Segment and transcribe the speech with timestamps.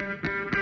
[0.00, 0.06] 嘿，
[0.50, 0.59] 各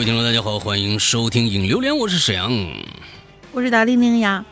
[0.00, 2.50] 位听众，大家好，欢迎收听《影榴莲》，我是沈阳。
[3.52, 4.42] 我是大玲玲呀。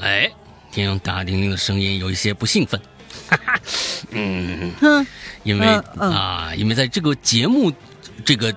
[0.00, 0.32] 哎，
[0.72, 2.80] 听大玲玲的声音有一些不兴奋，
[3.28, 3.60] 哈哈，
[4.12, 5.06] 嗯，哼，
[5.42, 5.66] 因为
[5.98, 7.70] 啊，因为在这个节目
[8.24, 8.50] 这个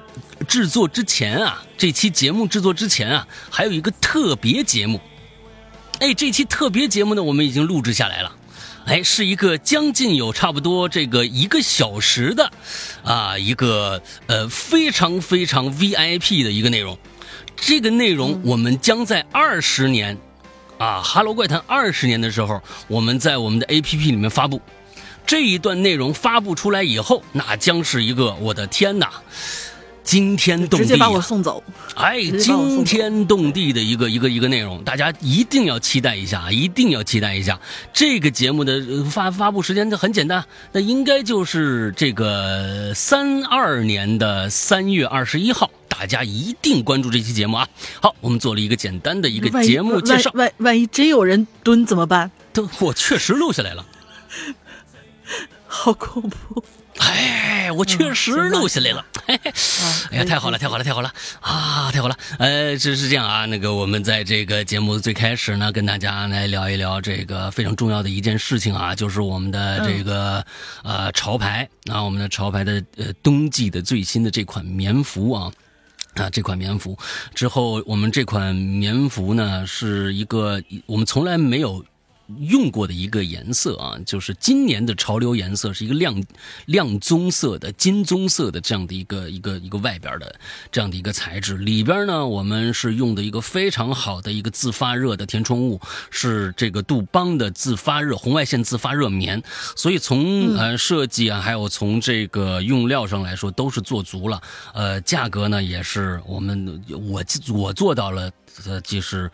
[0.48, 5.02] 制作之前啊，这期节目制作之前啊，还有一个特别节目。
[6.00, 8.34] 哎，这期特别节目呢，我们已经录制下来了。
[8.88, 12.50] 哎，是一个将近有差不多这个一个小时的，
[13.04, 16.98] 啊，一个呃非常非常 VIP 的一个内容。
[17.58, 20.18] 这个内容我们将在二十年，
[20.78, 24.62] 啊，《哈喽怪谈》二十年的时候，我们在我们的 APP 里面发布。
[25.26, 29.12] 这一段内容发布出来以后，那将是一个我的天哪，
[30.08, 31.62] 惊天动地、啊，直接把我送走。
[31.96, 37.60] 哎，惊天动地的一个一个一个内容，大家一定要期待一下，啊，一定要期待一下。
[37.92, 47.68] 这个节目的呃发发布时间就很简单，那应该就是这个三二年的三月二十一号，大家一定关注这期节目啊。
[48.02, 52.32] 好，我们做了一个简单的一个节目介绍，万万万一真有人蹲怎么办？
[52.54, 53.86] 都我确实录下来了。
[55.68, 56.64] 好恐怖！
[57.00, 59.06] 哎，我确实录下来了。
[59.26, 59.52] 嘿嘿
[60.12, 62.18] 哎呀，太好了，太好了，太好了啊，太好了！
[62.40, 70.46] 呃，这是这样啊，那个我们在这个节目最开始呢，跟大家来聊一聊这个非常重要的一件事情啊，就是我们的这个、
[70.84, 75.52] 呃潮牌啊，我们的潮牌的呃冬季的最新的这款棉服啊。
[76.16, 76.98] 啊，这款棉服
[77.36, 81.86] 之后，我们这款棉服呢是一个我们从来没有
[82.40, 86.24] 用过的一个颜色啊，就是今年的潮流颜色是一个亮
[86.66, 90.40] 亮棕色的金棕色的这样的一个一个一个外边的
[90.72, 95.80] 这样的一个材质，里边呢我们是用的一个非常好的一个自发热的填充物，
[96.10, 99.42] 是这个杜邦的自发热红外线自发热棉，
[99.76, 104.42] 所以从呃设计啊，还有从这个用料上来说都是做足了，
[104.74, 107.24] 呃，价格呢也是我们我
[107.54, 108.30] 我做到了，
[108.66, 109.32] 呃，就是。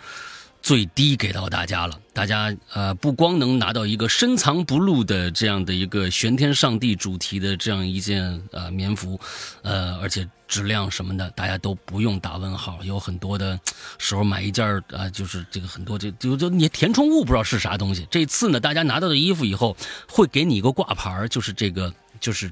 [0.63, 9.19] 最低给到大家了，大家呃不光能拿到一个深藏不露的这样的一个玄天上帝主题的这样一件呃棉服，
[9.61, 13.59] 呃而且质量什么的大家都不用打问号，有很多的
[13.97, 19.75] 时候买一件啊、就是这个很多这就就你填充物不知道是啥东西，这次呢大家拿到的衣服以后
[20.07, 22.49] 会给你一个挂牌，就是这个就是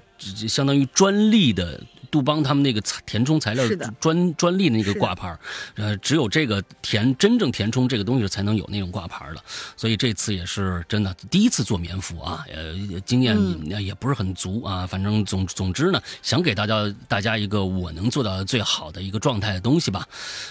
[0.49, 1.81] 相当于专利的。
[2.11, 3.63] 杜邦他们那个填充材料
[3.99, 5.33] 专专利的那个挂牌，
[5.75, 9.41] 呃，只有这个填真正填充这个东西才能有那种挂牌的，
[9.77, 13.37] 所以这次也是真的第一次做棉服啊，呃，经验
[13.81, 20.05] 也不是很足啊，反正总总之呢，想给大家大家一个我能做到最好的一个状态的东西吧，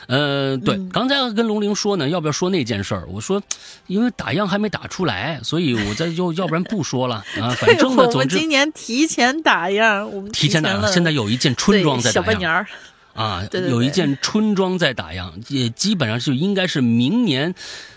[0.09, 3.07] 呃，对，刚才跟龙玲说呢，要不要说那件事儿？
[3.07, 3.43] 我说，
[3.87, 11.50] 因为打样还没打出来，所以我再要要不然不说了啊， 反正呢，我们今年提前打样，我们提前打样，现在有一件。
[11.57, 12.67] 春装在打样，
[13.15, 17.55] 啊， 对对对有一件春装在打样，也基本上就应该是明年，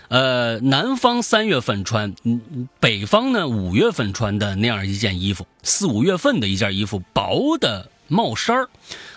[0.08, 8.68] 呃，南方三月份穿，嗯，北方呢五月份穿的那样一件衣服，四五月份的一件衣服，薄的帽衫儿，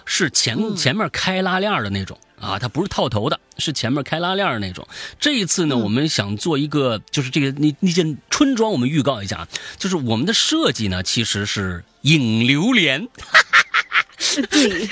[0.06, 4.88] 是前、嗯、前面开拉链的那种啊，它不是套头的，是前面开拉链的那种。
[5.20, 12.48] 这一次呢，嗯、我们想做一个，就是这个那那件春装，我们预告一下啊，就是我们的设计呢，其实是影
[14.18, 14.90] 榴莲。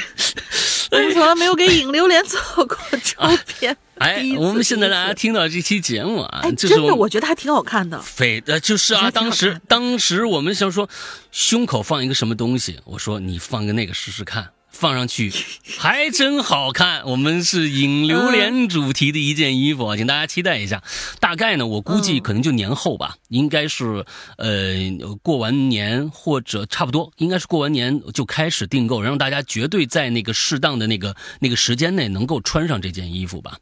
[0.90, 3.75] 对，我们从来没有给影榴莲做过 照片。
[3.97, 8.00] 哎，我们现在大家听到这期节目啊，哎，就是真的，我觉得还挺好看的。
[8.02, 10.88] 非呃，就是啊，当时当时我们想说，
[11.32, 14.50] 胸口放一个什么东西，我说你放个那个试试看。
[14.76, 15.32] 放上去
[15.80, 20.84] 还真好看，我们是引榴莲主题的一件衣服，请大家期待一下。
[21.20, 24.06] 大概呢，我估计可能就年后吧，应该是
[24.38, 24.76] 呃
[25.24, 33.58] 过完年或者差不多，应该是过完年就开始订购，让大家绝对在那个适当的那个那个时间内能够穿上这件衣服吧。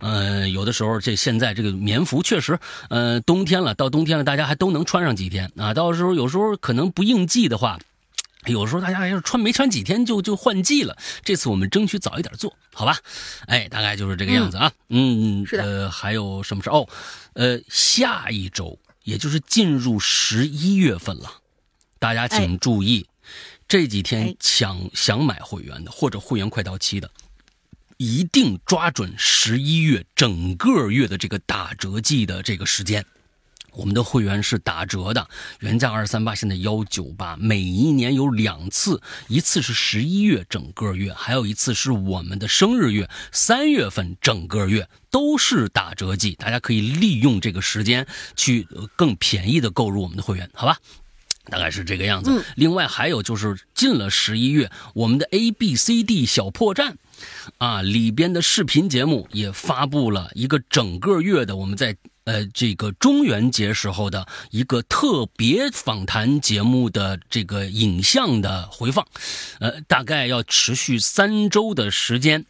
[0.00, 2.58] 呃，有的时候这现在这个棉服确实，
[2.90, 5.72] 呃，冬天了，到冬天了，大家还都能穿上几天啊。
[5.72, 7.78] 到时候有时候可能不应季的话。
[8.46, 12.98] 有时候大家要是穿没穿几天就就换季了，这次我们争取早一点做，好吧？
[13.46, 14.72] 哎，大概就是这个样子啊。
[14.88, 15.64] 嗯，是的。
[15.64, 16.70] 呃，还有什么事？
[16.70, 16.88] 哦，
[17.34, 21.30] 呃，下一周也就是进入十一月份了，
[21.98, 23.06] 大家请注意，
[23.68, 27.10] 这几天想想买会员的或者会员快到期的，
[27.96, 33.04] 一定抓准十一月整个月的这个打折季的这个时间。
[33.76, 35.28] 我们的会员是打折的，
[35.60, 37.36] 原价二三八，现在幺九八。
[37.36, 50.78] 每一年有两次，一次是十一月整个月，还有一次是我们的生日月，三月份整个月都是打折季，大家可以利用这个时间去更便宜的购入我们的会员，好吧？
[51.48, 52.44] 大概是这个样子。
[52.56, 56.96] 另外还有就是进了十一月，我们的 A B C D 小破站。
[57.56, 61.96] 啊，里边的视频节目也发布了一个整个月的我们在
[62.26, 69.06] 呃这个中元节时候的一个特别访谈节目的这个影像的回放，
[69.58, 72.44] 呃，大概要持续三周的时间。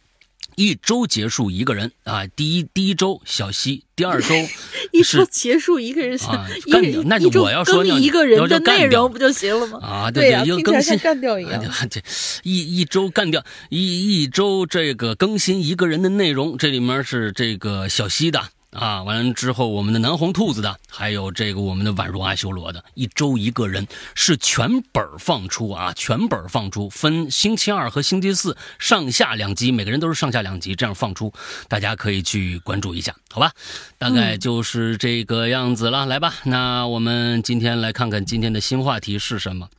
[0.55, 4.33] 一周结束一个人啊，第一第一周小西，第二周
[4.91, 9.77] 一周结束一个人，啊，干掉，那就我要说一个人的内容不就行了吗？
[9.83, 12.01] 啊，对对，一个更新干掉一样， 这
[12.41, 18.49] 一一周干掉一一周这个更新一个人的内容，这里面是这个小西的。
[18.71, 31.31] 啊，完了之后，我们的南红兔子的，还有这个我们的宛如阿修罗的，一周一个人是全本放出啊，全本放出，分星期二和星期四上下两集，每个人都是上下两集这样放出，
[31.69, 33.51] 大家可以去关注一下，好吧？
[33.97, 39.69] 大概就是这个样子了，来吧，那我们今天来看看今天的新话题是什么。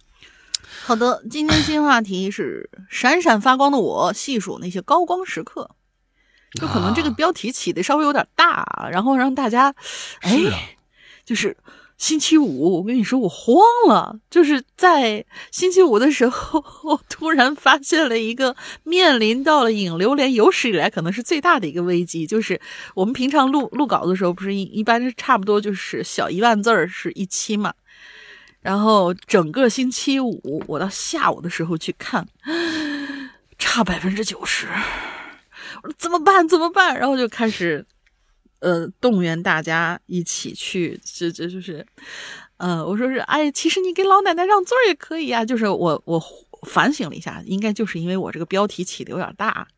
[0.84, 5.70] 好的，今天新话题是闪闪发光的我，细数那些高光时刻。
[6.54, 9.74] 就可能这个标题起的稍微有点大，然后让大家，
[10.20, 10.76] 哎，
[11.24, 11.56] 就是
[11.98, 22.60] 星期五，我跟你说我慌了，就是在星期五的时候，我突然发现了一个面临到了影流连有史以来可能是最大的一个危机，就是
[22.94, 27.74] 我们平常录录稿的时候，不是一一般是差不多就是小一万字儿是一期嘛，
[28.62, 32.26] 然后整个星期五我到下午的时候去看，
[33.58, 34.66] 差百分之九十。
[35.82, 36.46] 我说怎么办？
[36.48, 36.98] 怎么办？
[36.98, 37.84] 然后就开始，
[38.60, 41.86] 呃，动员大家一起去，这这就是，
[42.56, 45.44] 呃，我说是，哎，其实你给老奶奶让座也可以啊。
[45.44, 46.22] 就是我我
[46.66, 49.68] 反省了一下，应该就是因为我这个标题起的有点大，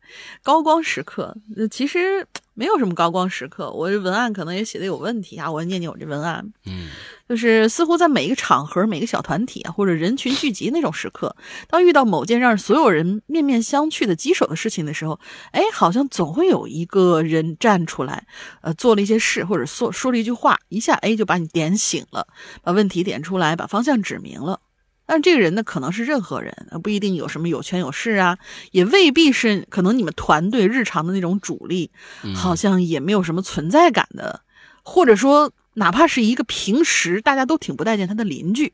[0.41, 1.35] 高光时刻，
[1.69, 3.71] 其实没有什么高光时刻。
[3.71, 6.89] 我这文案可能也写的有问题啊，我念念我这文案，嗯。
[7.31, 11.33] 就是似乎在每一个场合、每个小团体啊，或者人群聚集那种时刻，
[11.69, 15.17] 当遇到某件让所有人面面相觑的棘手的事情的时候，
[15.51, 18.27] 哎，好像总会有一个人站出来，
[18.59, 22.27] 呃，做了一些事，或者说说了一句话，一下哎就把你点醒了，
[22.63, 24.59] 把问题点出来，把方向指明了。
[25.05, 26.53] 但这个人呢，可能是任何人，
[26.83, 28.37] 不一定有什么有权有势啊，
[28.71, 31.91] 也未必是可能你们团队日常的那种主力，
[32.35, 34.41] 好像也没有什么存在感的，
[34.83, 35.53] 或者说。
[35.75, 38.73] 哪怕是一个平时大家都挺不待见他的邻居，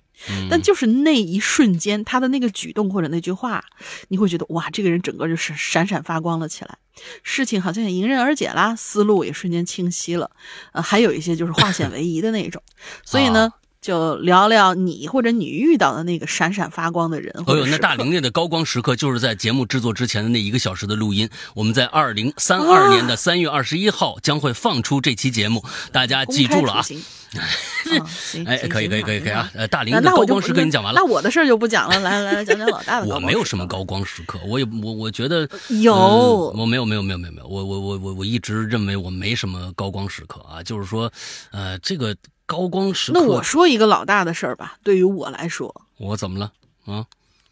[0.49, 3.63] 但就是那一瞬间，他的那个举动或者那句话，
[4.07, 6.77] 你会觉得哇，这个人整个就是闪闪发光了起来，
[7.23, 10.31] 事情好像也迎刃而解啦，思路也瞬间清晰了，
[10.73, 12.61] 呃，还有一些就是化险为夷的那种，
[13.05, 13.51] 所以呢。
[13.87, 17.33] 就聊聊你或者你遇到的那个闪闪发光的人。
[17.45, 21.29] 哦呦，那大玲玲的高光时刻就是在节目制作之前的那一个小时的录音。
[21.55, 25.63] 我们在二零三二年的三月二十一号将会放出这期节目，
[25.93, 26.85] 大家记住了啊。
[28.45, 29.49] 哎，可以可以可以可以啊。
[29.53, 31.97] 呃，大玲的高光时刻你讲完了，那我的事儿就不讲了。
[32.01, 33.07] 来来来，讲讲老大的。
[33.15, 41.09] 我没有什么高光时刻，我也我我觉得有，我没有没有没有没有没有，我我我我我一直认为我没什么高光时刻啊，就是说，
[41.51, 42.13] 呃，这个。
[42.47, 43.19] 高光时刻。
[43.19, 46.51] 那我说一个老大的事儿吧，对于我来说，我怎么了？
[46.85, 47.05] 啊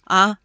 [0.06, 0.38] 啊，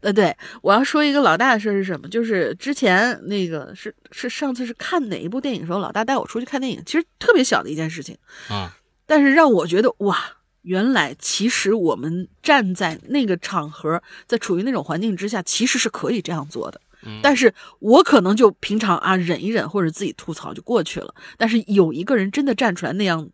[0.00, 2.08] 呃，对，我要说一个老大的事儿是什么？
[2.08, 8.16] 就是之前那个是是上次是看哪一部电影的时候，老大带我出去看电影，其实特别小的一件事情
[8.48, 10.18] 啊，但是让我觉得哇，
[10.62, 16.80] 原来其实我们站在那个场合，在处于那种环境之下，其实是可以这样做的。
[17.22, 21.14] 但是我可能就平常啊忍一忍，或者自己吐槽就过去了。
[21.36, 23.28] 但是有一个人真的站出来那样。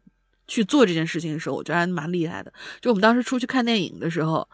[0.53, 2.53] 去做这件事情的时候，我觉得还蛮厉害的。
[2.79, 4.47] 就我们当时出去看电影的时候，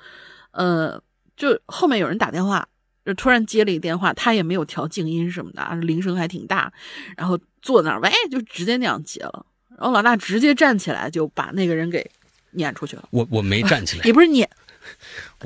[0.52, 1.02] 呃，
[1.37, 2.69] 就后面有人打电话，
[3.05, 6.73] 就突然接了一个电话，他也没有调静音什么的，铃声还挺大，
[7.17, 9.45] 然后坐那儿，喂，就直接那样接了。
[9.76, 12.09] 然后老大直接站起来就把那个人给
[12.52, 13.09] 撵出去了。
[13.11, 14.49] 我我没站起 来，也不是撵，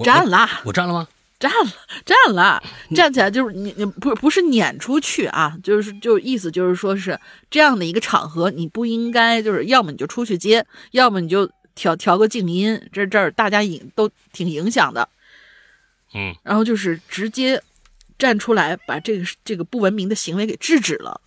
[0.04, 0.46] 站了。
[0.64, 1.08] 我站了吗？
[1.42, 1.72] 站了，
[2.06, 2.62] 站了，
[2.94, 7.18] 站起来就是你，你不不是撵出去啊，就是就意思就是说是
[7.50, 15.08] 这样的一个场合，你不应该就是要么你就出去接，要么你就调调个静音，这这儿大家影都挺影响的，
[16.14, 17.60] 嗯，然后就是直接
[18.16, 21.20] 站出来把这个这个不文明的行为给制止了。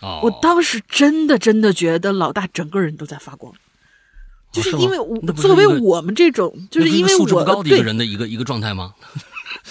[0.00, 3.54] 哦，我当时真的真的觉得老大整个人都在发光。
[4.52, 8.94] 就是因为我作为我们这种，就是因为我高的一个对，人的一个一个状态吗？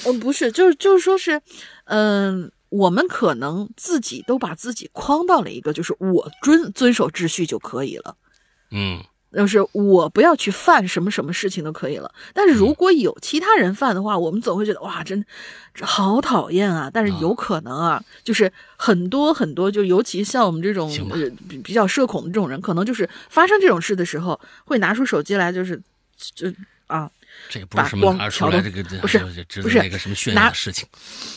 [0.05, 1.41] 嗯，不是，就是就是说是，
[1.85, 8.15] 嗯、我们可能自己都把自己框到了一个，就是我遵遵守秩序就可以了。
[8.71, 9.03] 嗯
[9.35, 15.25] 就是我不要去犯什么什么事情都可以了，但是嗯如果有其他人犯的话，我们总会觉得哇，真
[15.73, 16.87] 这好讨厌啊！
[16.93, 20.87] 但是啊有可能啊，就是很多很多，就尤其像我们这种
[21.63, 25.81] 比较社恐的这种人，可能就是发生这种事的时候，会拿出手机来，就是
[26.35, 26.53] 就
[26.85, 27.09] 啊，
[27.49, 30.87] 这也不是什么拿出来这个不是不是得那个什么炫耀事情。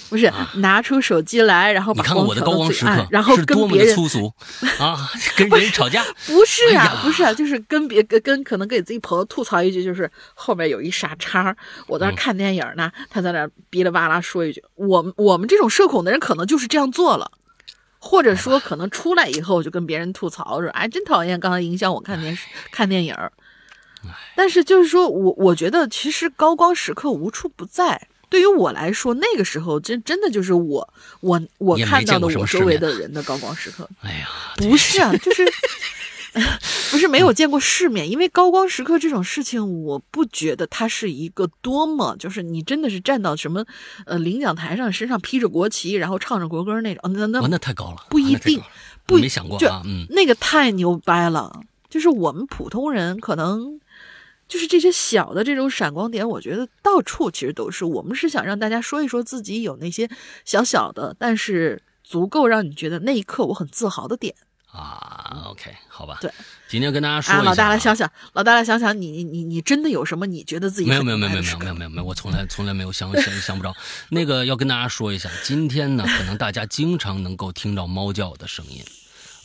[0.09, 4.33] 不是、拿出手机来，然后把光看我的高调到最光时刻，暗然后是多么的跟别人粗俗
[4.79, 5.11] 啊！
[5.37, 11.55] 跟人吵架， 不是啊，哎不是啊，就是跟别跟跟可能给自己朋友吐槽一句，就是后面有一傻叉，
[11.89, 17.31] 我在那嗯看电影呢，他在那哔哩吧啦说一句，我们我们这种社恐的人可能就是这样做了。
[17.99, 23.33] 或者说，可能出来以后就跟别人吐槽说：“哎，真讨厌，刚才影响我看电视、看电影儿。”
[24.35, 28.09] 但是就是说我我觉得，其实高光时刻无处不在。
[28.29, 33.89] 对于我来说，那个时候真真的就是我我我看到的我周围的人的高光时刻。
[34.01, 35.45] 哎呀，不是啊，就是
[36.91, 43.65] 不是没有见过世面，因为高光时刻这种事情，我不觉得它是一个多么就是你真的是站到什么
[44.07, 48.61] 呃领奖台上，身上披着国旗，然后唱着国歌那种，哦那那我那太高了，不一定
[49.07, 51.61] 不没想过就啊，嗯，那个太牛掰了。
[51.89, 53.81] 就是我们普通人可能
[54.49, 57.85] 就是这些小的这种闪光点，我觉得到处其实都是。
[57.85, 60.09] 我们是想让大家说一说自己有那些
[60.45, 64.35] 小小的，但是足够让你觉得那一刻我很自豪的点。
[64.73, 66.31] 啊，OK，好吧，对，
[66.69, 73.75] 今天跟大家说啊，一下、老大来想想，老大来想想，你你你你真的有什么你觉得自己没有没有没有没有没有没有没有，我从来从来没有想想想不着。
[74.11, 78.85] 那个要跟大家说一下，今天呢，可能大家经常能够听到猫叫的声音，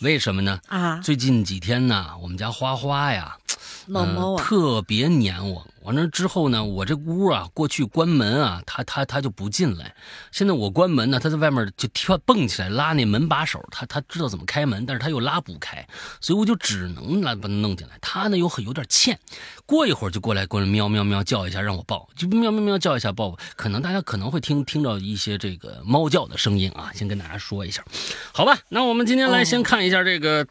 [0.01, 0.59] 为什么呢？
[0.67, 5.65] 啊，最近几天呢，我们家花花呀，呃、老猫啊，特别黏我。
[5.81, 9.95] 完了之后呢，我这屋啊，过去关门啊，它它它就不进来。
[10.31, 15.87] 现在我关门呢，它在外面就跳蹦起来拉那门把手，它它知道怎么开门，但是它又拉不开，
[16.19, 17.97] 所以我就只能来把它弄进来。
[17.99, 19.19] 它呢又很有点欠，
[19.65, 23.35] 过一会儿就过来过来喵喵喵叫一下让我抱，就喵喵喵叫一下抱。
[23.55, 27.83] 可能大家可能会听听到一些这个猫叫的声音啊，先跟大家说一下，
[28.31, 28.55] 好吧？
[28.69, 30.45] 那我们今天来先看一下这个。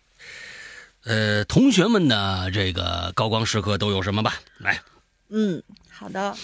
[1.05, 4.35] 呃，同学们的这个高光时刻都有什么吧？
[4.59, 4.83] 来，
[5.29, 6.37] 嗯，好的。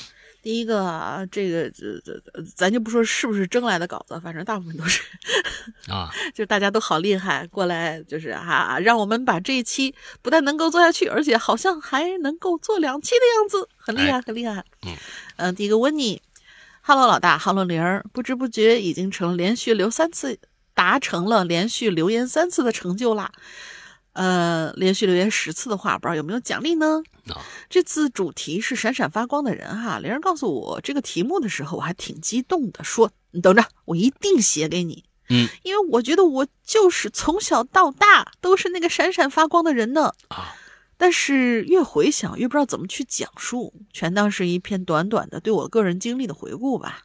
[0.42, 2.22] 第一个啊，这个这这，
[2.54, 5.02] 咱就不说是不是征来的稿子，反正大部分都是，
[5.88, 14.64] 啊， 就大家都好厉害，过来就是啊，让我们把这一期不但能够做下去，而且好像还能够做两期的样子，很厉害，很厉害。
[14.86, 14.94] 嗯
[15.38, 16.22] 嗯、第一个温妮
[16.80, 20.38] ，Hello 老大，Hello 玲儿，不知不觉已经成连续留三次，
[20.75, 23.32] 达成了连续留言三次的成就啦。
[24.16, 27.02] 呃，连续留言十次的话，不知道有没有奖励呢？
[27.28, 27.37] 啊，
[27.68, 29.99] 这次主题是闪闪发光的人哈。
[29.99, 35.04] 玲儿告诉我这个题目的时候，我还挺激动的，说你等着，我一定写给你。
[35.28, 40.12] 嗯，因为我觉得我就是从小到大都是那个闪闪发光的人呢。
[40.28, 40.54] 啊，
[40.96, 47.02] 但是越回想越不知道怎么去讲述，全当是一篇短短的对我个人经历的回顾吧。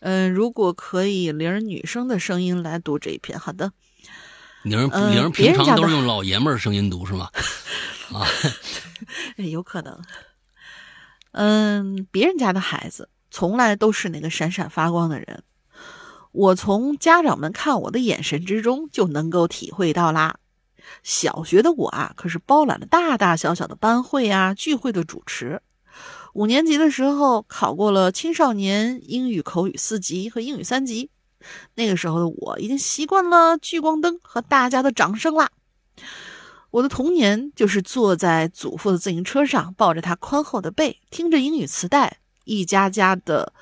[0.00, 3.70] 嗯，如果可以，玲儿女生的声音来读这一篇，好的。
[4.62, 7.28] 玲儿嗯玲儿平别人家的常都是用老爷们儿声音读是吗？
[8.14, 8.26] 啊，
[9.36, 10.00] 哎有可能。
[11.32, 15.42] 嗯，别人家的孩子从来都是那个闪闪发光的人，
[16.30, 20.36] 我从家长们看我的眼神之中就能够体会到啦。
[21.02, 25.62] 小学的我啊，可是包揽了大大小小的班会啊、聚会的主持。
[26.34, 31.10] 五年级的时候考过了青少年英语口语四级和英语三级，
[31.74, 35.50] 那个时候的我已经习惯了聚光灯和大家的掌声啦。
[36.70, 43.52] 我的童年就是坐在祖父的自行车上，抱着他宽厚的背，听着英语磁带，一家家的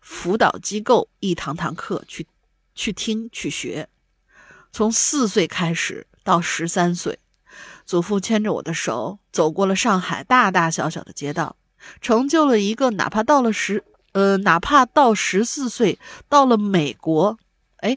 [0.00, 2.26] 辅导机构，一堂堂课去
[2.74, 3.88] 去听去学。
[4.70, 7.18] 从四岁开始到十三岁，
[7.86, 11.56] 祖父牵着我的手走过了上海大大小小的街道，
[12.02, 13.82] 成就了一个哪怕到了十
[14.18, 15.96] 呃，哪怕到十四岁
[16.28, 17.38] 到了美国，
[17.76, 17.96] 哎，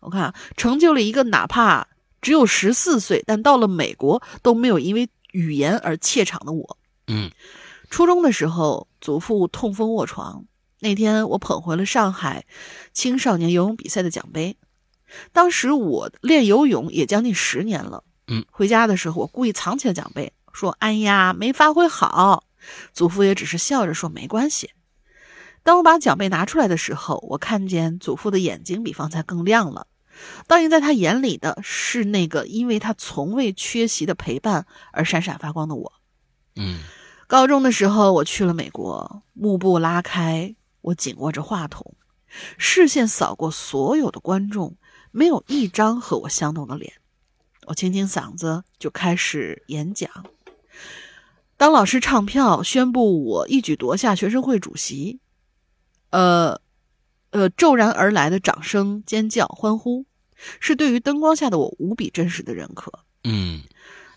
[0.00, 1.86] 我看啊，成就了一个哪怕
[2.20, 6.76] 只有十四岁，但到了美国都没有因为语言而怯场的我。
[7.06, 7.30] 嗯，
[7.88, 10.44] 初中的时候，祖父痛风卧床，
[10.80, 12.44] 那天我捧回了上海
[12.92, 14.56] 青少年游泳比赛的奖杯。
[15.32, 22.42] 当时我练游泳也将近十年了，嗯，回家的时候我故意藏起了奖杯，说：“哎呀，没发挥好。”
[22.92, 24.70] 祖父也只是笑着说：“没关系。”
[25.62, 29.86] 当我把奖杯拿出来的时候，我看见祖父的眼睛比方才更亮了。
[30.46, 35.92] 倒映在他眼里的是那个因为他从未缺席的陪伴而闪闪发光的我。
[36.56, 36.80] 嗯
[37.26, 41.94] 高中的时候，我去了美国，幕布拉开，我紧握着话筒，
[42.58, 44.76] 视线扫过所有的观众，
[45.12, 46.92] 没有一张和我相同的脸。
[47.66, 50.10] 我清清嗓子就开始演讲。
[51.56, 55.20] 当老师唱票宣布我一举夺下学生会主席，
[56.10, 56.60] 呃，
[57.30, 60.04] 呃，骤然而来的掌声、尖叫、欢呼，
[60.60, 62.92] 是对于灯光下的我无比真实的认可。
[63.24, 63.62] 嗯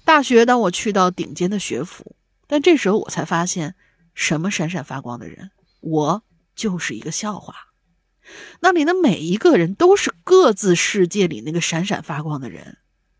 [0.05, 3.75] 大学，当我去到顶尖的学府，但这时候我才发现，
[4.13, 6.23] 什么闪闪发光的人，我
[6.55, 7.55] 就是一个笑话。
[8.61, 12.77] 那里的每一个人都是各自世界里那个闪闪发光的人，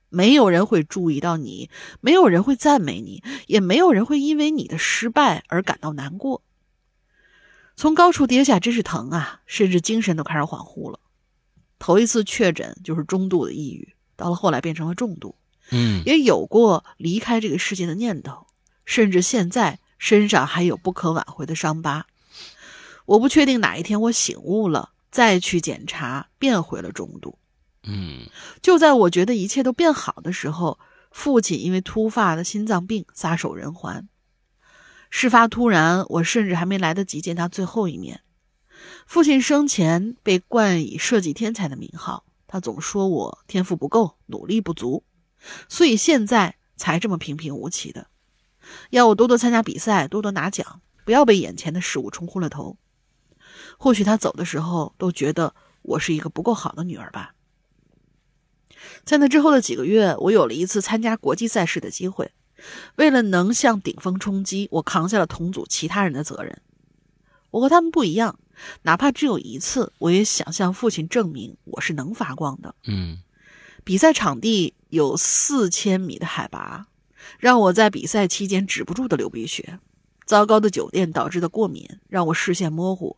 [0.09, 1.69] 没有人会注意到你，
[2.01, 6.41] 没有人会赞美你，也没有人会因为你的失败而感到难过。
[7.75, 10.99] 从高处跌下真是疼啊，甚至精神都开始恍惚了。
[11.79, 15.35] 头一次确诊就是中度的抑郁，到了后来变成了重度。
[15.71, 18.47] 嗯也有过离开这个世界的念头，
[18.85, 22.05] 甚至现在身上还有不可挽回的伤疤。
[23.05, 27.37] 我不确定哪一天我醒悟了，再去检查，变回了中度。
[27.83, 28.29] 嗯
[28.61, 30.79] 就在我觉得一切都变好的时候，
[31.11, 34.07] 父亲因为突发的心脏病撒手人寰。
[35.15, 38.21] 事发突然，我甚至还没来得及见他最后一面。
[39.05, 45.03] 父亲生前被冠以设计天才的名号，他总说我天赋不够，努力不足，
[45.69, 48.07] 所以现在才这么平平无奇的。
[48.89, 52.77] 要我多多参加比赛，多多拿奖，不要被眼前的事物冲昏了头。
[53.77, 55.53] 或许他走的时候都觉得
[55.83, 57.35] 我是一个不够好的女儿吧。
[59.05, 62.31] 在那之后的几个月，我有了一次参加国际赛事的机会。
[62.95, 66.61] 为了能向顶峰冲击，我扛下了同组其他人的责任。
[67.51, 68.39] 我和他们不一样，
[68.83, 72.73] 哪怕只有一次，我也想向父亲证明我是能发光的。
[72.85, 73.21] 嗯
[73.83, 76.87] 比赛场地有四千米的海拔，
[77.37, 79.79] 让我在比赛期间止不住的流鼻血。
[80.25, 83.17] 糟糕的酒店导致的过敏让我视线模糊，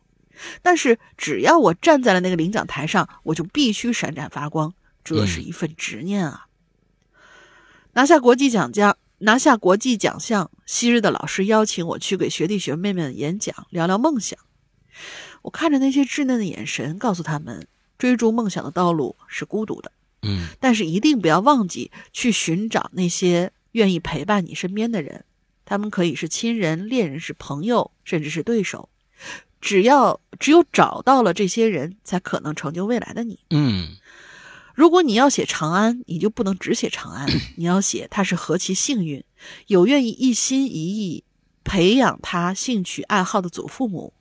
[0.63, 4.74] 但是只要我站在了那个领奖台上，我就必须闪闪发光。
[5.04, 6.48] 这是一份执念啊！
[7.93, 14.38] 拿下国际奖项，拿下国际奖项，昔日的老师邀请我去给学弟学妹们演讲，聊聊梦想。
[15.43, 19.91] 我看着那些稚嫩的眼神，告诉他们，追逐梦想的道路是孤独的。
[20.23, 25.23] 嗯但是一定不要忘记去寻找那些愿意陪伴你身边的人，
[25.65, 28.89] 他们可以是亲人、恋人、是朋友，甚至是对手。
[29.62, 33.39] 只要只有找到了这些人，才可能成就未来的你。
[33.49, 33.95] 嗯
[34.76, 39.24] 如果你要写长安，你就不能只写长安， 你要写他是何其幸运，
[39.68, 41.24] 有愿意一心一意
[41.64, 44.14] 培养他兴趣爱好的祖父母，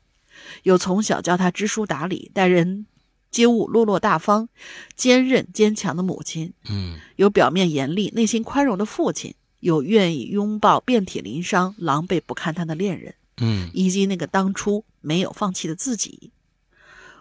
[0.63, 2.87] 有从小教他知书达理、待人
[3.33, 4.49] 接物落落大方、
[4.95, 7.01] 坚韧坚强的母亲，嗯。
[7.17, 13.69] 有表面严厉、内心宽容的父亲，有愿意拥抱遍体鳞伤、狼狈不堪他的恋人，嗯。
[13.75, 16.31] 以及那个当初没有放弃的自己。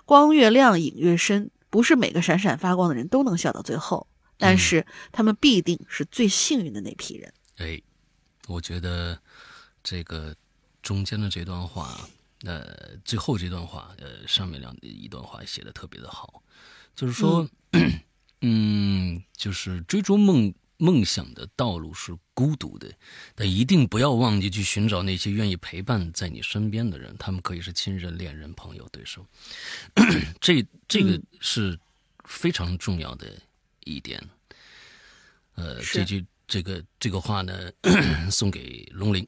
[0.06, 4.06] 光越亮，影越深，不是每个闪闪发光的人都能笑到最后，
[4.38, 7.34] 但是他们必定是最幸运的那批人。
[7.58, 7.82] 哎，
[8.48, 9.20] 我觉得
[9.84, 10.36] 这个
[10.84, 12.08] 中间的这段话，
[12.44, 16.44] 呃，最后这段话，呃，上面两一段话写的特别的好，
[16.96, 17.50] 就是说，
[18.42, 20.54] 嗯就是追逐梦
[20.84, 22.92] 梦想的道路是孤独的，
[23.36, 29.26] 但一定不要忘记去寻找那些愿意陪伴在你身边的人，他们可以是亲人、恋人、朋友、对手，
[30.42, 31.80] 这这个是
[32.26, 33.32] 非常重要的
[33.86, 34.22] 一点。
[35.56, 37.72] 呃，这句这个这个话呢，
[38.30, 39.26] 送给龙鳞。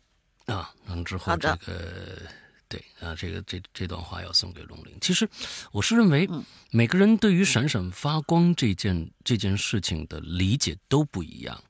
[0.48, 2.22] 啊，然后之后这个
[2.68, 4.94] 对啊，这个这这段话要送给龙玲。
[5.00, 5.30] 其实
[5.72, 11.64] 我是认为嗯，每个人对于闪闪发光这件这件事情的理解都不一样。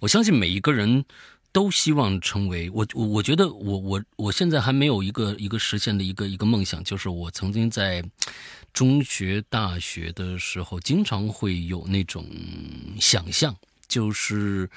[0.00, 1.04] 我相信每一个人
[1.52, 8.02] 都希望成为我我我觉得我我我现在还没有一个一个实现的一个一个梦想，就是我曾经在
[8.72, 12.26] 中学、大学的时候，经常会有那种
[13.00, 13.54] 想象，
[13.86, 14.68] 就是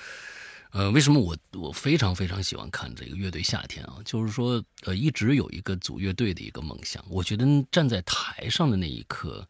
[0.72, 3.98] 呃，为什么我我非常非常喜欢看这个乐队夏天啊？
[4.04, 7.04] 就是说，呃，一直有一个组乐队的一个梦想。
[7.10, 9.48] 我觉得站在台上的那一刻，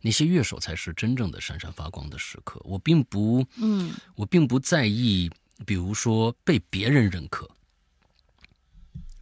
[0.00, 2.60] 那些乐手才是真正的闪闪发光的时刻。
[2.64, 5.30] 我并不，嗯，我并不在意，
[5.64, 7.48] 比如说被别人认可。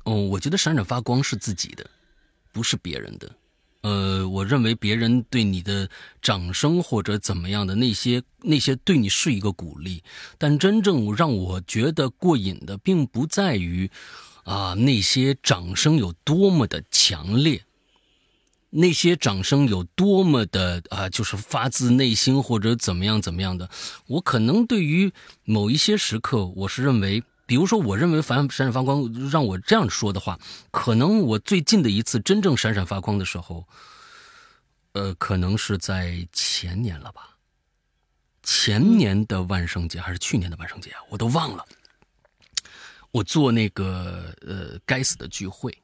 [0.05, 1.88] 哦，我觉得闪闪发光是自己的，
[2.51, 3.33] 不是别人的。
[3.82, 5.88] 呃，我认为别人对你的
[6.20, 10.02] 掌声或者怎么样的那些那些对你是一个鼓励，
[10.36, 13.88] 但真正让我觉得过瘾的，并不在于
[14.44, 17.62] 啊那些掌声有多么的强烈，
[18.70, 23.70] 那些掌声有多么的啊，就是发自内心或者怎么样怎么样的。
[24.08, 25.12] 我可能对于
[25.44, 30.38] 某一些时刻，我是认为比如说，我认为闪闪闪发光，让我这样说的话，
[30.70, 33.66] 可能我最近的一次真正闪闪发光的时候，
[34.92, 37.38] 呃，可能是在前年了吧？
[38.42, 41.00] 前年的万圣节还是去年的万圣节啊？
[41.08, 41.64] 我都忘了。
[43.12, 45.74] 我做那个呃该死的聚会，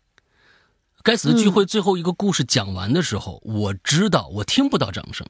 [1.03, 5.27] 该死的聚会最后一个故事讲完的时候，我知道我听不到掌声，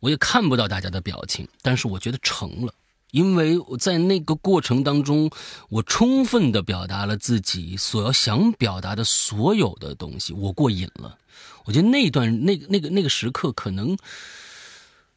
[0.00, 2.74] 我也看不到大家的表情，但是我觉得成了。
[3.14, 5.30] 因为我在那个过程当中，
[5.68, 11.16] 我充分的表达了自己所要想表达的所有的东西，我过瘾了。
[11.64, 13.96] 我觉得那段那个那个那个时刻，可能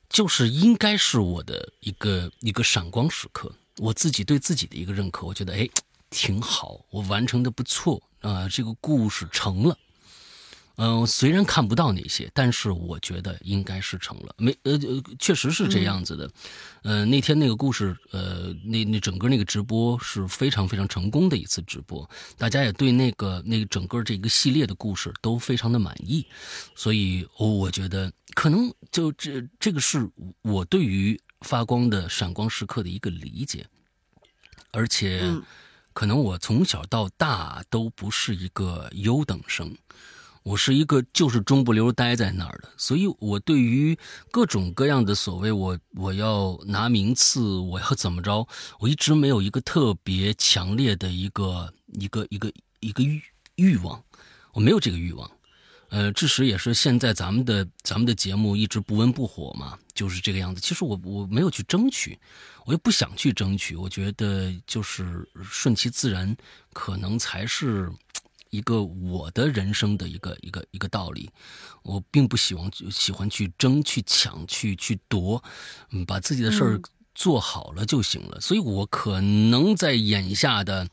[0.08, 5.26] 就是应该是我的一个一个闪光时刻，我自己对自己的一个认可。
[5.26, 5.68] 我觉得哎，
[6.12, 9.76] 挺好，我完成的不错啊，这个故事成了。
[10.78, 14.36] 嗯，虽然看不到那些，但是我觉得应该是成了。
[14.38, 16.30] 没呃呃，确实是这样子的。
[16.84, 26.24] 嗯，那天那个故事，呃，那那整个那个直播是非常非常成功的一次直播，大家也对那个那个整个这个系列的故事都非常的满意，
[26.76, 30.08] 所以我觉得可能就这这个是
[30.44, 33.66] 我对于发光的闪光时刻的一个理解，
[34.72, 35.24] 而且
[35.92, 39.76] 可能我从小到大都不是一个优等生。
[40.48, 44.00] 我是一个就是中不溜待在那儿的，所以我对于
[44.32, 48.48] 各种各样的所谓我我要拿名次，我要怎么着，
[48.80, 53.22] 我一直没有一个特别强烈的一个一个一个一个欲
[53.56, 54.02] 欲望，
[54.54, 55.30] 我没有这个欲望，
[55.90, 60.62] 呃，致使也是现在咱们的咱们的节目一直不温不火嘛，就是这个样子。
[60.62, 62.18] 其实我我没有去争取，
[62.66, 66.34] 我也不想去争取，我觉得就是顺其自然，
[66.72, 67.92] 可能才是。
[68.50, 71.30] 一个我的人生的一个一个一个道理，
[71.84, 75.44] 我并不喜欢喜欢去争、去抢、去去夺，
[75.92, 76.82] 嗯，把自己的事儿
[77.16, 78.40] 做好了就行了。
[78.42, 80.88] 所以我可能在眼下的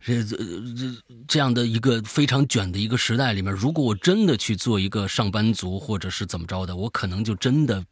[0.00, 7.84] 这这这这样的一个非常卷的一个时代里面，如果我真的去做一个上班族或者是怎么着的，我可能就真的。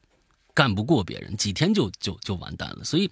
[0.54, 2.84] 干不过别人，几天就就就完蛋了。
[2.84, 3.10] 所以，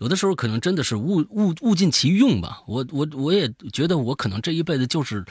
[0.00, 2.62] 有的时候可能真的是物物物尽其用吧。
[2.66, 5.24] 我我我也觉得我可能这一辈子就是，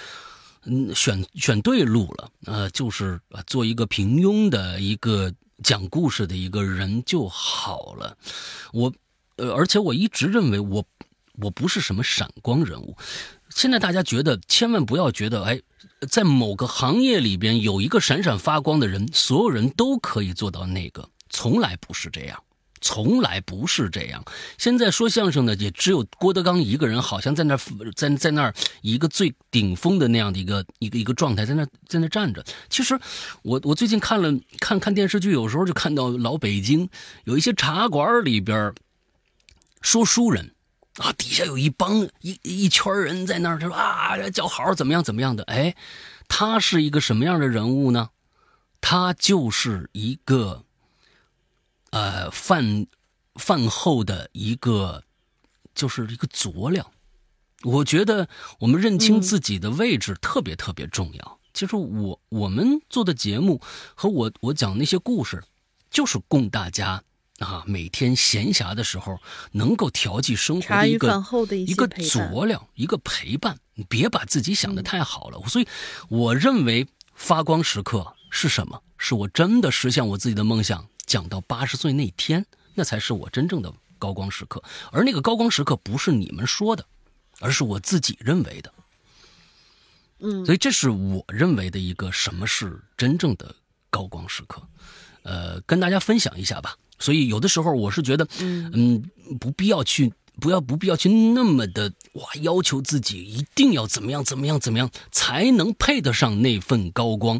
[0.65, 2.30] 嗯，选选对路了。
[2.46, 8.15] 呃，就是做一个平庸的一个讲故事的一个人就好了。
[8.72, 8.93] 我，
[9.38, 10.86] 呃，而且我一直认为我
[11.41, 12.96] 我不是什么闪光人物。
[13.50, 15.60] 现在大家觉得千万不要觉得，哎，
[16.08, 21.10] 在某个行业里边有一个闪闪发光的人，所有人都可以做到那个。
[21.29, 22.43] 从来不是这样，
[22.79, 24.23] 从来不是这样。
[24.57, 27.59] 现在说相声的也只有郭德纲一个人，好像在那儿
[27.95, 32.43] 在在那儿一个最顶峰的那样的一个一个一个状态，在那在那站着。
[32.69, 32.99] 其实，
[33.41, 36.87] 我我最近看了看看电视剧，有时候就看到老北京
[37.23, 38.73] 有一些茶馆里边
[39.81, 40.53] 说书人
[40.97, 45.43] 啊，底下有一帮一一圈人在那儿说啊叫好怎么样怎么样的。
[45.45, 45.75] 哎，
[46.27, 48.09] 他是一个什么样的人物呢？
[48.79, 50.63] 他就是一个。
[51.91, 52.86] 呃，饭
[53.36, 55.04] 饭后的一个
[55.73, 56.91] 就是一个佐料。
[57.63, 58.28] 我觉得
[58.60, 61.39] 我们认清自己的位置特别特别重要。
[61.54, 63.60] 其实我我们做的节目
[63.95, 65.43] 和我我讲那些故事，
[65.89, 67.02] 就是供大家
[67.39, 69.17] 啊每天闲暇的时候
[69.54, 71.23] 能够调剂生活的一个
[71.65, 73.58] 一个佐料，一个陪伴。
[73.73, 75.39] 你别把自己想的太好了。
[75.47, 75.67] 所以
[76.10, 78.84] 我认为发光时刻是什么？
[79.00, 80.88] 是我真的实现我自己的梦想。
[81.08, 84.62] 讲到八十岁那天，那才是我真正的高光时刻。
[84.91, 86.86] 而那个高光时刻不是你们说的，
[87.39, 88.72] 而是我自己认为的。
[90.20, 93.56] 嗯，所以这是我认为的一个什么是真正的
[93.89, 94.62] 高光时刻，
[95.24, 96.76] 呃，跟大家分享一下吧。
[97.00, 99.04] 所以有的时候我是觉得，嗯，
[99.39, 107.39] 不必要去，不要不必要去那么的哇，要求自己一定要怎么样怎么样怎么样才能配得上那份高光。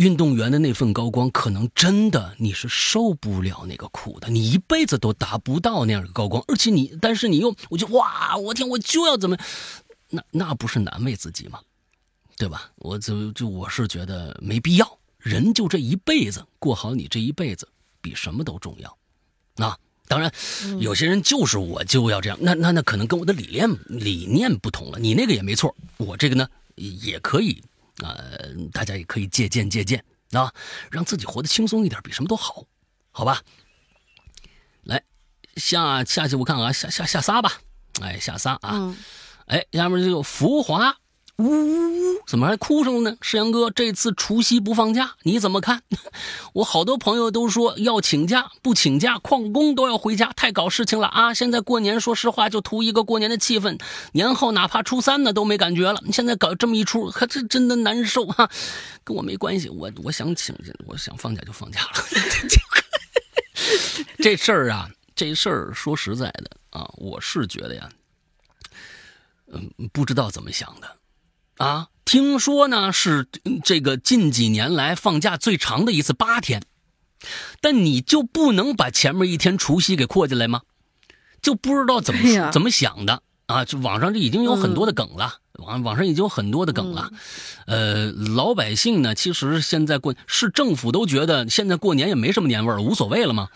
[0.00, 9.36] 运动员的那份高光，可能真的你是受不了那个苦的，你一辈子都达不到那样的高光，而且你，但是你又，我就哇，我天，我就要怎么，
[10.08, 11.60] 那那不是难为自己吗？
[12.38, 12.70] 对吧？
[12.76, 17.68] 我就就我是觉得没必要，人就这一辈子，过好你这一辈子
[18.00, 18.96] 比什么都重要。
[19.56, 19.76] 那
[20.08, 20.32] 当然，
[20.78, 24.98] 有些人就是我就要这样，那那那可能跟我的理念理念不同了。
[24.98, 27.62] 你那个也没错，我这个呢也可以。
[28.00, 30.52] 呃，大家也可以借鉴借鉴啊，
[30.90, 32.64] 让自己活得轻松一点，比什么都好，
[33.10, 33.42] 好吧？
[34.84, 35.02] 来
[35.56, 37.60] 下下去，我看啊，下下下仨吧，
[38.00, 38.94] 哎，下仨啊，
[39.46, 40.96] 哎，下面这个浮华
[41.40, 43.16] 呜呜呜怎么还哭上了呢？
[43.22, 45.82] 世阳哥，这次除夕不放假，你怎么看？
[46.52, 51.32] 我好多朋友都说要请假，不请假旷工都要回家，太搞事情了啊！
[51.32, 53.80] 现在过年，说实话就图一个过年的气氛，
[54.12, 56.02] 年后哪怕初三呢都没感觉了。
[56.12, 58.48] 现在搞这么一出，可这真的难受哈。
[59.02, 60.54] 跟我没关系，我我想请，
[60.86, 61.90] 我想放假就放假了。
[64.18, 67.88] 这事儿啊，这事儿说实在的啊，我是觉得呀。
[69.52, 70.96] 嗯，不知道怎么想的，
[71.60, 73.28] 啊，听说呢是
[73.62, 76.62] 这个近几年来放假最长的一次八天，
[77.60, 80.62] 但你就不能把前面一天除夕给扩进来吗？
[81.42, 83.66] 就不知道怎么怎么想的啊！
[83.66, 85.34] 就网上这已经有很多的梗了。
[85.58, 87.10] 网网上已经有很多的梗了，
[87.66, 93.48] 呃，老百姓呢，其实现在过是政府都觉得现在过年也没什么年味儿，无所谓了吗？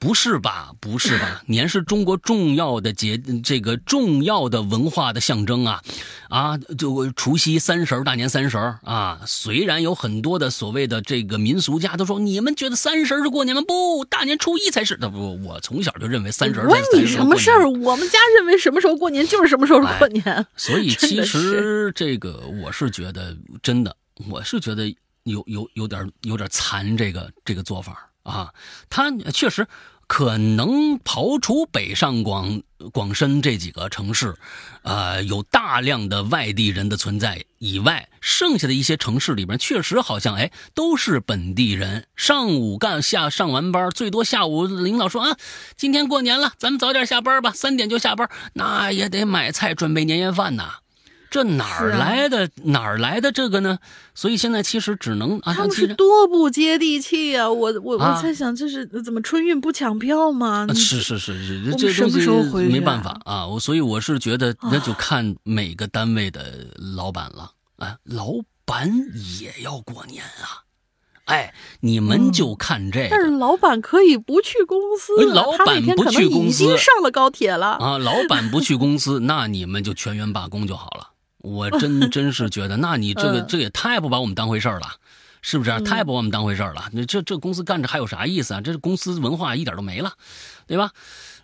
[0.00, 0.72] 不是吧？
[0.80, 1.42] 不是吧？
[1.46, 5.82] 年是中国重要的节，这个重要的文化的象征啊，
[6.30, 9.20] 啊，就除夕、三十、大年三十啊。
[9.26, 13.62] 虽然有很多的所谓的这个民俗家都说，你们觉得三十是过年吗？
[13.68, 14.96] 不，大年初一才是。
[14.98, 16.60] 那不，我从小就认为三十。
[16.60, 17.68] 问你什么事儿？
[17.68, 20.46] 我们家认为什么时候过年就是什么时候过年。
[20.56, 20.90] 所以。
[20.90, 23.94] 其实这个我是觉得真的，
[24.28, 24.86] 我是觉得
[25.24, 28.54] 有有有点有点残这个这个做法啊，
[28.88, 29.66] 他确实。
[30.12, 32.62] 可能刨除北上广
[32.92, 34.34] 广深这几个城市，
[34.82, 42.08] 呃，有大量的外地人的存在以外，剩下的一些城市里边，确实好像哎都是本地人。
[42.16, 45.36] 上午干下上完班，最多下午领导说啊，
[45.76, 50.79] 今天过年了，咱们早点下班吧，三点就下班，那也得买菜准备年夜饭呐。
[51.30, 53.78] 这哪儿来的哪儿来的这个呢？
[54.14, 57.48] 所以现在其实只能啊，他们是多不接地气啊！
[57.48, 60.66] 我我我在想，这是怎么春运不抢票吗？
[60.74, 62.26] 是是是是，这东西
[62.68, 63.46] 没办法啊！
[63.46, 66.66] 我所以我是觉得，那就看每个单位的
[66.96, 68.32] 老板了啊，老
[68.64, 68.90] 板
[69.40, 70.66] 也要过年啊！
[71.26, 73.08] 哎，你们就看这个。
[73.08, 77.98] 但是老板可以不去公司，老板不去公司，已经上了高铁了啊！
[77.98, 81.06] 老板不去 公司，那你们就全员罢工就好了。
[81.40, 84.86] 我真真是觉得，那你这个这也太不把我们当回事儿了，
[85.42, 85.70] 是不是？
[85.80, 86.88] 太不把我们当回事儿了。
[86.92, 88.60] 你这这公司干着还有啥意思啊？
[88.60, 90.12] 这公司文化一点都没了，
[90.66, 90.90] 对吧？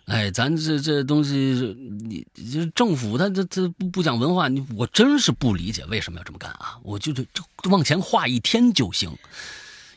[0.05, 1.33] 哎，咱这这东西，
[2.07, 6.77] 你就是政府，他这这不不讲文化，你我真是不理解为什么要这么干啊！
[6.81, 9.11] 我就这这往前画一天就行。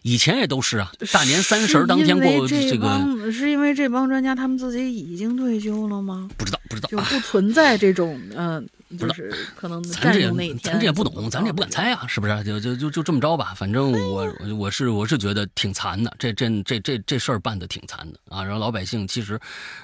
[0.03, 6.29] 以前也都是啊，大年三十当天过这个，是因为这帮专家他们自己已经退休了吗？
[6.39, 8.67] 不知道，不知道，就不存在这种嗯，
[8.99, 12.43] 就是可能咱这也咱这也不懂，咱这也不敢猜啊，是不是？
[12.43, 18.43] 就就就就这么着吧，反正我我是我是觉得挺残的，这这这这这事儿办的挺残的啊。
[18.43, 19.39] 然后老百姓其实，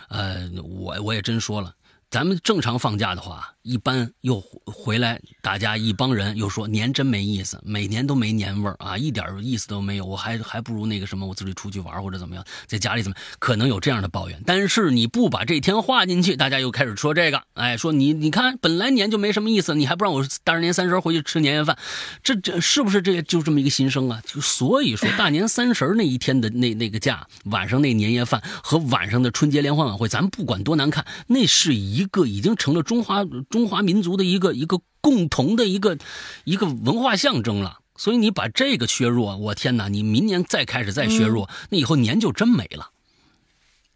[0.09, 1.73] 呃，我我也真说了。
[2.17, 10.07] 咱们正常放假的话，一般又回来，大家一帮人又说年真没意思，每年都没年味儿啊，一点意思都没有。
[10.07, 14.43] 我还还不如那个什么，我自己出去玩或者怎么样，在家里怎么可能有这样的抱怨？
[14.47, 21.77] 但是你不把这天划进去，大家又开始说这个，哎，说你你看本来年就没什么意思，你还不让我大年三十回去吃年夜饭，
[22.23, 24.23] 这这是不是这就这么一个心声啊？
[24.25, 32.06] 就所以说大年三十那一天的那那个假，晚上那年夜饭和晚上的春节联欢晚会，咱不管多难看，那是一。
[32.07, 35.99] 一个已经成了中华中华民族的一个一个共同的一个
[36.45, 39.89] 一个文化象征了，所以你把这个削弱，我天哪！
[39.89, 42.91] 你明年再开始再削弱，那以后年就真没了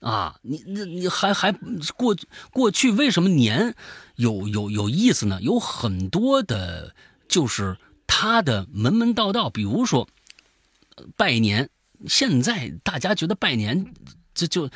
[0.00, 0.36] 啊！
[0.42, 1.52] 你那你还还
[1.96, 2.16] 过
[2.52, 3.76] 过去为什么年
[4.16, 5.40] 有有有意思呢？
[5.40, 6.94] 有很多的，
[7.28, 10.08] 就是他的门门道道，比如说
[11.16, 11.70] 拜年，
[12.08, 13.94] 现在大家觉得拜年
[14.34, 14.68] 这就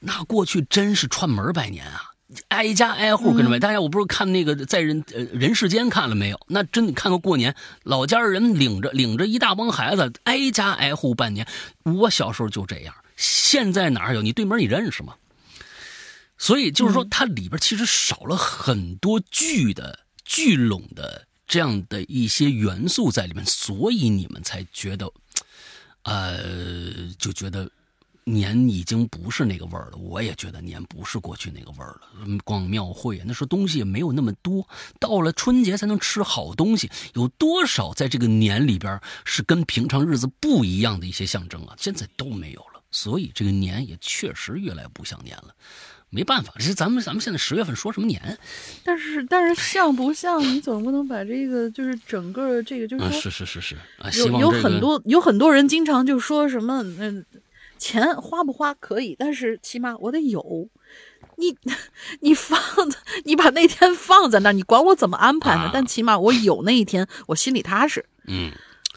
[0.00, 2.02] 那过去真是串门拜年啊。
[2.48, 6.38] 挨家挨户跟着拜，大家我不是看那个在人呃人世间看了没有？
[6.48, 11.46] 那真的看到过年，老家人领着领着一大帮孩子挨家挨户拜年。
[11.84, 14.20] 我小时候就这样，现在哪有？
[14.20, 15.14] 你对门你认识吗？
[16.36, 25.10] 所以就是说，它里边其实少了很多聚的聚拢的这样的一些元素在里面，所以你们才觉得，
[26.02, 26.38] 呃，
[27.18, 27.70] 就觉得。
[28.28, 32.38] 年已经不是那个味儿了，我也觉得年不是过去那个味儿了。
[32.44, 34.66] 逛庙会那时候东西也没有那么多，
[35.00, 41.74] 到了春节才能吃好东西，有多少在这个年里边是跟平常日子不一样的一些象征啊？
[41.78, 45.54] 现在都没有了，所以这个年也确实越来越不像年了。
[46.10, 48.38] 没办法，这是咱们咱们现在十月份说什么年？
[48.82, 50.42] 但是但是像不像？
[50.42, 57.24] 你总不能把这个就是整个这个就是是是是是啊，有有很多有很多人经常就说什么嗯。
[57.78, 60.68] 钱花不花可以，但是起码我得有，
[61.36, 61.56] 你
[62.20, 62.58] 你放
[63.24, 65.62] 你把那天放在那儿，你管我怎么安排呢？
[65.62, 68.04] 啊但起码我有那一天，我心里踏实。
[68.26, 68.50] 嗯，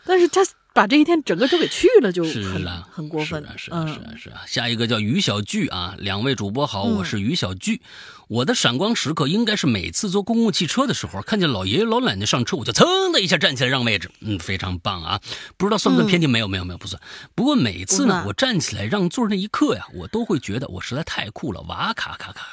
[0.06, 0.42] 但是他
[0.74, 3.44] 把这一天整个都给去了，就是很，很过分。
[3.58, 4.42] 是啊，是啊，是嗯啊，是啊。
[4.48, 7.82] 下一个叫于小聚啊，两位主播好，嗯我是于小聚。
[8.30, 15.20] 我的闪光时刻应该是每次坐公共汽车的时候，看见老爷爷老奶奶上车，我就噌的一下站起来让位置，嗯，非常棒啊。
[15.58, 16.28] 不知道算不算偏题？
[16.28, 17.02] 没有，没有，没有，不算。
[17.36, 22.46] 不过每次呢，我站起来让座那一刻呀，我都会觉得我实在太酷了，哇咔咔咔，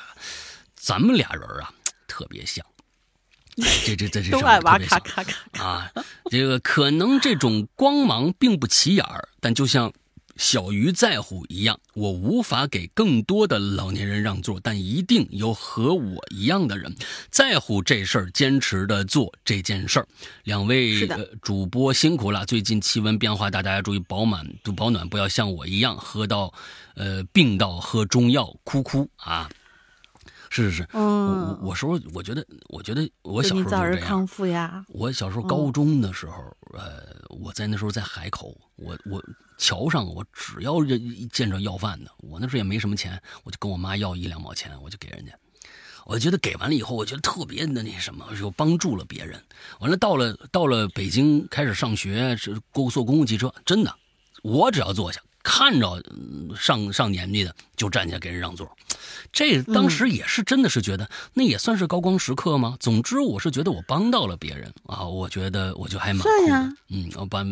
[0.75, 1.71] 咱们俩人啊，
[2.09, 2.67] 特别像。
[3.63, 5.65] 哎 这这这这都特别像咔咔咔。
[5.65, 5.93] 啊，
[6.31, 9.93] 这个可能这种光芒并不起眼儿，但就像
[10.37, 16.95] 小鱼在乎一样，我无法给更多的老年人让座，但一定有和我一样的人
[17.29, 20.07] 在乎这事儿，坚持的做这件事儿。
[20.45, 26.55] 两位呃主播辛苦了，最近气温变化大，大家注意保暖，保暖，不要像我一样喝到
[26.95, 29.51] 呃病到喝中药哭哭啊。
[30.51, 34.85] 是是是，我嗯我，我说，我觉得，我觉得我小时候就是这样日康复呀！
[34.89, 39.23] 我小时候高中的时候，呃，我在那时候在海口，我我
[39.59, 45.33] 桥上，我只要一见着要饭的，我那时候也没什么钱，我就跟我妈要一两毛钱，我就给人家。
[46.07, 49.39] 我觉得给完了以后，我觉得特别的那什么，就帮助了别人。
[49.81, 53.95] 完了，到了到了北京开始上学，是公坐公共汽车，真的，
[54.43, 58.71] 我只要坐下，看着嗯上上年纪的就站起来给人让座。
[59.33, 62.77] 这当时也是真的是觉得、那也算是高光时刻吗？
[62.81, 66.31] 总之，我是觉得我帮到了别人啊，我觉得我就还蛮酷的。
[66.31, 67.45] 算呀嗯，我把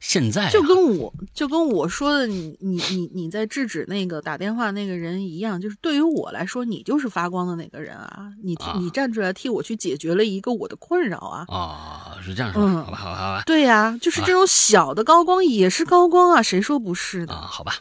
[0.00, 8.30] 现在、啊、就跟我就跟我说的你你你你在制止那个打电话那个人一样，就是对于我来说，你就是发光的那个人啊！
[8.42, 11.46] 你你站出来替我去解决了一个我的困扰啊！
[11.48, 17.34] 啊是这样说，嗯好吧，好吧，好吧，对呀、就是这种小的高光也是高光啊，谁说不是的？
[17.42, 17.74] 啊，好吧。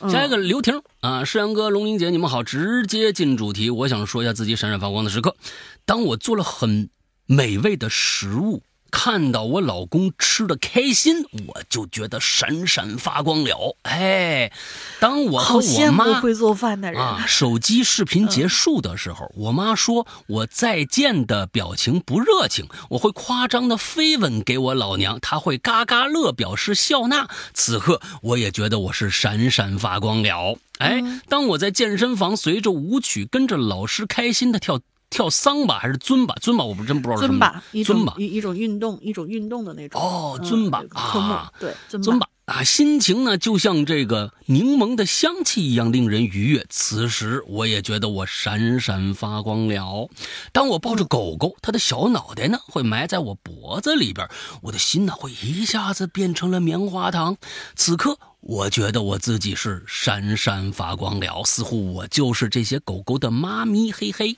[0.00, 3.70] 嗯下一个刘婷啊，世阳哥、龙玲姐，你们好，直接进主题。
[3.70, 5.36] 我想说一下自己闪闪发光的时刻。
[5.84, 6.90] 当我做了很
[7.26, 13.74] 美味的食物，看到我老公吃的开心，我就觉得闪闪发光了。
[13.82, 14.52] 哎，
[15.00, 17.00] 当我和我妈会做饭的人。
[17.00, 27.26] 啊，手机视频结束的时候，我妈说我再见的表情不热情，我会夸张的飞吻给我老娘，她会嘎嘎乐表示笑纳。
[27.54, 30.58] 此刻我也觉得我是闪闪发光了。
[30.78, 34.80] 哎，当我在健身房随着舞曲跟着老师开心的跳
[35.12, 46.64] 跳桑巴还是尊巴，尊巴我不真不知道是什么尊巴，一尊巴一一种运动，一种运动的那种哦嗯尊巴啊对尊尊巴啊，心情呢就像这个柠檬的香气一样令人愉悦。
[46.70, 50.10] 此时我也觉得我闪闪发光了。
[50.50, 54.26] 当我抱着狗狗，它的小脑袋呢会埋在我脖子里边，
[54.62, 57.36] 我的心呢会一下子变成了棉花糖。
[57.76, 64.36] 此刻我觉得我自己是闪闪发光了，似乎我就是这些狗狗的妈咪，嘿嘿。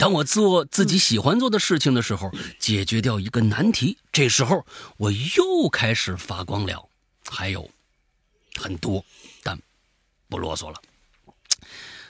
[0.00, 4.64] 当我做自己喜欢做的事情的时候，解决掉一个难题，这时候
[4.96, 6.88] 我又开始发光了。
[7.30, 7.70] 还有
[8.54, 9.04] 很多，
[9.42, 9.60] 但
[10.30, 10.80] 不啰嗦了。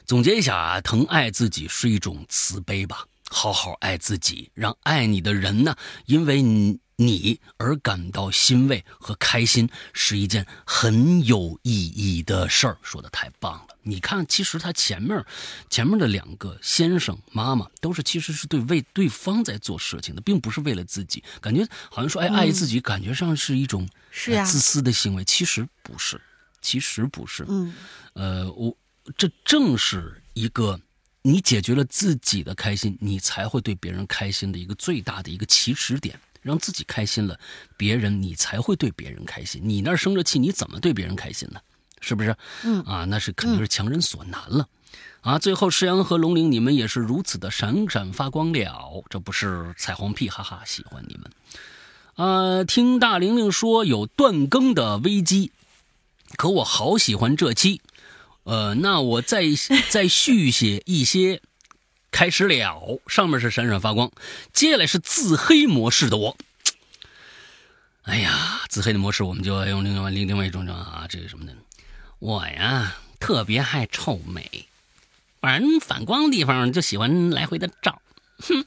[0.07, 5.75] 总结一下啊，疼爱自己是一种慈悲吧，好好爱自己，让爱你的人呢，
[6.07, 12.77] 因为你你而感到欣慰和开心，是一件很有意义的事儿。
[12.83, 13.69] 说的太棒了！
[13.81, 15.25] 你看，其实他前面
[15.71, 21.25] 前面的两个先生妈妈都是其实是对为对方在做事情的，并不是为了自己。
[21.41, 26.21] 感觉好像说，哎，爱自己，感觉上是一种是啊呃自私的行为，其实不是，
[26.61, 27.47] 其实不是。
[27.49, 27.75] 嗯
[28.13, 28.77] 呃，我
[29.17, 30.79] 这正是一个
[31.23, 36.21] 你解决了自己的开心，你才会对别人开心的一个最大的一个起始点。
[36.43, 37.39] 让自己开心了，
[37.77, 39.61] 别人你才会对别人开心。
[39.65, 41.61] 你那儿生着气，你怎么对别人开心呢？
[42.01, 42.35] 是不是？
[42.65, 44.67] 嗯啊，那是肯定是强人所难了。
[45.21, 51.31] 啊，最后石阳和龙玲，你们也是如此的闪闪发光了，这不是彩虹屁，哈哈，喜欢你们。
[52.15, 55.53] 啊，听大玲玲说有断更的危机，
[56.37, 57.83] 可我好喜欢这期，
[58.45, 59.45] 呃，那我再
[59.91, 61.43] 再续写一些，
[62.11, 64.11] 开始了，上面是闪闪发光，
[64.53, 66.37] 接下来是自黑模式的我。
[68.03, 71.53] 哎呀，自黑的模式我们就要用另外另另外一种啊，这个什么呢？
[72.19, 74.67] 我呀特别爱臭美，
[75.41, 78.01] 反正反光的地方就喜欢来回的照，
[78.39, 78.65] 哼。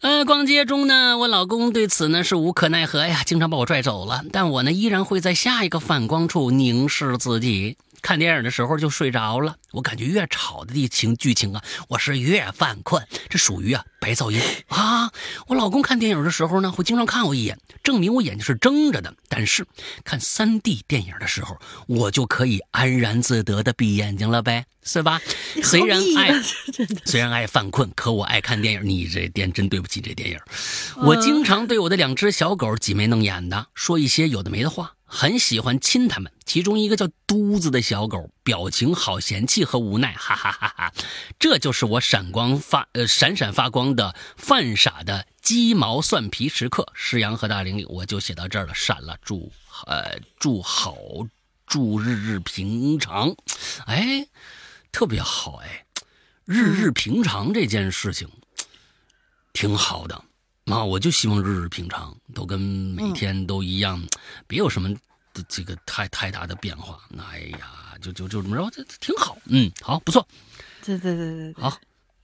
[0.00, 4.24] 呃，逛街中呢，我老公对此呢是无可奈何呀，经常把我拽走了。
[4.30, 7.76] 但我呢依然会在下一个反光处凝视自己，
[8.06, 9.56] 看电影的时候就睡着了。
[9.72, 15.10] 我感觉越吵的剧情剧情啊，我是越犯困，这属于啊白噪音啊。
[15.48, 19.12] 我老公看电影的时候呢，会经常看我一眼，证明我眼睛是睁着的。
[19.28, 19.66] 但是
[20.04, 25.20] 看三 D 电影的时候，我就可以安然自得的闭眼睛了呗，是吧？
[25.64, 26.40] 虽然爱
[27.04, 28.80] 虽然爱犯困，可我爱看电影。
[28.84, 30.38] 你这电真对不起这电影。
[30.98, 34.92] 我经常对我的两只小狗挤眉弄眼的，说一些有的没的话。
[35.08, 40.92] 很喜欢亲他们，其中一个叫嘟子的小狗，表情好嫌弃和无奈，哈哈哈哈！
[41.38, 46.88] 这就是我闪光发呃闪闪发光的犯傻的鸡毛蒜皮时刻。
[46.92, 49.52] 诗阳和大玲玲，我就写到这儿了，闪了，祝
[49.86, 50.96] 呃祝好，
[51.66, 53.36] 祝日日平常，
[53.86, 54.26] 哎，
[54.90, 55.86] 特别好哎，
[56.44, 58.28] 日日平常这件事情
[59.52, 60.24] 挺好的。
[60.66, 64.02] 啊，我就希望日日平常，都跟每天都一样，
[64.48, 64.92] 别有什么
[65.48, 66.98] 这个太太大的变化。
[67.18, 69.38] 哎呀，就就就这么着，这挺好。
[69.44, 70.26] 嗯，好，不错。
[70.84, 71.76] 对对对对，好，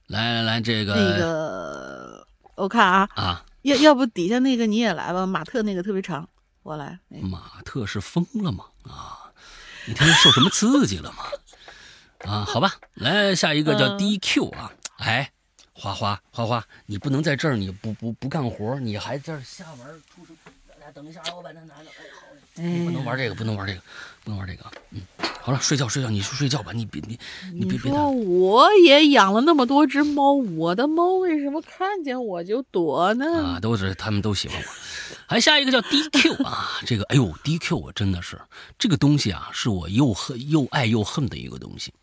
[0.07, 6.27] 来来来，这个那个，我看啊啊，要要不底下那个你也来吧，马特那个特别长，
[6.63, 6.99] 我来。
[7.07, 8.65] 马特是疯了吗？
[8.83, 9.31] 啊，
[9.85, 11.23] 你天天受什么刺激了吗？
[12.29, 15.31] 啊，好吧，来下一个叫 DQ 啊，哎。
[15.83, 19.79] 花花花花，你不能在这儿，你不不不干活，你还在这瞎玩
[20.15, 20.33] 出声。
[20.79, 21.89] 来，等一下，我把它拿走。
[21.99, 22.27] 哎，好
[22.63, 22.69] 嘞。
[22.69, 23.81] 你不能玩这个，不能玩这个，
[24.23, 24.63] 不能玩这个。
[24.91, 25.01] 嗯，
[25.41, 26.71] 好了，睡觉睡觉，你去睡觉吧。
[26.71, 27.19] 你别你
[27.51, 27.91] 你别别。
[27.91, 33.25] 说我也养了那么多只猫，我的猫为什么看见我就躲呢？
[33.43, 34.63] 啊，都是他们都喜欢我。
[35.27, 38.39] 还下一个叫 DQ 啊，这个哎呦 DQ 我真的是
[38.77, 41.93] 这个东西啊，是我又恨又爱又恨的一个东西。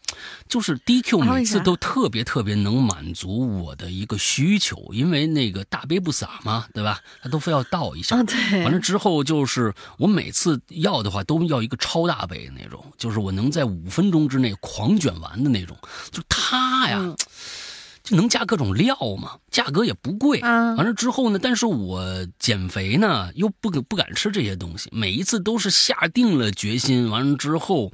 [0.49, 6.99] 就是 DQ 每次都特别特别能满足我的一个需求，因为那个大杯不洒嘛，对吧？
[7.23, 8.21] 他都非要倒一下。
[8.25, 8.65] 对。
[8.65, 15.77] 完了之后就是我每次要的话都要一个超大杯那种，就是我能在五分钟之内狂卷完的那种。
[16.11, 17.15] 就他呀，
[18.11, 20.41] 就能加各种料吗，价格也不贵。
[20.41, 27.93] 完了之后呢，但是我减肥呢又不不敢吃这些东西，每一次都是下定了决心，完了之后。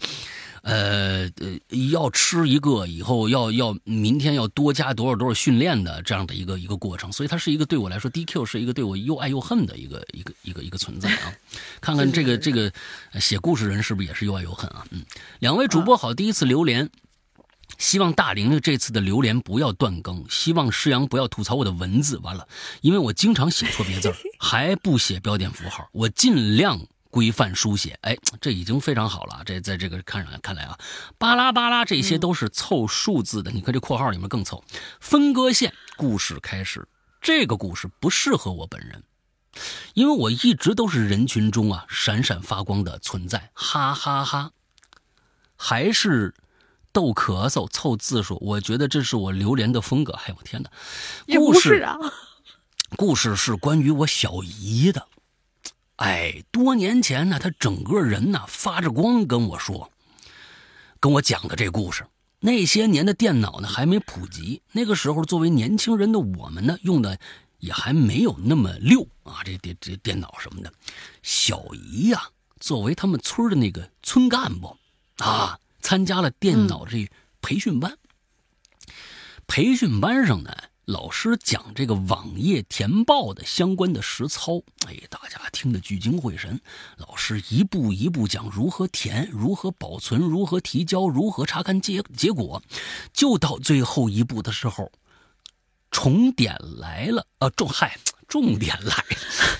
[0.63, 11.33] 呃呃，要吃一个以后要要明天要多加多少多少训练的这样的一个一个过程，所以它是一个对我来说，DQ 是一个对我又爱又恨的一个一个一个一个存在啊。
[11.81, 12.73] 看看这个这个
[13.21, 14.85] 写故事人是不是也是又爱又恨啊？
[14.91, 15.05] 嗯，
[15.39, 16.91] 两位主播好，第一次留连，
[17.79, 22.19] 希望大玲玲这次的榴莲不要断更，希望施阳不要吐槽我的文字。
[22.19, 22.47] 完了，
[22.81, 26.87] 因为我经常写错别字 还不写标点符号，我尽量。
[27.09, 29.41] 规范书写，哎，这已经非常好了。
[29.47, 30.79] 这在这个看上看来啊，
[31.17, 33.51] 巴拉巴拉这些都是凑数字的。
[33.51, 34.63] 你看这括号里面更凑。
[35.01, 36.87] 分割线故事开始，
[37.23, 39.03] 这个故事不适合我本人，
[39.95, 43.51] 因为我一直都是人群中啊闪闪发光的存在。
[43.55, 44.51] 哈哈哈，
[45.57, 46.35] 还是
[46.97, 50.15] 逗咳嗽凑字数，我觉得这是我榴莲的风格。
[50.15, 50.71] 哎呦我天哪，
[51.39, 51.95] 故事啊，
[52.97, 55.07] 故事是关于我小姨的。
[55.97, 59.93] 哎，多年前呢，她整个人呢发着光跟我说，
[60.99, 62.07] 跟我讲的这故事。
[62.41, 67.19] 那些年的电脑呢还没普及，那个时候作为年轻人的我们呢，用的
[67.59, 70.73] 也还没有那么溜啊，这电这电脑什么的。
[71.23, 74.79] 小姨呀，作为他们村的那个村干部
[75.19, 77.09] 啊，参加了电脑这
[77.41, 77.97] 培训班。
[79.47, 80.53] 培训班上呢。
[80.87, 86.61] 老师讲这个网页填报的相关的实操，哎，大家听得聚精会神。
[86.97, 92.63] 老师一步一步讲如何填、如何保存、如何提交、如何查看结结果，
[93.13, 94.93] 就到最后一步的时候，
[95.91, 97.51] 重点来了啊！
[97.51, 97.99] 重嗨，
[98.29, 99.05] 重点来了，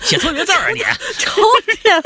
[0.03, 0.79] 写错别字儿你，
[1.19, 1.43] 重
[1.83, 2.03] 点。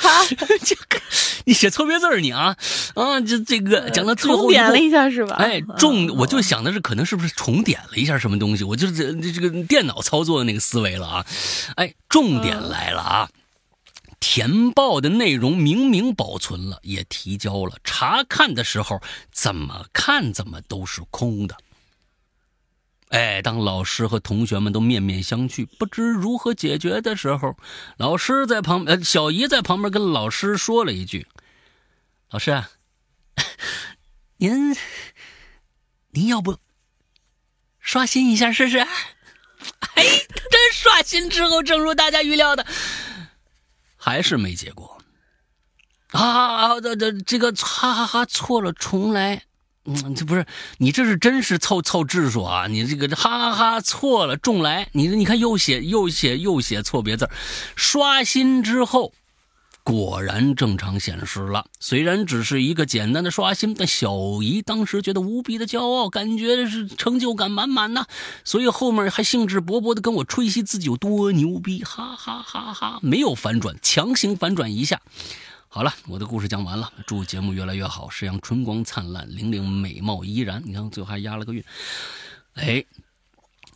[0.00, 0.24] 啥，
[0.64, 1.00] 这个
[1.44, 2.54] 你写错别字儿你啊
[2.94, 3.20] 啊！
[3.20, 5.36] 这这个讲到最后重点了一下是吧？
[5.36, 8.62] 哎，重我就想的是可能是不是重点了一下什么东西？
[8.62, 11.26] 我就是这这个电脑操作的那个思维了啊！
[11.76, 13.28] 哎，重点来了啊！
[14.20, 19.00] 填报的内容明明保存了，也提交了，查看的时候
[19.32, 21.56] 怎么看怎么都是空的。
[23.12, 27.58] 哎，当老师和同学们都面面相觑，不知如何解决的时候，
[27.98, 31.26] 老师在旁呃，小姨在旁边跟老师说了一句
[32.32, 32.70] ：“老师，啊，
[34.38, 34.74] 您
[36.12, 36.56] 您要不
[37.80, 38.78] 刷新一下试试？”
[39.94, 40.04] 哎，
[40.50, 42.66] 真刷新之后，正如大家预料的，
[43.94, 44.98] 还是没结果。
[46.12, 49.42] 啊，这这这个哈哈哈，错了，重来。
[49.84, 50.46] 嗯，这不是
[50.78, 52.66] 你这是真是凑凑字数啊！
[52.68, 54.88] 你这个哈哈哈错了，重来！
[54.92, 57.28] 你你看又写又写又写错别字
[57.74, 59.12] 刷新之后
[59.82, 61.66] 果然正常显示了。
[61.80, 68.06] 虽然只是一个简单的刷新，但小姨当时觉得无比的骄傲，感觉是成就感满满呐。
[68.44, 73.00] 所以后面还兴致勃勃的跟我吹嘘自己有多牛逼，哈哈哈哈！
[73.02, 75.00] 没有反转，强行反转一下。
[75.74, 76.92] 好了，我的故事讲完了。
[77.06, 80.62] 祝节目越来越好，石阳春光灿烂，玲玲美貌依然。
[80.66, 81.64] 你看，最后还押了个韵。
[82.56, 82.84] 哎，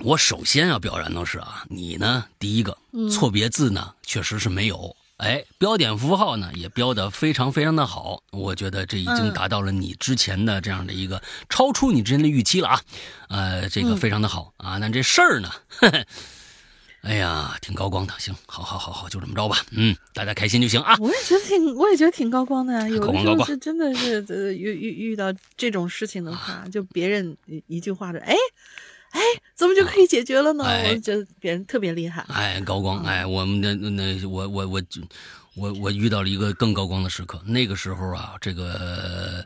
[0.00, 2.76] 我首先要表扬的是啊，你呢，第一个
[3.10, 4.94] 错别字呢，确实是没有。
[5.16, 12.80] 哎，标点符号呢也标的非常非常的好，我觉得这已经达到了你之前的这样的一个超出你之前的预期了啊，
[13.28, 14.76] 呃，这个非常的好啊。
[14.76, 15.50] 那这事儿呢，
[17.06, 18.12] 哎呀，挺高光的。
[18.18, 19.64] 行，好好好好，就这么着吧。
[19.70, 20.96] 嗯，大家开心就行啊。
[20.98, 22.88] 我也觉得挺，我也觉得挺高光的呀。
[22.88, 27.36] 有的时候是真的是呃遇遇遇到这种事情的话，就别人
[27.68, 28.34] 一句话的，哎。
[29.12, 29.22] 哎，
[29.54, 30.64] 怎么就可以解决了呢？
[30.64, 32.22] 我觉得别人特别厉害。
[32.28, 33.02] 哎，高光！
[33.04, 34.82] 哎，我们的那我我我
[35.54, 37.40] 我我遇到了一个更高光的时刻。
[37.46, 39.42] 那个时候啊，这个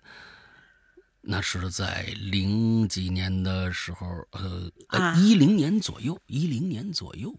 [1.20, 7.32] 那是在零几年的时候，呃，一零年左右，一零年左右。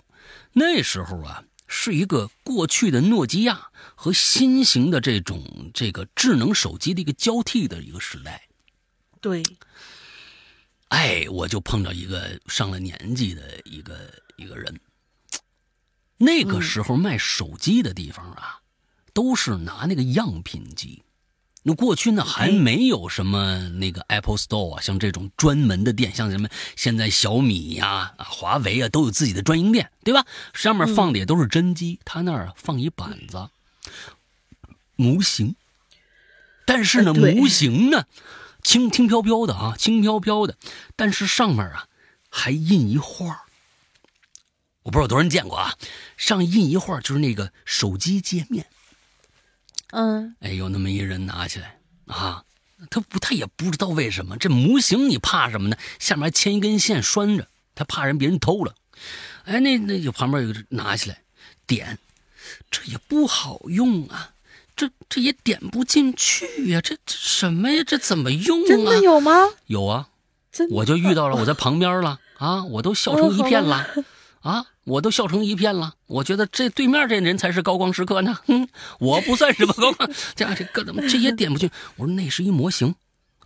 [0.53, 8.47] 那时候啊，是一个过去的诺基亚和新型的这种这个智能手机的一个交替的一个时代。
[9.19, 9.43] 对。
[10.89, 14.80] 哎，我就碰到一个上了年纪的一个一个人。
[16.17, 18.59] 那个时候卖手机的地方啊，
[19.13, 21.01] 都是拿那个样品机。
[21.64, 30.26] 那过去呢，还没有什么那个 Apple Store 啊，像这种专门的店，像什么现在小米呀、啊华为啊，都有自己的专营店，对吧？
[30.53, 33.49] 上面放的也都是真机，他那儿放一板子
[34.95, 35.55] 模型。
[36.66, 38.05] 但是呢，模型呢。
[38.64, 40.55] 轻轻飘飘的啊，轻飘飘的，
[40.95, 41.88] 但是上面啊
[42.30, 43.45] 还印一画
[44.84, 45.76] 我不知道多少人见过啊，
[46.16, 48.68] 上印一画就是那个手机界面。
[49.92, 52.44] 嗯，哎，有那么一人拿起来啊，
[52.89, 55.78] 他不，他也不知道为什么这模型你怕什么呢？
[56.00, 58.74] 下面还牵一根线拴着，他怕人别人偷了。
[59.46, 61.22] 哎，那那有旁边有个拿起来
[61.68, 61.98] 点，
[62.70, 64.32] 这也不好用啊。
[64.74, 66.82] 这这也点不进去呀！
[66.82, 67.84] 这这什么呀？
[67.86, 68.68] 这怎么用啊？
[68.68, 69.32] 真的有吗？
[69.68, 70.08] 有啊，
[70.70, 72.64] 我就遇到了， 我在旁边了啊！
[72.64, 73.88] 我都笑成一片了
[74.42, 74.66] 啊！
[74.84, 75.94] 我都笑成一片了。
[76.08, 78.39] 我觉得这对面这人才是高光时刻呢。
[78.48, 78.68] 哼，
[79.00, 80.10] 我不算什么高光。
[80.36, 81.70] 这这个怎么这也点不进？
[81.98, 82.96] 我说那是一模型。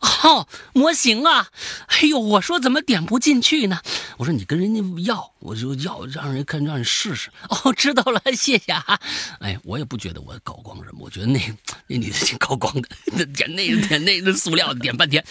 [0.02, 1.50] 哦，模型啊！
[1.88, 3.82] 哎呦，我说怎么点不进去呢？
[4.18, 7.30] 我说你跟人家要，我就要让人看，让你试试。
[7.50, 9.00] 哦，知道了，谢谢啊。
[9.40, 11.40] 哎，我也不觉得我高光什么，我觉得那
[11.88, 15.24] 那女的挺高光的， 点那点那那塑料点半天。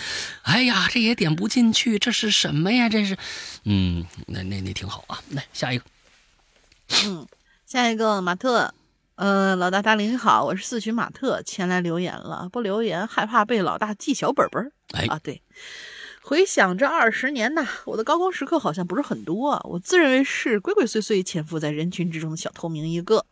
[0.43, 2.89] 哎呀，这也点不进去，这是什么呀？
[2.89, 3.17] 这是，
[3.65, 5.21] 嗯，那那那挺好啊。
[5.31, 5.85] 来下一个，
[7.05, 7.27] 嗯，
[7.67, 8.75] 下一个马特。
[9.17, 15.41] 呃，老大大林好，我是四群马特前来留言了，不留言害怕被老大记小本本哎啊，对，
[16.21, 19.61] 回想这二十年呐，我的高光时刻好像不是很多啊。
[19.63, 23.25] 我自认为是鬼鬼祟祟潜伏在人群之中的小透明一个。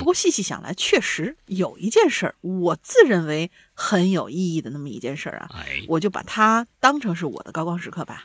[0.00, 5.48] 不过细细想来，确实有一件事儿，我自认为很有意义的那么一件事儿啊。
[5.86, 8.24] 我就把它当成是我的高光时刻吧。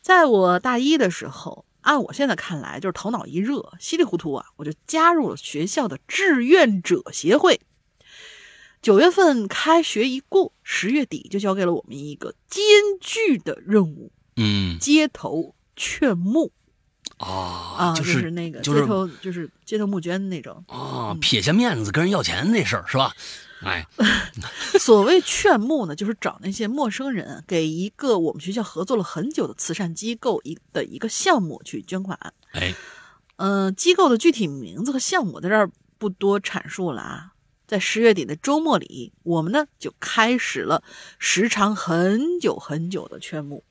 [0.00, 1.64] 在我大一的时候。
[1.82, 7.60] 按我现在看来，就是头脑一热，稀里糊涂啊，我就加入了学校的志愿者协会。
[8.80, 12.64] 九月份开学一过，十月底就交给了我们一个艰
[13.00, 16.50] 巨的任务，嗯，街头劝募
[17.18, 23.14] 啊啊，就是那个街头就是街头募捐那种啊，撇下面子跟人要钱那事儿是吧？
[23.64, 23.86] 哎，
[24.80, 32.18] 所谓劝募呢，就是找那些陌生人，给一个我们学校合作了很久的慈善机构一的一个项目去捐款。
[32.52, 32.74] 哎，
[33.36, 37.32] 嗯，机构的具体名字和项目在这儿不多阐述了啊。
[37.66, 40.82] 在十月底的周末里，我们呢就开始了
[41.18, 43.64] 时长很久很久的劝募。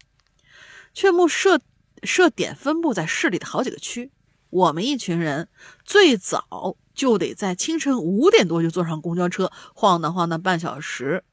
[0.94, 1.60] 劝募设
[2.02, 4.12] 设点分布在市里的好几个区，
[4.50, 5.50] 我们一群人
[5.86, 6.78] 最早。
[6.94, 11.24] 就得在清晨五点多就坐上公交车，晃荡晃荡半小时，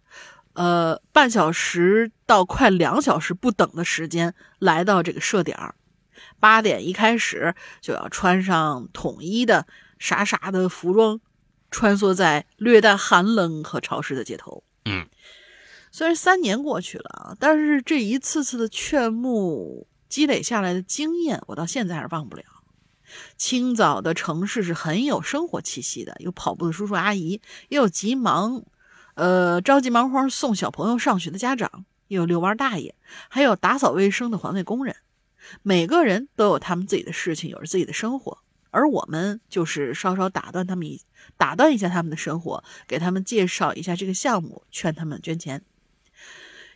[0.55, 5.75] 呃，半小时到快两小时不等的时间来到这个设点儿。
[6.41, 9.67] 八点一开始就要穿上统一的
[9.99, 11.21] 傻傻的服装，
[11.71, 14.63] 穿梭在略带寒冷和潮湿的街头。
[14.85, 15.07] 嗯，
[15.93, 22.43] 虽然三年过去了啊，但是这一次次的劝募积累下来的经验，我到现在还是忘不了。
[23.37, 28.63] 清早的城市是很有生活气息的，有跑步的叔叔阿姨，也有急忙，
[29.15, 32.95] 呃，着急忙慌送小朋友上学的家长，也有遛弯大爷，
[33.29, 34.97] 还有打扫卫生的环卫工人。
[35.63, 38.39] 每个人都有他们自己的事情，有着自己的生活。
[38.71, 41.01] 而我们就是稍稍打断他们一
[41.39, 45.65] 打断一下他们的生活，给他们介绍一下这个项目，劝他们捐钱。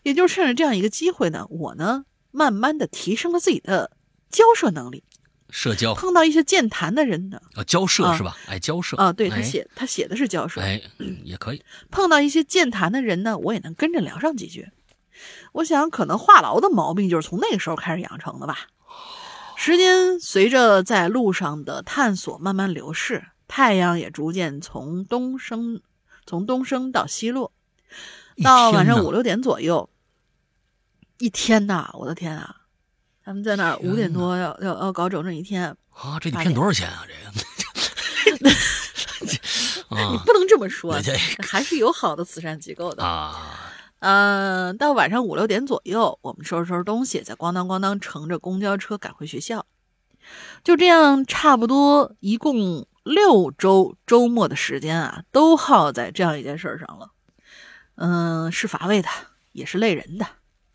[0.02, 3.94] 也就趁着这样一个机会呢，我呢慢慢的提升了自己的
[4.30, 5.04] 交涉能力。
[5.52, 8.34] 社交碰到一些健谈的人呢，啊，交涉是吧？
[8.48, 10.80] 哎，交涉啊，对他写他写的是交涉，哎，
[11.22, 11.62] 也可以。
[11.90, 14.70] 碰到一些健谈的人呢，我也能跟着聊上几句。
[15.52, 18.66] 我想，可能话痨的毛病就是从那个时候开始养成的吧。
[19.54, 25.82] 时间随着在路上的探索慢慢流逝，太阳也逐渐从东升，
[26.26, 27.52] 从东升到西落。
[28.42, 29.90] 到晚上五六点左右，
[31.18, 32.61] 一天呐，我的天啊！
[33.24, 36.18] 他们在那儿五点多要要要搞整整一天啊！
[36.20, 37.04] 这一天多少钱啊？
[37.06, 37.12] 这
[38.32, 38.50] 个，
[40.10, 41.00] 你不能这么说，
[41.46, 43.60] 还是有好的慈善机构的啊。
[44.00, 49.64] 嗯，到晚上五六点左右，我们收拾收拾东西，再咣当咣当乘着公交车赶回学校。
[50.64, 57.10] 就这样，差不多一共六周周末的时间啊，都耗在这样一件事上了。
[57.94, 59.08] 嗯，是乏味的，
[59.52, 60.26] 也是累人的。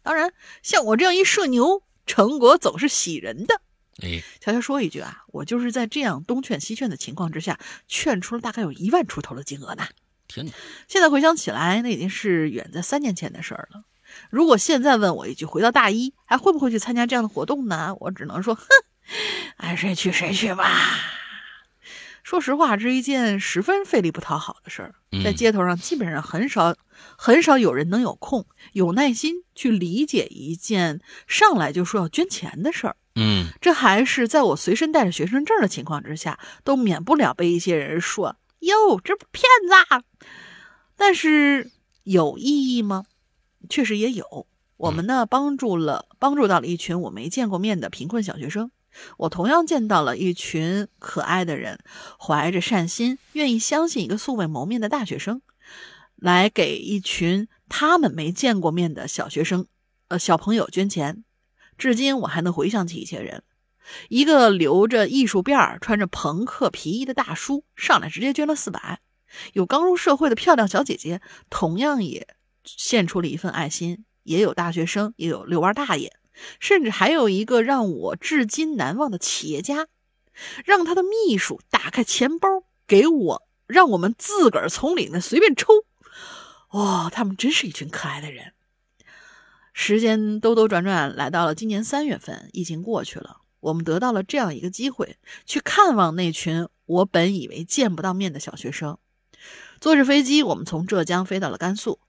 [0.01, 0.31] 当然，
[0.63, 1.83] 像我这样一社牛。
[2.07, 3.61] 成果总是喜人的，
[4.01, 9.85] 哎，悄悄说一句啊，我就是在这样东劝西劝的情况之下，劝出了大概有一万出头的金额呢。
[10.27, 10.51] 天哪！
[10.87, 13.83] 现在回想起来，那已经是远在三年前的事儿了。
[14.29, 17.95] 如果现在问我一句，回到大一还会不会去参加这样的活动呢？
[17.99, 18.65] 我只能说，哼，
[19.57, 20.65] 爱谁去谁去吧。
[22.27, 26.75] 说实话，这是一件十分费力不讨好的事儿，在街头上基本上很少
[27.17, 32.97] 很少有人能有空、有耐心去理解一件上来就说要捐钱的事儿。
[33.15, 40.03] 嗯，这还是在我随身带着学生证的情况之下，都免不了被一些人说：“哟，这不骗子。”
[40.97, 41.71] 但是
[42.03, 43.05] 有意义吗？
[43.69, 44.47] 确实也有。
[44.75, 48.69] 我们呢，帮助了帮助到了一群我没见过面的贫困小学生。
[49.17, 51.79] 我同样见到了一群可爱的人，
[52.19, 55.41] 怀着善心，愿意相信一个素未谋面的大学生，
[56.15, 59.67] 来给一群他们没见过面的小学生、
[60.07, 61.23] 呃小朋友捐钱。
[61.77, 63.43] 至今我还能回想起一些人，
[64.09, 68.99] 一个留着艺术辫儿、穿着朋克皮衣的大叔上来直接捐了四百，
[69.53, 72.27] 有刚入社会的漂亮小姐姐，同样也
[72.63, 76.17] 献出了一份爱心，也有大学生，也有遛弯大爷。
[76.59, 79.87] 甚至还有一个让我至今难忘的企业家，
[80.65, 82.47] 让他的秘书打开钱包
[82.87, 85.85] 给我，让我们自个儿从里面随便抽。
[86.71, 88.53] 哇，他们真是一群可爱的人。
[89.73, 98.97] 时间兜兜转转，来到了今年三月份，疫情过去了，我们得到了这样一个机会，去看望那群我本以为见不到面的小学生。
[99.79, 101.99] 坐着飞机，我们从浙江飞到了甘肃，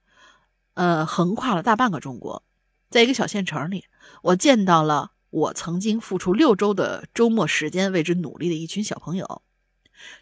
[0.75, 2.43] 呃，横跨了大半个中国，
[2.91, 3.85] 在一个小县城里。
[4.23, 9.43] 我见到了我曾经付出六周的周末时间为之努力的一群小朋友，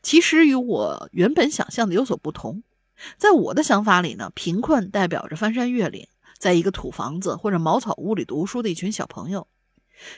[0.02, 2.62] 其实与我原本想象的有所不同。
[3.18, 6.08] 在我的想法里呢，贫困代表着翻山越岭，
[6.38, 9.46] 在一个土房子或者茅草屋里读书的一群小朋友。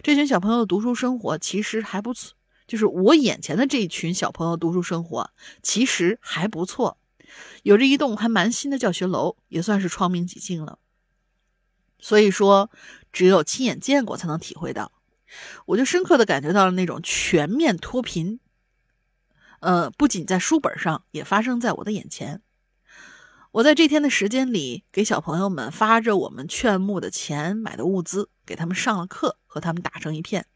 [0.03, 2.34] 这群小朋友的读书生活其实还不错，
[2.66, 5.30] 就是我眼前的这一群小朋友读书生活
[5.62, 6.99] 其实还不错，
[7.62, 10.78] 有着一栋还蛮新的教学楼，也算是窗明几净了。
[11.99, 12.70] 所以说。
[13.11, 14.92] 只有亲眼见过才能体会到，
[15.64, 18.38] 我就深刻的感觉到了那种全面脱贫。
[19.61, 22.42] 呃，不仅在书本上，也发生在我的眼前。
[23.51, 30.46] 我在这天的时间里，给小朋友们发着我们劝募的钱买的物资，给他们上了课，和他们打成一片，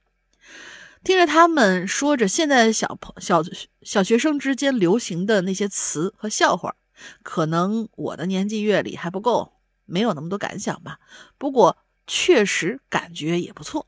[1.03, 3.43] 听着他们说着现在小朋小
[3.81, 6.77] 小学生之间流行的那些词和笑话，
[7.23, 9.55] 可能我的年纪阅历还不够，
[9.87, 10.99] 没有那么多感想吧。
[11.39, 11.79] 不过。
[12.05, 13.87] 确实感觉也不错，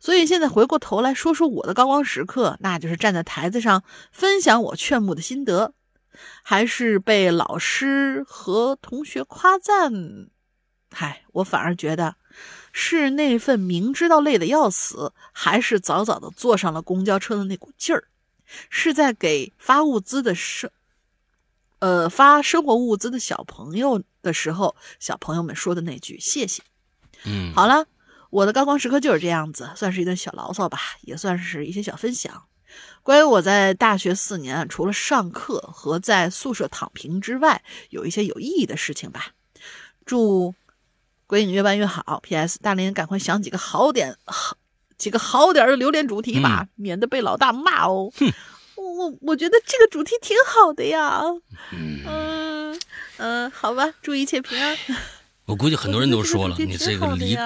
[0.00, 5.74] 所以现在回过头来说说我的高光时刻，那就是站在台子上分享我劝募的心得，
[6.42, 9.92] 还是被老师和同学夸赞。
[10.90, 12.16] 嗨，我反而觉得
[12.72, 18.08] 是那份明知道累得要死，还是早早的坐上了公交车的那股劲儿，
[18.70, 20.70] 是在给发物资的生，
[21.80, 26.62] 呃发生活物资的小朋友的时候，小朋友们说的那句谢谢。
[27.24, 27.86] 嗯，好了，
[28.30, 32.44] 我的高光时刻就是这样子，算是一顿小牢骚吧，也算是一些小分享。
[33.02, 39.32] 关于我在大学四年，除了上课和在宿舍躺平之外，有一些有意义的事情吧。
[40.04, 40.54] 祝
[41.26, 42.20] 鬼影越办越好。
[42.22, 42.58] P.S.
[42.60, 44.56] 大林赶快想几个好点好
[44.98, 48.12] 几个好点的榴莲主题吧，免得被老大骂哦。
[48.76, 51.22] 我我觉得这个主题挺好的呀。
[51.72, 52.04] 嗯
[53.16, 54.76] 嗯，好吧，祝一切平安。
[55.44, 57.36] 我估计很多人都说了，你这个离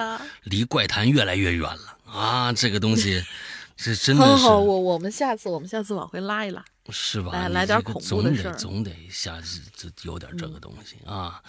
[0.43, 2.51] 离怪谈越来越远了啊！
[2.51, 3.23] 这个东西，
[3.77, 4.43] 这真的是。
[4.43, 7.31] 好，我我们下次我们下次往回拉一拉，是吧？
[7.31, 11.41] 来来点恐怖的事儿，总得下次这有点这个东西啊。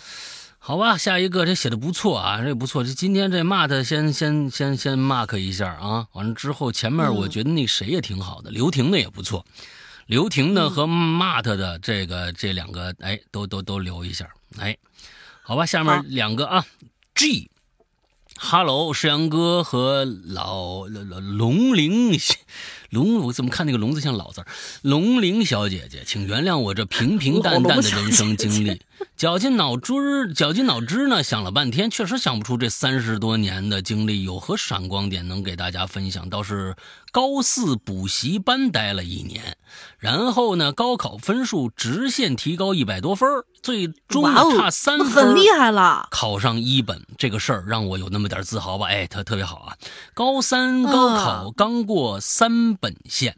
[0.58, 2.84] 好吧，下一个这写的不错啊，这不错。
[2.84, 9.44] 这今天这 mark 先先先先 mark 一下啊，完了之后前面我觉得那谁也挺好的，刘婷的也不错。
[10.06, 14.28] 刘婷呢和 Mart 的这个这两个哎，都都都留一下
[14.58, 14.76] 哎。
[15.42, 16.64] 好吧，下面两个啊
[17.14, 22.18] ，G，Hello，石阳哥和老老龙玲。
[22.90, 24.46] 龙，我怎么看那个龙字像老字儿？
[24.82, 28.80] 龙玲小姐姐，请原谅我这平平淡淡的人生经历。
[29.16, 36.30] 绞尽脑汁，绞尽脑汁呢，想了半天，确实想不出这三十多年的经历有何闪光点能给大家分享。
[36.30, 36.74] 倒是
[37.14, 39.56] 高四补习班待了一年，
[40.00, 43.28] 然后呢，高考分数直线提高一百多分，
[43.62, 47.06] 最终差三分，很厉害了，考上一本。
[47.16, 48.88] 这个事儿让我有那么点自豪吧？
[48.88, 49.76] 哎，特特别好啊！
[50.12, 53.36] 高三高考刚过三本线。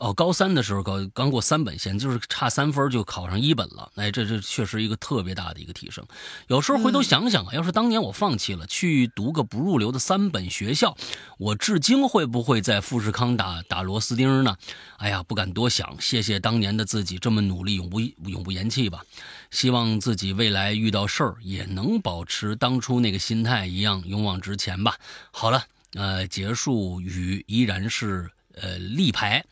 [0.00, 3.90] 哦，高三的时候高刚过三本线，就是差三分就考上一本了。
[3.96, 6.04] 哎，这这确实一个特别大的一个提升。
[6.46, 10.96] 有时候回头想想啊，要是当年我放弃了去读个不入流的三本学校，
[11.38, 14.56] 我至今会不会在富士康打打螺丝钉呢？
[14.98, 16.00] 哎呀，不敢多想。
[16.00, 19.02] 谢谢当年的自己这么努力，永不永不言弃吧。
[19.50, 24.96] 希望自己未来遇到事儿也能保持当初那个心态一样勇往直前吧。
[25.30, 29.44] 好了，呃，结束语依然是呃立牌。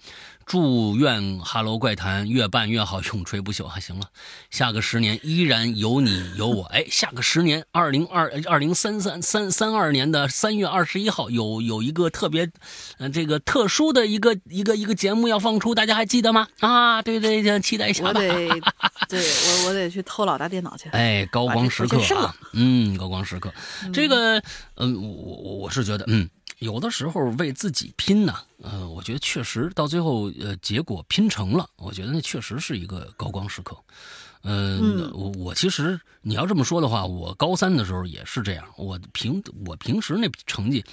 [0.46, 3.66] 祝愿《哈喽怪谈》越办越好，永垂不朽。
[3.66, 4.06] 还行了，
[4.48, 6.62] 下个十年依然有你有我。
[6.66, 12.48] 哎，下个十年，二零二二零三三三三二年的三月二十一号，有有一个特别，
[12.98, 16.46] 嗯，这个特殊的一个一个一个节目要放出，大家还记得吗？
[16.60, 18.10] 啊，对对对，期待一下吧。
[18.10, 18.48] 我得，
[19.10, 20.88] 对我我得去偷老大电脑去。
[20.90, 23.52] 哎，高光时刻啊，嗯，高光时刻。
[23.92, 24.40] 这个，
[24.76, 26.30] 嗯，我我我是觉得，嗯。
[26.58, 33.76] 有的时候为自己拼呢，呃，我觉得确实到最后，呃，结果拼成了，我觉得那确实是一个高光时刻。
[34.42, 38.64] 嗯，我我其实你要这么说的话，我高三的时候也是这样。
[38.76, 40.84] 我平我平时那成绩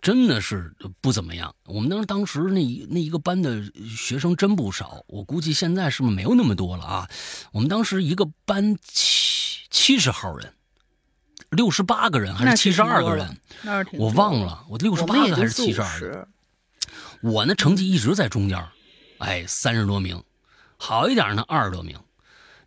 [0.00, 1.54] 真的是不怎么样。
[1.66, 3.62] 我们当时当时那一那一个班的
[3.94, 7.10] 学生真不少，我估计现在是不是没有那么多了啊？
[7.52, 10.54] 我们当时一个班七七十号人。
[11.54, 13.36] 六十八个人还是七十二个人？
[13.92, 16.28] 我忘了，我六十八个还是七十二？
[17.22, 18.62] 我那，成绩一直在中间，
[19.18, 20.22] 哎，三十多名，
[20.76, 21.98] 好一点呢，二十多名。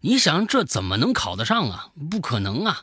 [0.01, 1.87] 你想这怎么能考得上啊？
[2.09, 2.81] 不可能啊！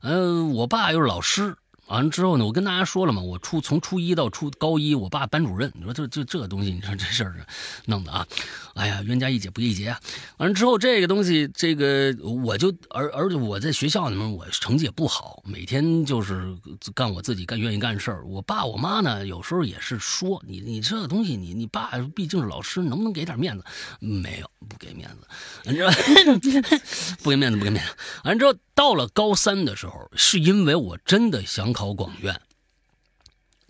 [0.00, 1.56] 呃，我爸又是老师。
[1.86, 5.72] 完了之后呢，我跟大家说了嘛，我初从初一到初高一，我爸班主任。
[5.76, 7.46] 你说这这这东西，你说这事儿
[7.84, 8.26] 弄的啊，
[8.74, 10.00] 哎呀，冤家宜解不宜结啊。
[10.38, 16.56] 完了之后，这个东西，这个我就而而且我在学校里面，我成绩也不好，每天就是
[16.92, 18.26] 干我自己干愿意干事儿。
[18.26, 23.64] 我爸我妈呢，有时候也是说你你这个东西，你你爸毕竟是老师，能不能给点面子？
[24.00, 25.26] 没有，不给面子，
[25.64, 25.90] 你知道
[27.22, 27.92] 不给面子，不给面子。
[28.24, 28.52] 完了之后。
[28.76, 32.40] 到了高三的时候，是因为我真的想考广院。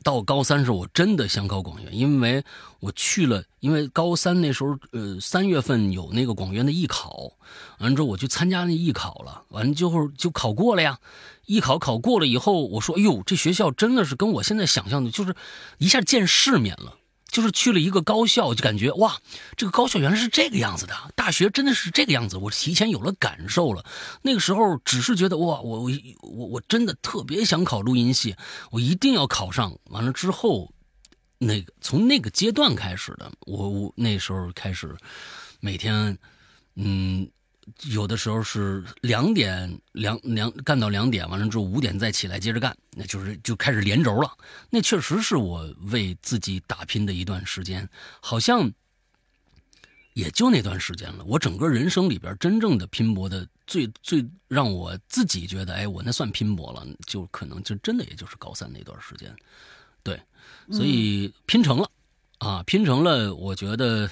[0.02, 2.44] 到高三时，我真的想考广院，因为
[2.80, 7.32] 我去了，因为高三那时候，呃，三月份有那个广院的艺考，
[7.78, 10.98] 完之后我去参加那艺考了，完了之后就考过了呀。
[11.46, 15.34] 艺考考过了以后，我说：“哎呦，这学校真的是跟我现在想象的，就是
[15.78, 16.96] 一下见世面了。”
[17.36, 19.20] 就是去了一个高校，就感觉哇，
[19.58, 22.38] 这个高校原来是这个样子的，大学真的是这个样子。
[22.38, 23.84] 我提前有了感受了。
[24.22, 25.90] 那个时候只是觉得哇，我
[26.22, 28.34] 我我真的特别想考录音系，
[28.70, 29.78] 我一定要考上。
[29.90, 30.72] 完了之后，
[31.36, 34.96] 那个从那个阶段开始的，我我那时候开始
[35.60, 36.16] 每天，
[36.76, 37.28] 嗯。
[37.90, 44.30] 有的时候是两点两两干到两点，完了之后五点再起来接着干，那就是就开始连轴了。
[44.70, 47.88] 那确实是我为自己打拼的一段时间，
[48.20, 48.72] 好像
[50.14, 51.24] 也就那段时间了。
[51.24, 59.34] 我整个人生里边真正的拼搏的最最让我自己觉得，哎，我那算拼搏了，就可能就真的也就是高三那段时间。
[60.04, 60.20] 对，
[60.70, 61.90] 所以拼成了
[62.38, 64.08] 啊，拼成了，我觉得。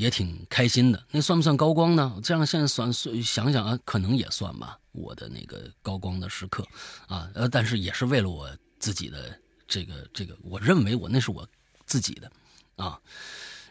[0.00, 2.18] 也挺开心的，那算不算高光呢？
[2.24, 4.78] 这样现在算算想想啊，可能也算吧。
[4.92, 6.66] 我的那个高光的时刻，
[7.06, 8.48] 啊，呃，但是也是为了我
[8.78, 9.38] 自己的
[9.68, 11.46] 这个这个，我认为我那是我
[11.84, 12.32] 自己的，
[12.76, 12.98] 啊，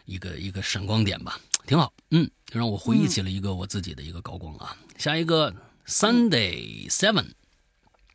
[0.04, 4.76] 一个一个闪光点吧，挺好，嗯，让我回忆起了一个我自己的一个高光啊。
[4.98, 5.52] 下一个
[5.86, 7.32] Sunday Seven。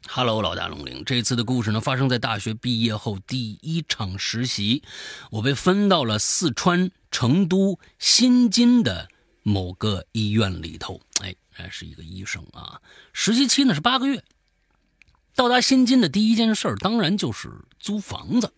[0.08, 4.82] Hello，老大龙玲，这次的故事呢，发生在大学毕业后第一场实习，
[5.30, 9.10] 我被分到了四川成都新津的
[9.44, 11.02] 某个医院里头。
[11.22, 12.80] 哎，还是一个医生啊。
[13.12, 14.24] 实习期呢是八个月。
[15.36, 18.54] 到达新津的第一件事当然就是租房子。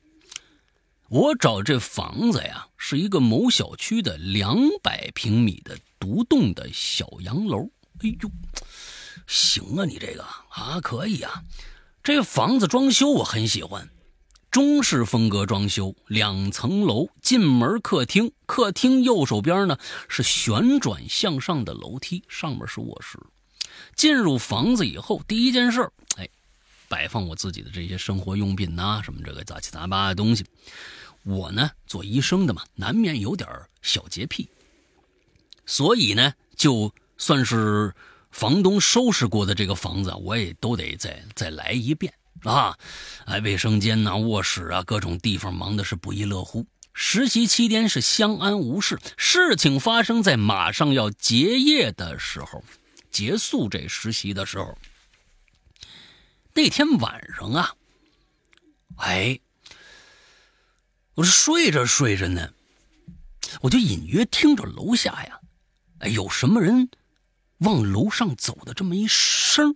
[1.10, 7.72] 我找这房子呀，是一个某小区的两百平米的独栋的小洋楼。
[8.04, 8.30] 哎呦，
[9.28, 11.44] 行啊，你这个啊可以啊，
[12.02, 13.90] 这房子装修我很喜欢，
[14.50, 23.20] 中式风格装修，两层楼，进门客厅，客厅右手边呢是旋转向上的楼梯，上面是卧室。
[23.96, 26.28] 进入房子以后，第一件事，哎，
[26.88, 30.46] 摆放我自己的这些生活用品呐，什么这个杂七杂八的东西。
[31.24, 33.50] 我呢，做医生的嘛，难免有点
[33.82, 34.50] 小洁癖，
[35.66, 37.94] 所以呢，就算是
[38.32, 42.14] 房东收拾过的这个房子，我也都得再再来一遍
[42.44, 42.78] 啊！
[43.26, 46.66] 哎，卫生间呐、卧室啊，各种地方忙的是不亦乐乎。
[46.94, 52.64] 实习期间是相安无事，事情发生在马上要结业的时候，
[53.12, 54.78] 结束这实习的时候，
[56.54, 57.74] 那天晚上啊，
[58.98, 59.40] 哎。
[61.16, 62.48] 我是睡着睡着呢，
[63.62, 65.40] 我就隐约听着楼下呀，
[65.98, 66.88] 哎，有什么人
[67.60, 69.76] 往楼上走的这么一声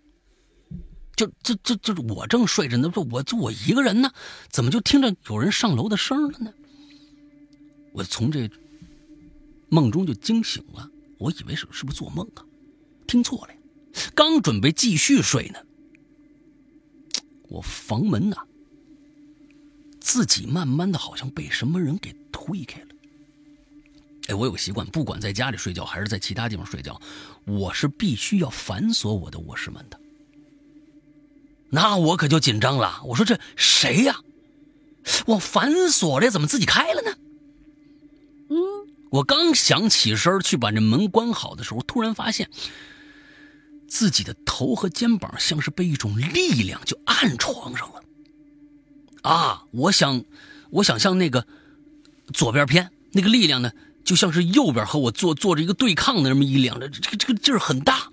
[1.16, 4.12] 就这这这我正睡着呢，我就我一个人呢，
[4.50, 6.54] 怎么就听着有人上楼的声了呢？
[7.94, 8.50] 我从这
[9.70, 12.46] 梦中就惊醒了，我以为是是不是做梦啊？
[13.08, 13.54] 听错了，
[14.16, 15.60] 刚准备继续睡呢，
[17.50, 18.38] 我房门呐。
[20.00, 22.88] 自己慢慢的，好像被什么人给推开了。
[24.28, 27.00] 哎，我有个习惯，不管在家里睡觉还是在其他地方睡觉，
[27.46, 30.00] 我是必须要反锁我的卧室门的。
[31.70, 34.20] 那我可就紧张了，我说这谁呀？
[35.26, 37.18] 我反锁了，怎么自己开了呢？
[38.50, 38.58] 嗯，
[39.10, 42.50] 我刚想起身去把这门关好的时候，突然发现
[43.88, 48.04] 自己的头和肩膀像是被一种力量就按床上了。
[49.24, 50.24] 啊，我想，
[50.72, 51.48] 我想向那个
[52.34, 53.72] 左边偏那个力量呢，
[54.04, 58.10] 就像是右边和我做做着一个对抗的那么一两，这这个这个劲儿很大。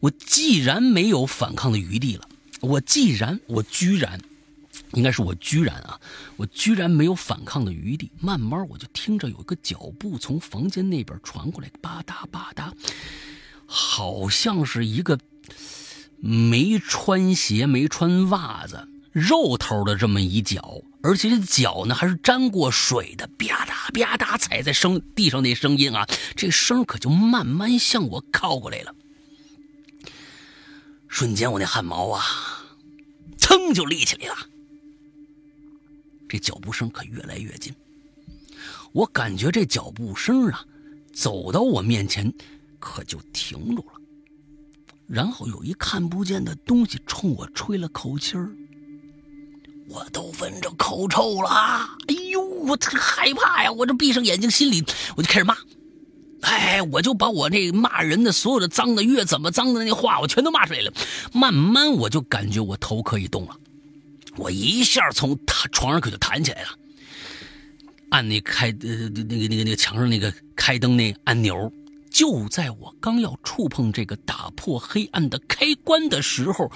[0.00, 2.28] 我既然没有反抗的余地了，
[2.60, 4.20] 我既然我居然，
[4.92, 6.00] 应该是我居然啊，
[6.36, 8.10] 我居然没有反抗的余地。
[8.20, 12.72] 慢慢我就听着有一个脚步从房间那边传过来，吧嗒吧嗒，
[13.66, 15.18] 好像是一个
[16.18, 18.88] 没穿鞋、没穿袜子。
[19.12, 28.94] 肉头的这么一脚，而且这脚呢还是沾过水的，吧嗒吧嗒踩在声地上那声音啊，这声可就慢慢向我靠过来了。
[31.08, 32.22] 瞬间我那汗毛啊，
[33.38, 34.36] 噌就立起来了。
[36.28, 37.72] 这脚步声可越来越近，
[38.92, 40.64] 我感觉这脚步声啊，
[41.12, 42.32] 走到我面前
[42.80, 43.92] 可就停住了，
[45.06, 48.50] 然后有一看不见的东西冲我吹了口气儿。
[49.88, 51.48] 我都闻着口臭了，
[52.08, 53.70] 哎呦，我特害怕呀！
[53.70, 54.84] 我这闭上眼睛，心里
[55.16, 55.56] 我就开始骂，
[56.40, 60.92] 哎，我就把我这骂人的所有的脏的、越怎么脏的那话，我全都骂出来了。
[61.32, 63.56] 慢慢我就感觉我头可以动了，
[64.36, 66.68] 我一下从他床上可就弹起来了，
[68.10, 71.72] 按那开呃那个那个那个墙上那个开灯那按钮，
[72.10, 76.70] 就在我刚要触碰这个打破黑暗的开关的时候。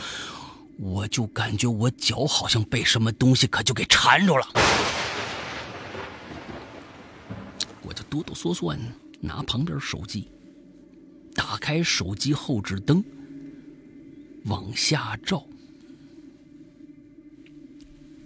[0.83, 4.47] 我就感觉我脚好像被什么东西可就给缠住了，
[7.83, 8.75] 我就哆哆嗦嗦
[9.21, 10.27] 拿旁边手机，
[11.35, 13.05] 打开手机后置灯，
[14.47, 15.45] 往下照。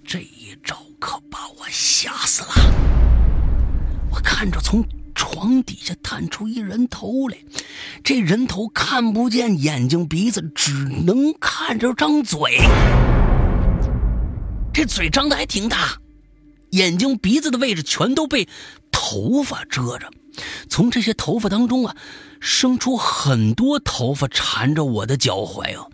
[0.05, 2.55] 这一照可把我吓死了，
[4.13, 4.81] 我看着从。
[5.15, 7.37] 床底下探出一人头来，
[8.03, 10.73] 这人头看不见眼睛鼻子，只
[11.07, 12.59] 能看着张嘴。
[14.73, 15.99] 这嘴张的还挺大，
[16.71, 18.49] 眼睛鼻子的位置全都被
[18.91, 20.11] 头发遮着。
[20.69, 21.95] 从这些头发当中啊，
[22.41, 25.87] 生出很多头发缠着我的脚踝啊！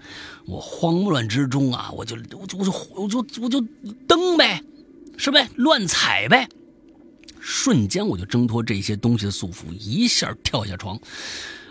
[0.47, 3.61] 我慌乱之中啊，我就我就我就我就我就
[4.09, 4.63] 蹬呗，
[5.19, 6.49] 是呗，乱踩呗。
[7.41, 11.01] 瞬间我就挣脱这些东西的束缚，一下跳下床，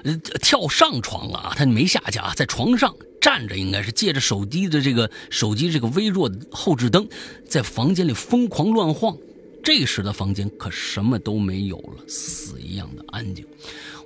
[0.03, 1.53] 呃，跳上床了啊！
[1.55, 7.07] 他没下去啊，在床上站着，应该是借着手机的这个手机这个微弱的后置灯，
[7.47, 9.17] 在房间里疯狂乱晃。
[9.61, 13.45] 这时的房间可什么都没有了，死一样的安静。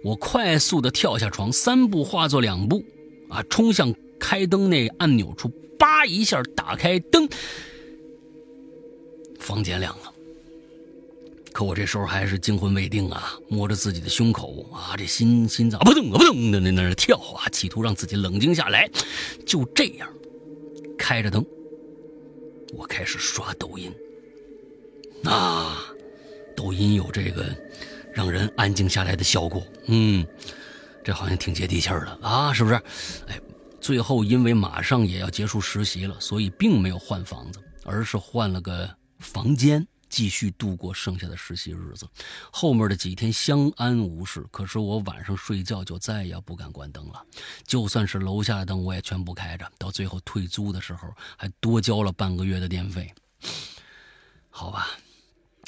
[0.03, 2.83] 我快速的跳下床，三步化作两步，
[3.29, 5.47] 啊，冲向开灯那按钮处，
[5.77, 7.29] 叭一下打开灯，
[9.39, 10.12] 房间亮了。
[11.53, 18.89] 可我这时候还是惊魂未定啊，摸着自己的胸口啊，这心心脏扑通扑通的那那跳啊，企图让自己冷静下来。
[19.45, 20.09] 就这样，
[20.97, 21.45] 开着灯，
[22.73, 23.93] 我开始刷抖音。
[25.25, 25.85] 啊，
[26.55, 27.45] 抖音有这个
[28.11, 29.63] 让人安静下来的效果。
[29.85, 30.25] 嗯，
[31.03, 32.75] 这好像挺接地气儿的啊，是不是？
[33.27, 33.39] 哎，
[33.79, 38.89] 最后因为马上也要结束实习了，所以并没有换房子，而是换了个
[39.19, 39.87] 房间。
[40.13, 42.07] 继续度过剩下的实习日子，
[42.51, 44.45] 后面的几天相安无事。
[44.51, 47.19] 可是我晚上睡觉就再也不敢关灯了，
[47.65, 49.67] 就算是楼下的灯我也全部开着。
[49.79, 53.11] 到最后退租的时候，还多交了半个月的电费。
[54.51, 54.87] 好吧，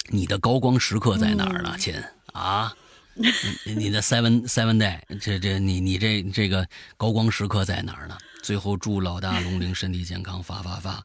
[0.10, 1.96] 你的高光时刻在哪儿呢，亲
[2.34, 2.72] 啊？
[3.16, 6.68] 你你的 seven seven day，这这你你这这个
[6.98, 8.16] 高光时刻在哪儿呢？
[8.44, 11.04] 最后祝老大龙鳞身体健康，发发发，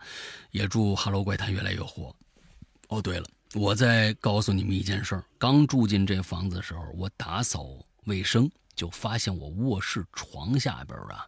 [0.51, 2.15] 也祝哈喽怪谈越来越火。
[2.91, 5.25] 哦，对了，我再告诉你们一件事儿。
[5.39, 7.65] 刚住进这房子的时候，我打扫
[8.07, 11.25] 卫生，就发现我卧室床下边啊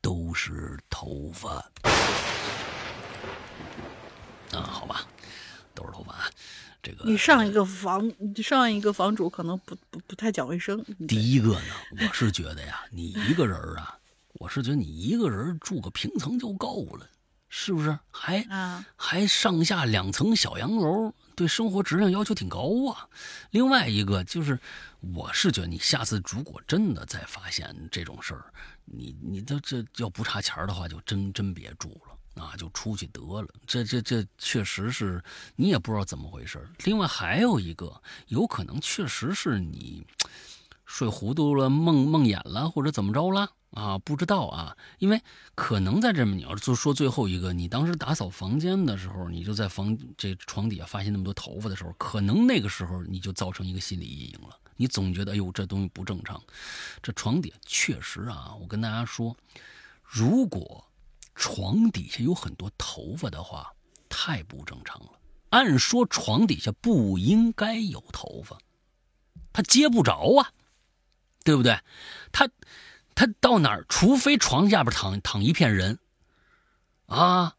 [0.00, 1.50] 都是头发。
[4.52, 5.04] 啊，好吧，
[5.74, 6.30] 都是头发。
[6.80, 10.80] 这个你上一个房，上一个房主可能不不不太讲卫生。
[11.08, 13.98] 第一个呢，我是觉得呀，你一个人啊，
[14.34, 17.04] 我是觉得你一个人住个平层就够了。
[17.48, 23.08] 是不是还啊还上下两层小洋楼，对生活质量要求挺高啊。
[23.50, 24.58] 另外一个就是，
[25.00, 28.52] 我是觉得你下次如果真的再发现这种事儿，
[28.84, 33.48] 你你这这要不差钱的话，就真真别住了啊，就出去得了。
[33.66, 35.22] 这这这确实是
[35.56, 36.68] 你也不知道怎么回事。
[36.84, 40.06] 另外还有一个，有可能确实是你
[40.84, 43.50] 睡糊涂了、梦梦魇了，或者怎么着了。
[43.72, 45.22] 啊，不知道啊，因为
[45.54, 54.58] 可能在这么，你要就说最后一个，你当时打扫房间的时候，你就在房这床底下发现那么多头发的时候，可能那个时候你就造成一个心理阴影了。
[54.76, 56.42] 你总觉得，哎呦，这东西不正常。
[57.02, 59.36] 这床底下确实啊，我跟大家说，
[60.02, 60.82] 如果
[61.34, 63.70] 床底下有很多头发的话，
[64.08, 65.10] 太不正常了。
[65.50, 68.56] 按说床底下不应该有头发，
[69.52, 70.52] 它接不着啊，
[71.44, 71.78] 对不对？
[72.32, 72.48] 它。
[73.18, 75.98] 他到哪儿，除非床下边躺躺一片人，
[77.06, 77.52] 啊，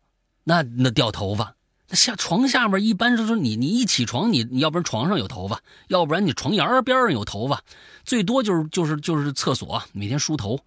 [0.45, 1.53] 那那掉头发，
[1.89, 7.62] 那下床下边一般就是你你一起床，你你要不然床上有头发，要不然你床沿边上有头发，
[8.05, 10.57] 最多就是就是就是厕所每天梳头，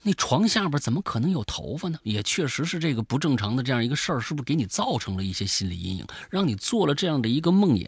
[0.00, 1.98] 那床下边怎么可能有头发呢？
[2.02, 7.86] 也确实是这个不正常的这样一个事儿，是不是给你造成了一些心理阴影，让你做了这样的一个梦魇，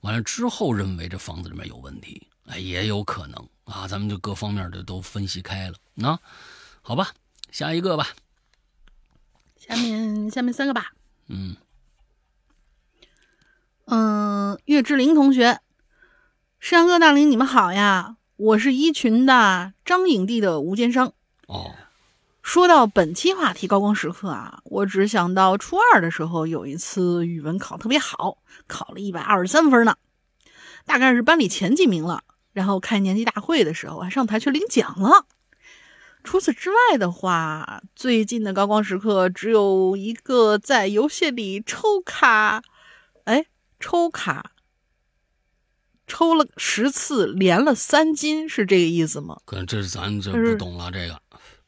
[0.00, 3.46] 完了之后认为这房子里面有问题，哎，也有可能。
[3.64, 6.18] 啊，咱们就各方面的都分析开了，那
[6.82, 7.12] 好吧，
[7.50, 8.08] 下一个吧。
[9.56, 10.92] 下面下面三个吧。
[11.28, 11.56] 嗯
[13.86, 15.60] 嗯，岳志玲同学，
[16.60, 21.12] 山阳哥大林，你们好呀，我是一群的张影帝的吴坚生。
[21.46, 21.74] 哦，
[22.42, 28.36] 说到本期话题高光时刻啊，我只想到初二的时候有一次语文考特别好，
[28.66, 29.96] 考了一百二十三分呢，
[30.84, 32.22] 大概是班里前几名了。
[32.54, 35.26] 然后开年级大会的时候，还上台去领奖了。
[36.22, 42.62] 除此之外的话，最近的高光时刻只有一个在游戏里抽卡，
[43.24, 43.44] 哎，
[43.78, 44.52] 抽卡
[46.06, 49.38] 抽了十次，连了三金，是这个意思吗？
[49.44, 51.20] 可能这是咱这不懂了这个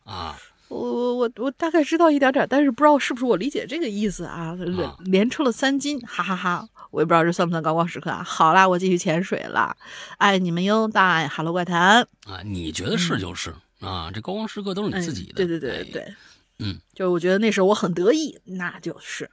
[0.05, 0.39] 啊。
[0.69, 4.55] 我我我我大概知道一点点，但是不知道是不是我理解这个意思啊？
[4.55, 6.69] 连连抽了三金，哈哈哈。
[6.93, 8.23] 我也不知道这算不算高光时刻啊？
[8.23, 9.77] 好啦，我继续潜水了，
[10.17, 12.41] 爱你们哟，大爱哈喽怪谈啊！
[12.43, 16.15] 你觉得是就是啊，这高光时刻都是你自己的，对对对对，
[16.59, 19.31] 嗯，就我觉得那时候我很得意，那就是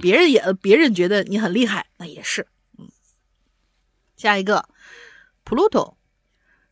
[0.00, 2.46] 别人也别人觉得你很厉害，那也是，
[2.78, 2.86] 嗯。
[4.16, 4.68] 下一个
[5.44, 5.94] ，Pluto，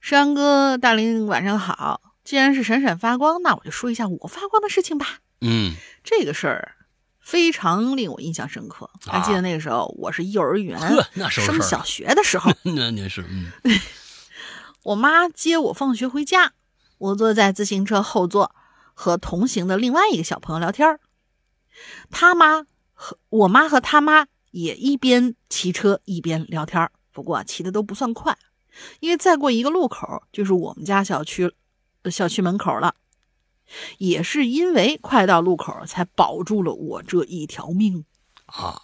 [0.00, 5.72] 山哥大林晚上好，既然是闪闪发光，那我就说一下我发光的事情吧，嗯，
[6.04, 6.74] 这个事儿。
[7.20, 10.78] 非常令我印象深刻，还记得那个时候，我是幼儿园
[11.30, 13.50] 升小学的时候， 那那是，嗯，
[14.84, 16.52] 我妈接我放学回家，
[16.98, 18.54] 我坐在自行车后座，
[18.92, 21.00] 和同行的另外一个小朋友聊天
[22.10, 28.36] 他妈和我妈和他妈也一边骑车一边聊天不过骑的都不算快，
[29.00, 31.50] 因为再过一个路口就是我们家小区
[32.10, 32.94] 小区门口了。
[33.98, 38.06] 也是因为快到路口，才保住了我这一条命
[38.46, 38.80] 啊！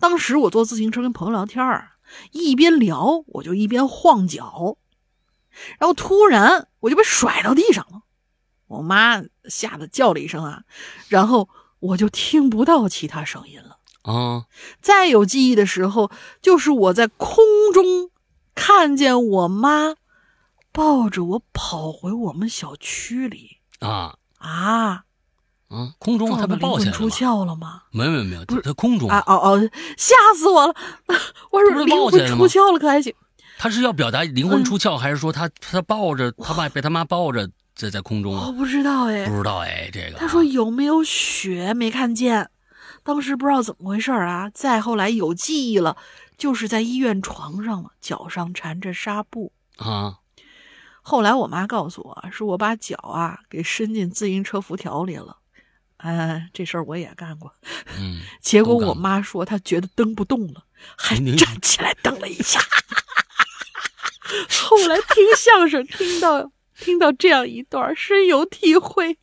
[0.00, 1.92] 当时我坐自行车跟朋友聊天儿，
[2.32, 4.76] 一边聊我就一边晃脚，
[5.78, 8.02] 然后突然我就被甩到地上了。
[8.66, 10.64] 我妈吓得叫了一声啊，
[11.08, 11.48] 然后
[11.78, 14.46] 我就听不到其他声音了啊！
[14.82, 16.10] 再有记忆的时候，
[16.42, 18.10] 就是我在空中
[18.56, 19.94] 看见我妈
[20.74, 24.16] 抱着我跑回我们小区里啊。
[24.38, 25.04] 啊，
[25.70, 27.82] 嗯，空中他被抱起来了出窍了吗？
[27.92, 30.74] 没有没有没有，他空中啊哦哦，吓死我了！
[31.52, 33.14] 我说灵魂出窍了可还行？
[33.56, 38.34] 他是要表达灵魂出窍，还是说他他抱着他爸被他妈抱着在在空中？
[38.34, 42.50] 我不知道哎，不知道哎，这个他说有没有血没看见，
[43.04, 44.50] 当时不知道怎么回事啊。
[44.52, 45.96] 再后来有记忆了，
[46.36, 50.18] 就是在医院床上了，脚上缠着纱布啊。
[51.06, 55.36] 后来我妈告诉我，是我把脚啊给伸进自行车辐条里了。
[55.98, 57.52] 哎，这事儿我也干过。
[57.98, 60.64] 嗯， 结果我妈说她觉得蹬不动了，
[60.96, 62.58] 还站起来蹬了一下。
[64.66, 66.50] 后来听相声听到
[66.80, 69.18] 听到这样一段，深有体会。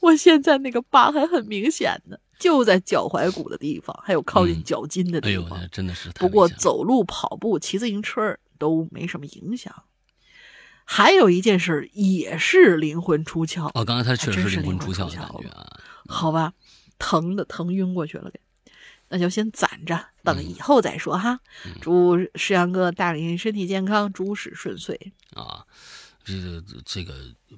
[0.00, 5.58] 我现在那个疤还很明显呢，就在脚踝骨的地方，还有靠近脚筋的地方。
[5.58, 6.10] 哎呦，真的是。
[6.10, 9.72] 不过走路、跑步、骑自行车都没什么影响。
[10.84, 15.66] 还有一件事也是灵魂出窍哦，刚才他确实是灵魂出窍的感觉啊。
[16.06, 16.52] 好吧，
[16.98, 18.38] 疼的疼晕过去了，给，
[19.08, 21.40] 那就先攒着，等以后再说哈。
[21.80, 25.64] 祝石阳哥大林身体健康，诸事顺遂啊。
[26.24, 27.14] 这个这个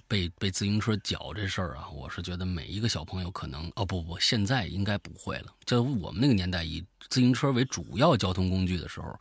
[0.08, 5.46] 被被自行车绞这事儿啊，我是觉得每一个小朋友可能哦不不，现在应该不会了。
[5.64, 9.18] 就我们那个年代以自行车为主要交通工具的时候。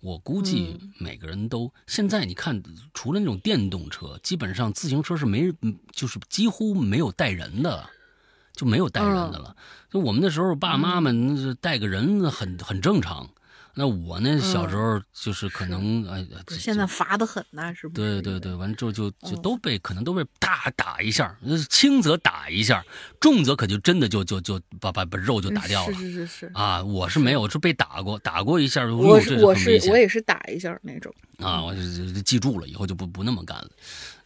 [0.00, 5.50] 我估计每个人都现在你看，除了那种电动车，基本上自行车是没，
[5.92, 7.88] 就是几乎没有带人的，
[8.52, 9.56] 就没有带人的了。
[9.90, 13.30] 就我们那时候，爸妈们带个人很很正常。
[13.76, 14.38] 那我呢？
[14.40, 18.20] 小时候就是可能哎，现在罚的很呐，是不是？
[18.20, 21.36] 对对对，完了之后就就都被可能都被大打一下，
[21.68, 22.84] 轻则打一下，
[23.20, 25.92] 重则可就真的就就就把把把肉就打掉了。
[25.92, 28.86] 是是是是啊，我是没有，是被打过，打过一下。
[28.86, 31.82] 我是我是我也是打一下那种啊，我就
[32.22, 33.68] 记住了，以后就不不那么干了。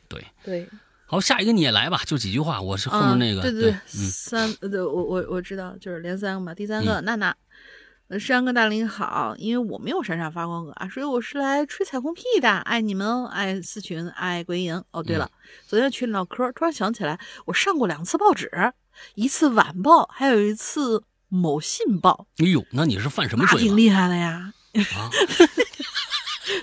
[0.08, 0.68] 对对，
[1.06, 2.60] 好，下一个你也来吧，就几句话。
[2.60, 6.52] 我是后面那个对对对，三对我我我知道，就是连三个嘛。
[6.54, 7.34] 第三个娜娜。
[8.08, 12.48] 呃，山哥大林好，因为我没有闪闪发光啊，所以我是来吹彩虹屁的。
[12.60, 14.82] 爱你们，爱四群，爱归营。
[14.92, 15.30] 哦，对了，
[15.66, 18.50] 昨天群里唠嗑，突然想起来，我上过两次报纸，
[19.14, 22.26] 一次晚报，还有一次某信报。
[22.38, 23.60] 哎呦，那你是犯什么罪？
[23.60, 24.54] 挺厉害的呀。
[24.96, 25.10] 啊。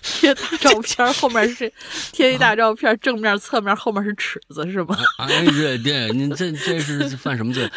[0.02, 1.72] 贴大照片，后面是
[2.12, 4.98] 贴一大照片，正面、侧面、后面是尺子，是吧？
[5.20, 7.70] 哎，对对，你这这是犯什么罪？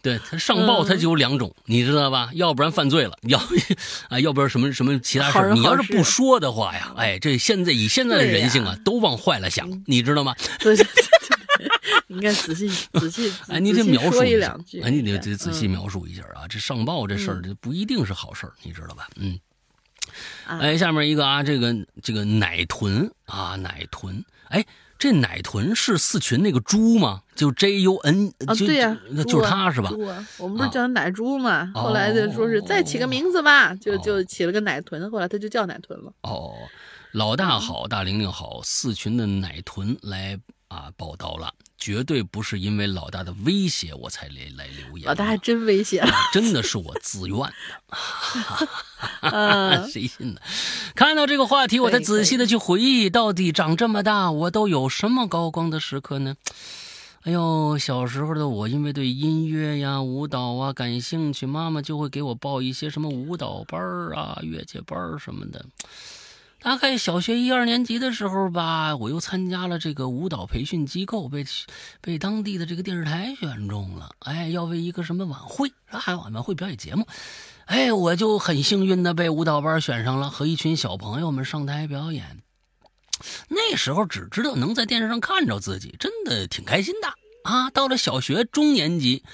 [0.00, 2.30] 对他上报，他就有两种，你知道吧？
[2.34, 3.38] 要不然犯罪了，要
[4.08, 10.34] 啊，要不然什么什么其他事你要是不说的话呀，哎，这现在以现在的人性啊，都往坏了想，你知道吗？
[10.58, 11.68] 对 对对，
[12.08, 19.08] 应该仔细仔细哎，你得描述一两句，哎，你得得仔细描述一下啊，这上报这事儿，这不一定是好事儿，你知道吧？
[19.16, 19.38] 嗯。
[20.46, 24.64] 哎，下面一个啊，这个这个奶豚啊，奶豚，哎，
[24.98, 27.22] 这奶豚是四群那个猪吗？
[27.34, 29.88] 就 J U N 啊，对呀，就是它是吧？
[29.90, 31.72] 猪啊，我们不是叫他奶猪吗？
[31.74, 36.12] 后来就说是再起个名字吧，就就起了个奶豚，后来它就叫奶豚了。
[36.22, 36.54] 哦，
[37.12, 40.38] 老大好，大玲玲好，四群的奶豚来
[40.68, 41.52] 啊报道了。
[41.82, 47.36] 绝对不是因为老大的威胁我才来来留言，老大还真威胁了，真的是我自愿
[49.20, 50.40] 的， 谁信呢？
[50.94, 56.36] 看到这个话题，我才仔细的去回忆，到底长这么大，我都有什么高光的时刻呢？
[57.22, 63.80] 哎呦，小时候的我，因为对音乐呀、舞蹈啊感兴趣，妈妈就会给我报一些什么舞蹈班
[64.12, 65.66] 啊、乐器班什么的。
[66.62, 71.44] 大概小学一二年级的时候吧，我又参加了这个舞蹈培训机构，被
[72.00, 74.10] 被当地的这个电视台选中了。
[74.20, 77.04] 哎，要为一个什么晚会啊，晚晚会表演节目。
[77.64, 82.42] 哎，我就很幸运的被舞蹈班选上了，和一群小朋友们上台表演。
[83.48, 87.08] 那时候只知道能在电视上看着自己，真的挺开心的
[87.42, 87.70] 啊。
[87.70, 89.24] 到了小学中年级。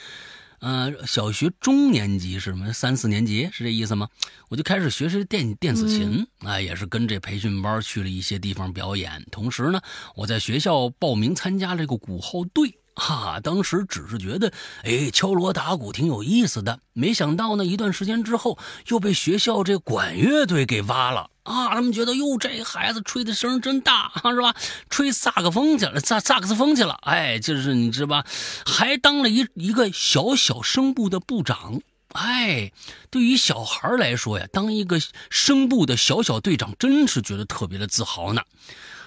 [0.60, 2.72] 呃，小学中年级是什么？
[2.72, 4.08] 三四年级是这意思吗？
[4.48, 9.24] 我就开始学习电电子琴，啊，也是跟这培训班去了一些地方表演。
[9.30, 9.80] 同时呢，
[10.16, 12.78] 我在学校报名参加这个鼓号队。
[12.98, 14.52] 哈，当时只是觉得，
[14.82, 16.80] 哎，敲锣打鼓挺有意思的。
[16.92, 18.58] 没想到呢，一段时间之后，
[18.88, 21.68] 又被学校这管乐队给挖了啊！
[21.74, 24.52] 他们觉得，哟，这孩子吹的声真大， 是吧？
[24.90, 26.98] 吹萨克风去了，萨萨克斯风去了。
[27.02, 28.24] 哎，就是你知道吧？
[28.66, 31.80] 还当了一一个小小声部的部长。
[32.14, 32.72] 哎，
[33.10, 35.00] 对于小孩来说呀，当一个
[35.30, 38.42] 声部的小小队长，真是觉得特别的自豪呢。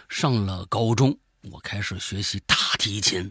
[0.08, 1.18] 上了高中，
[1.52, 3.30] 我开始学习大提琴。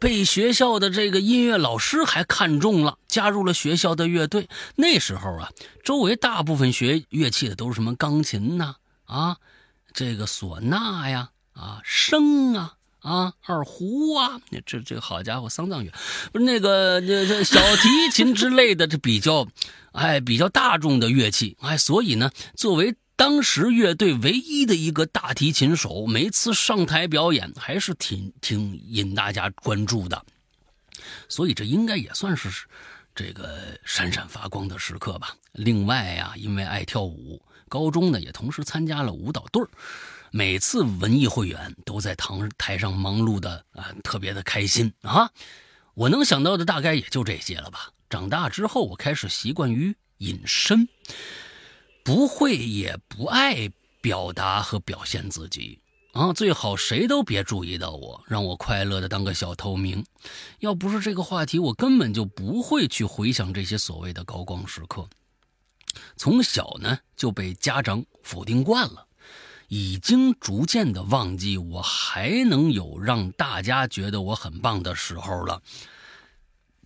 [0.00, 4.48] 被学校的这个音乐老师还看中了，加入了学校的乐队。
[4.76, 5.50] 那时候啊，
[5.82, 8.76] 周围大部分学乐器的都是什么钢琴呐，
[9.06, 9.36] 啊，
[9.92, 15.90] 这个唢呐呀，啊，笙啊，啊，二胡啊，这这好家伙，丧葬乐
[16.32, 19.46] 不是那个这这小提琴之类的，这比较
[19.92, 30.24] 哎比较大众的乐器哎，所以呢，作为当时乐队唯一的一个大提琴手，每次上台表演还是挺挺引大家关注的，
[31.28, 32.48] 所以这应该也算是
[33.16, 35.36] 这个闪闪发光的时刻吧。
[35.50, 39.68] 另外呀，因为爱跳舞，高中呢也同时参加了舞蹈队儿。
[40.30, 45.28] 每次文艺汇演都在堂台上忙碌的啊，特别的开心啊！
[45.94, 47.90] 我能想到的大概也就这些了吧。
[48.08, 50.88] 长大之后，我开始习惯于隐身，
[52.08, 53.70] 不会也不爱
[54.00, 55.78] 表达和表现自己
[56.14, 60.02] 啊，最好谁都别注意到我，让我快乐的当个小透明。
[60.60, 65.06] 要不是这个话题，我根本就不会去回想这些所谓的高光时刻。
[66.16, 69.06] 从小呢就被家长否定惯了。
[69.68, 75.60] 已经逐渐的忘记我还能有让大家觉得我很棒的时候了。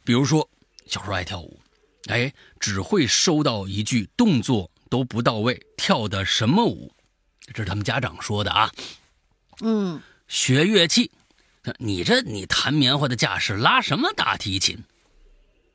[0.04, 0.50] 比如说，
[0.86, 1.60] 小时候爱跳舞，
[2.08, 6.92] 哎，只会收到一句动作都不到位，跳的什么舞？
[7.54, 8.70] 这是他们家长说的啊。
[9.62, 11.10] 嗯，学乐器，
[11.78, 14.84] 你这你弹棉花的架势，拉什么大提琴？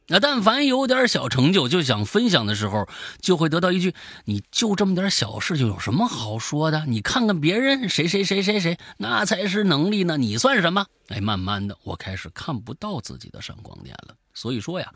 [0.10, 2.88] 那但凡有点小成就就想分享的时候，
[3.19, 3.95] 就会得到一句
[4.26, 6.85] ：“你就这么点小事，就有什么好说的？
[6.85, 14.15] 你看看别人谁谁谁谁谁，那才是能力呢，你算什么？”哎，慢慢的，我开始看不到自己的闪光点了。
[14.35, 14.94] 所以说呀，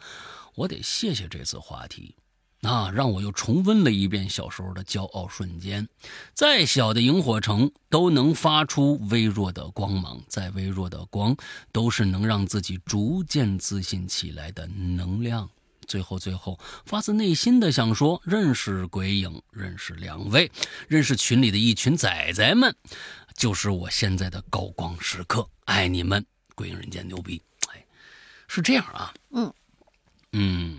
[0.54, 2.16] 我得谢谢这次话题。
[2.62, 5.88] 啊，让我又重温了一遍小时候的骄傲瞬间。
[6.34, 11.36] 再小的萤火虫都能发出微弱的光芒，再微弱的光
[11.72, 15.50] 都是能让自己逐渐自信起来的能量。
[15.88, 20.50] 最后，最后，发自内心的想说：认识鬼影，认识两位，
[20.88, 22.74] 认识群里的一群仔仔们，
[23.36, 25.50] 就是我现在的高光时刻。
[25.66, 26.24] 爱你们，
[26.54, 27.42] 鬼影人间牛逼！
[27.70, 27.84] 哎，
[28.48, 29.52] 是这样啊，嗯
[30.32, 30.78] 嗯，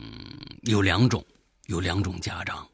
[0.62, 1.22] 有两种。
[1.66, 2.68] 有两种家长，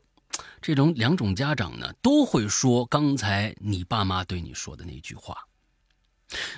[0.60, 5.36] 这种两种家长呢，都会说刚才你爸妈对你说的那句话。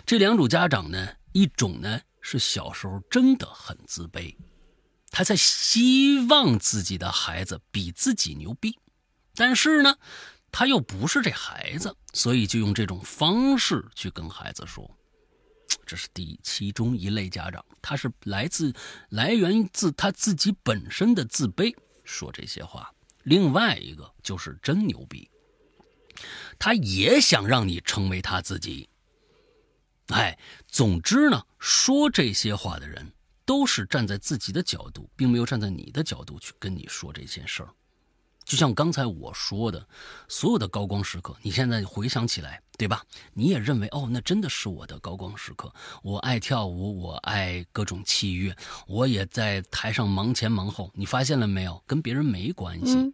[0.07, 4.35] 这两种家长呢，一种呢是小时候真的很自卑，
[5.11, 8.78] 他在希望自己的孩子比自己牛逼，
[9.35, 9.97] 但是呢，
[10.51, 14.90] 他又不是这孩子，所以就用这种方式去跟孩子说。
[15.86, 18.73] 这是第其中一类家长，他是来自
[19.09, 21.74] 来源自他自己本身的自卑。
[22.11, 22.93] 说这些话，
[23.23, 25.31] 另外一个就是真牛逼，
[26.59, 28.89] 他也想让你成为他自己。
[30.09, 33.12] 哎，总之呢，说这些话的人
[33.45, 37.70] 都是站在自己的角度，并没有站在你的角度去跟你说这件事儿。
[38.45, 39.87] 就像刚才我说的，
[40.27, 43.05] 所有的高光时刻，你现在回想起来，对吧？
[43.35, 45.70] 你也认为哦，那真的是我的高光时刻。
[46.02, 50.90] 我爱跳舞，我爱各种器乐，我也在台上忙前忙后。
[50.94, 51.85] 你发现了没有？
[51.86, 53.12] 跟别人没关系，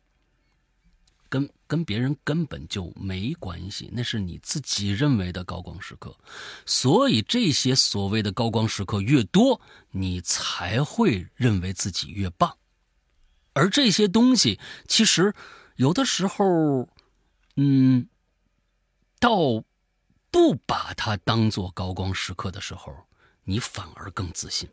[1.29, 6.17] 跟跟别人根本就没关系，那是你自己认为的高光时刻。
[6.65, 9.61] 所以这些所谓的高光时刻越多，
[9.91, 12.57] 你才会认为自己越棒。
[13.53, 15.35] 而这些东西，其实
[15.75, 16.89] 有的时候，
[17.57, 18.07] 嗯，
[19.19, 19.65] 到
[20.31, 22.93] 不把它当做高光时刻的时候，
[23.45, 24.69] 你反而更自信。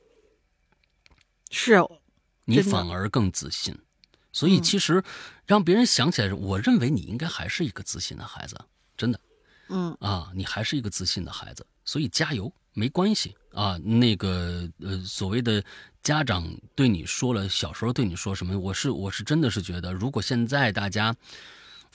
[1.49, 1.77] 是，
[2.45, 3.77] 你反而更自信。
[4.31, 5.03] 所以，其实
[5.45, 8.59] 让别人想起来，我认为你应该还是一个自信的孩子，
[8.97, 9.19] 真的。
[9.69, 13.77] 嗯啊，你还是一个自信的孩子，所以加油，没关系啊。
[13.77, 15.63] 那个呃，所谓的。
[16.03, 16.45] 家长
[16.75, 18.59] 对你说了，小时候对你说什么？
[18.59, 21.15] 我是我是真的是觉得，如果现在大家，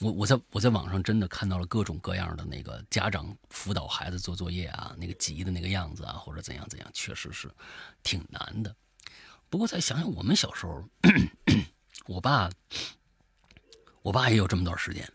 [0.01, 7.49] 我我在我在网上真的看到了各种各样的那个家长辅导孩子做作业啊，那个急的那个样子啊，或者怎样怎样，确实是
[8.01, 8.73] 挺难的。
[9.49, 10.83] 不过再想想我们小时候，
[12.07, 12.49] 我爸，
[14.01, 15.11] 我爸也有这么段时间。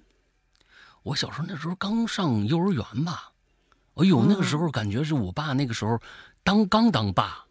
[1.02, 3.32] 我小时候那时候刚上幼儿园吧，
[3.94, 5.98] 哎呦，那个时候感觉是我爸那个时候
[6.43, 7.47] 当刚当爸。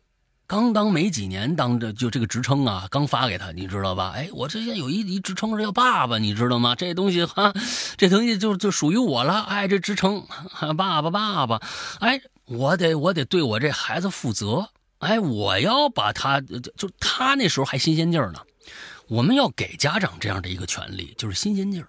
[0.45, 4.11] 刚当没几年，当着就这个职称啊，刚发给他，你知道吧？
[4.15, 6.75] 哎，我之前有一一职称是叫爸爸，你知道吗？
[6.75, 7.53] 这东西哈，
[7.97, 9.41] 这东西就就属于我了。
[9.43, 10.23] 哎，这职称，
[10.77, 11.61] 爸爸爸爸，
[12.01, 14.69] 哎，我得我得对我这孩子负责。
[14.99, 18.39] 哎，我要把他就就他那时候还新鲜劲儿呢，
[19.07, 21.87] 我们要给家长这样的一个权利，就是新鲜劲儿。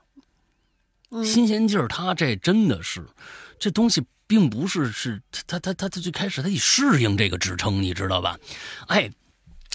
[1.25, 3.05] 新鲜劲儿，他这真的是
[3.59, 4.03] 这东西。
[4.27, 8.39] 并不是是他他他他最开始他得适应这个职称，你知道吧？
[8.89, 9.11] 哎，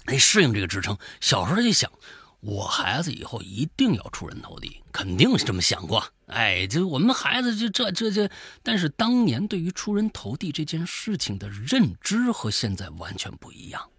[0.06, 0.98] 得适应这个职称。
[1.22, 1.92] 小时候就想，
[2.40, 6.04] 我孩子以后一定要出人头地，肯定是这么想过。
[6.28, 8.30] 哎，就我们孩子就这这这，
[8.64, 13.90] 但是当年对于出人头地这件事情的认知和现在完全不一样。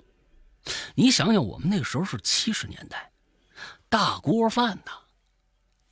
[0.94, 3.10] 你想想，我们那个时候是七十年代，
[3.88, 4.92] 大锅饭呐，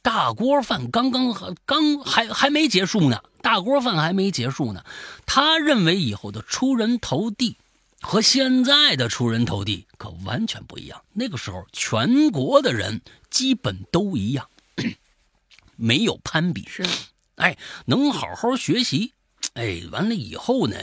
[0.02, 4.84] 大锅饭刚刚还刚还还没结束呢，大锅饭还没结束呢。
[5.26, 7.56] 他认为以后的出人头地。
[8.00, 11.02] 和现在的出人头地可完全不一样。
[11.12, 14.48] 那个时候，全国的人基本都一样，
[15.74, 16.64] 没有攀比。
[16.68, 16.86] 是，
[17.34, 19.14] 哎，能好好学习，
[19.54, 20.76] 哎，完了以后呢，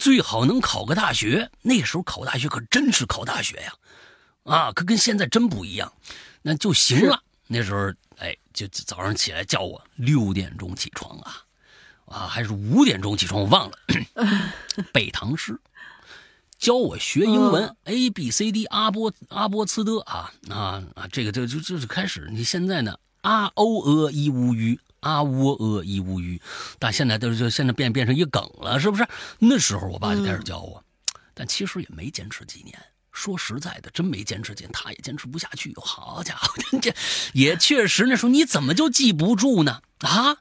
[0.00, 1.48] 最好能考个大学。
[1.62, 3.72] 那时候考大学可真是考大学呀，
[4.42, 5.92] 啊，可跟现在真不一样，
[6.42, 7.22] 那就行了。
[7.46, 11.42] 那时候，哎，就早上起来叫我六点钟起床啊，
[12.04, 13.78] 啊，还是五点钟起床，我忘了
[14.92, 15.58] 背唐诗。
[16.58, 21.08] 教我学英文，a b c d 阿波阿波茨的啊啊啊！
[21.10, 22.28] 这个就就就是开始。
[22.30, 22.98] 你现在呢？
[23.22, 26.38] 啊哦呃一乌鱼啊喔呃一乌鱼，
[26.78, 29.08] 但现在都就现在变变成一梗了，是不是？
[29.38, 30.84] 那时候我爸就开始教我，
[31.32, 32.78] 但其实也没坚持几年。
[33.12, 35.74] 说实在的，真没坚持进，他也坚持不下去。
[35.76, 36.94] 好家伙，这
[37.32, 39.82] 也确实，那时候你怎么就记不住呢？
[40.00, 40.38] 啊？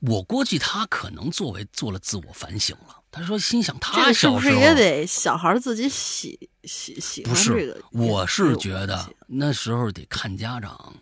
[0.00, 3.02] 我估计他可能作为做了自我反省了。
[3.10, 7.82] 他说：“心想他小时候也得小孩自己喜喜喜欢这个。
[7.92, 10.96] 我是觉得那时候得看家长，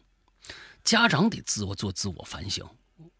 [0.84, 2.64] 家长得自我做自我反省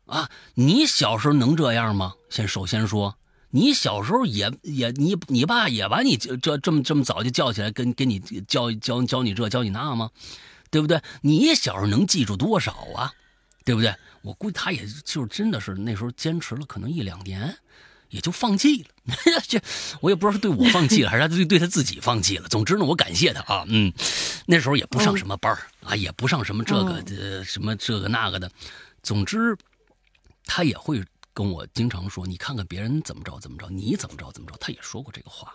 [0.06, 0.30] 啊！
[0.54, 2.14] 你小时候能这样吗？
[2.30, 3.18] 先首先说，
[3.54, 8.18] 你小时候也也你你爸也把你这这么这么早就叫起来，跟跟你
[8.48, 10.10] 教教教你这教你那吗？
[10.70, 11.00] 对不对？
[11.22, 13.12] 你小时候能记住多少啊？
[13.64, 13.94] 对不对？
[14.22, 17.56] 我估计他也就是真的是那时候坚持了可能一两年。”
[18.10, 19.60] 也就放弃了， 这
[20.00, 22.46] 我也不知道是对我放弃了，还是他对对他自己放弃了。
[22.48, 23.92] 总之呢，我感谢他啊，嗯，
[24.46, 25.52] 那时候也不上什么班
[25.82, 28.48] 啊，也不上什么这个的什么这个那个的。
[29.02, 29.56] 总之，
[30.44, 31.02] 他也会
[31.34, 35.52] 跟我经常说：“你看看别人怎么着怎么着，你怎么着怎么着。”他也说过这个话。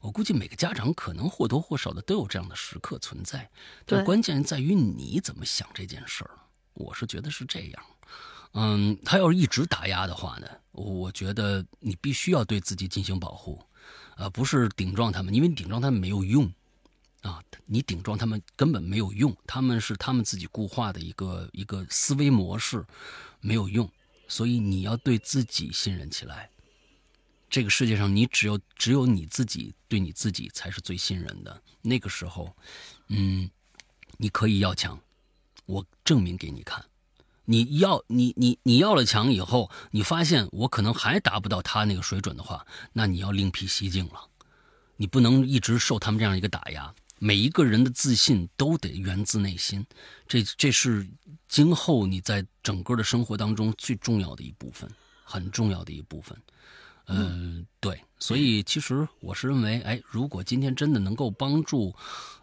[0.00, 3.50] 我估计每个家长可能或多或少的都有这样的时刻存在，
[3.84, 6.30] 但关键在于你怎么想这件事儿。
[6.74, 7.82] 我是觉得是这样。
[8.52, 13.60] 嗯，他要是一直打压的话呢，我觉得你必须要对自己进行保护，
[14.16, 16.50] 呃，不是顶撞他们，因为你顶撞他们没有用，
[17.22, 22.84] 啊，你顶撞他们根本没有用，他们是他们自己固化的一个一个思维模式，
[23.40, 23.90] 没有用，
[24.28, 26.50] 所以你要对自己信任起来。
[27.48, 31.62] 这个世界上，你只有只有你自己对你自己才是最信任的。
[31.80, 32.54] 那个时候，
[33.08, 33.48] 嗯，
[34.16, 34.98] 你可以要强，
[35.64, 36.84] 我证明给你看。
[37.44, 44.28] 你要你你你要了强以后，你发现我可能还达不到他那个水准的话，那你要另辟蹊径了。
[44.96, 46.92] 你不能一直受他们这样一个打压。
[47.18, 49.84] 每一个人的自信都得源自内心，
[50.26, 51.06] 这这是
[51.48, 54.90] 今后你在整个的生活当中最重要的一部分，
[55.24, 56.36] 很重要的一部分。
[57.06, 58.00] 嗯，对。
[58.18, 61.94] 所以其实我是认为，哎，如果今天真的能够帮助，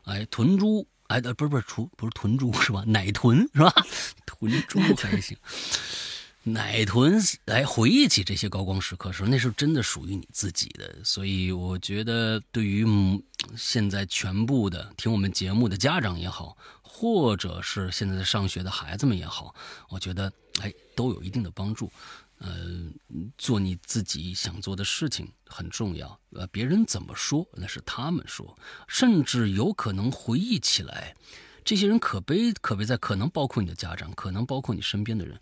[0.03, 0.87] 哎，豚猪。
[1.07, 2.83] 哎，不是不是雏不是豚猪是吧？
[2.87, 3.71] 奶豚是吧？
[4.25, 5.37] 豚猪还行。
[6.43, 10.93] 奶豚来回忆起这些高光时刻的时候，那是真的属于你自己的。
[11.03, 12.85] 所以我觉得，对于
[13.55, 19.55] 现在全部的听我们节目的家长也好，或者是现在在上学的孩子们也好，
[19.89, 21.91] 我觉得哎，都有一定的帮助。
[22.39, 22.51] 呃，
[23.37, 26.19] 做你自己想做的事情很重要。
[26.31, 31.15] 呃，别人怎么说那是他们说，甚至有可能回忆起来，
[31.63, 35.39] 这些人可悲可悲在，可能包括你的家长，可能包括你身边的人，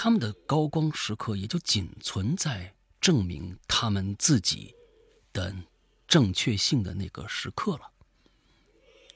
[0.00, 4.72] 他们的高光时刻也就仅存在证明他们自己
[5.32, 5.52] 的
[6.06, 7.90] 正确性的那个时刻了。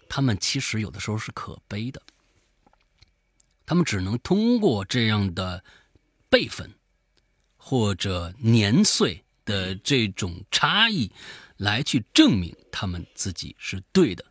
[0.09, 2.02] 他们其实有的时候是可悲的，
[3.64, 5.62] 他们只能通过这样的
[6.28, 6.74] 辈分。
[7.56, 11.12] 或者年岁的这种差异，
[11.59, 14.24] 来去证明他们自己是对的。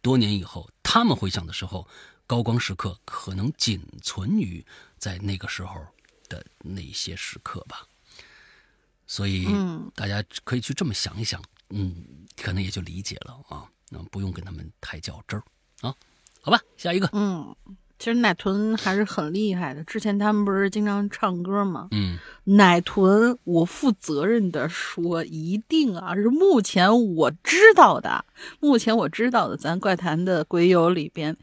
[0.00, 1.88] 多年以后，他们回想的时候，
[2.28, 4.64] 高光时刻可能仅存于
[4.98, 5.84] 在那个时候
[6.28, 7.86] 的那些时刻吧。
[9.06, 9.46] 所以，
[9.94, 11.94] 大家可以去这么想一想，嗯，
[12.42, 13.64] 可能也就理解了啊。
[13.88, 15.44] 那不用跟他们太较真儿
[15.86, 15.94] 啊。
[16.40, 17.54] 好吧，下一个，嗯。
[17.98, 19.82] 其实奶豚还是很厉害的。
[19.84, 21.88] 之前他们不是经常唱歌吗？
[21.92, 28.26] 嗯，奶豚，我负责任的说，一定啊，是目前我知道的，
[28.60, 31.34] 目前我知道的，咱怪谈的鬼友里边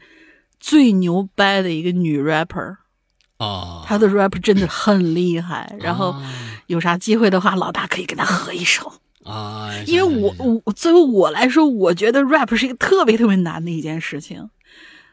[0.60, 2.76] 最牛掰的一个女 rapper
[3.38, 5.74] 啊，他的 rap 真的很厉害。
[5.80, 6.14] 然后
[6.66, 8.92] 有啥机会的话，老大可以跟他合一首
[9.24, 9.70] 啊。
[9.86, 10.34] 因为我
[10.64, 14.50] 我作为我来说，我觉得 rap 是一个特别特别难的一件事情。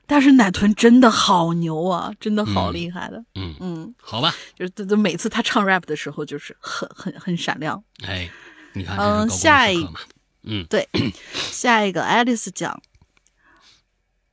[0.08, 3.24] 但是奶豚真的好牛啊，真的好厉害的。
[3.36, 7.82] 嗯嗯，好吧，就是他他每次他唱 rap 的时候，就是很很很闪亮。
[8.06, 8.30] 哎，
[8.74, 10.00] 你看，嗯下一时刻嘛，
[10.44, 10.86] 嗯，对，
[11.34, 12.78] 下一个 Alice 讲，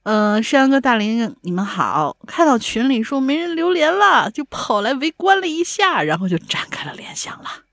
[0.04, 7.64] 呃，山羊哥、大林，你们好，看到群里说没人留连了，就跑来围观了一下，然后就展开了联想了。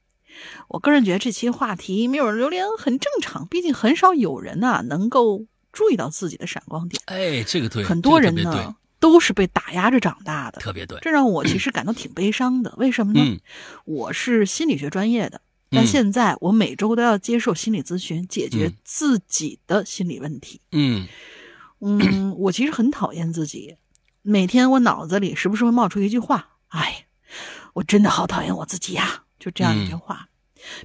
[0.67, 12.73] 我个人觉得这期话题没有人留连很正常，毕竟很少有人呐、能够注意到自己的闪光点，哎，这个对，很多人呢都是被打压着长大的，，特别对，这让我其实感到挺悲伤的。
[12.77, 13.21] 为什么呢？
[13.23, 13.39] 嗯
[13.85, 15.39] 我是心理学专业的，
[15.69, 20.59] 但嗯现在我每周都要接受心理咨询，解决嗯自己的心理问题。
[20.71, 21.07] 嗯
[21.85, 23.77] 嗯，我其实很讨厌自己，
[24.23, 27.05] 每天我脑子里时不时会冒出一句话：“哎，
[27.73, 30.27] 我真的好讨厌我自己呀！”就这样一句嗯话。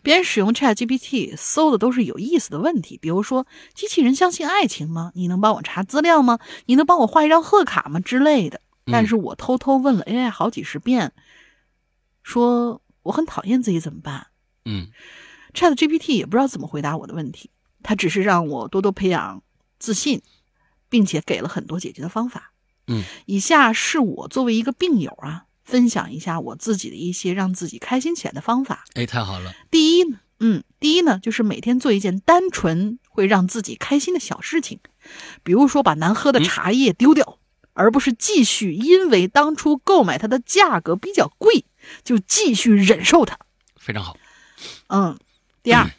[0.02, 5.10] 别人使用 Chat GPT 搜的都是有意思的问题，比如说机器人相信爱情吗？
[5.14, 6.38] 你能帮我查资料吗？
[6.66, 7.98] 你能帮我画一张贺卡吗？
[8.00, 8.60] 之类的。
[8.84, 11.12] 但是我偷偷问了 AI 好几十遍，
[12.22, 14.26] 说我很讨厌自己怎么办
[14.66, 14.88] 嗯
[15.54, 17.50] ？Chat GPT 也不知道怎么回答我的问题，
[17.82, 19.42] 它只是让我多多培养
[19.78, 20.20] 自信，
[20.90, 22.52] 并且给了很多解决的方法。
[22.88, 28.84] 嗯，以下是我作为一个病友啊，分享一下我自己的一些让自己开心起来的方法。
[28.94, 34.80] 哎，太好了，第一呢，嗯，第一呢，就是每天做一件单纯会让自己开心的小事情，
[35.42, 37.38] 比如说把难喝的茶叶丢掉，
[37.74, 41.64] 而不是继续因为当初购买它的价格比较贵，
[42.02, 43.38] 就继续忍受它。
[43.76, 44.16] 非常好，
[44.88, 45.16] 嗯，
[45.62, 45.90] 第二，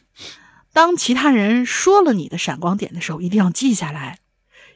[0.72, 4.18] 当其他人说了你的闪光点的时候，一定要记下来，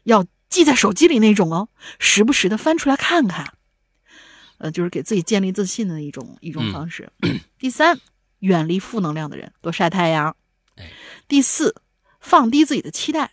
[0.06, 1.68] 要记在手机里那种哦，
[1.98, 3.52] 时不时的翻出来看看。
[4.58, 7.12] 呃，就是给自己建立自信的一种一种嗯方式。
[7.58, 8.00] 第三，
[8.38, 10.34] 远离负能量的人，多晒太阳。
[10.76, 10.90] 哎，
[11.28, 11.74] 第四，
[12.20, 13.32] 放低自己的期待。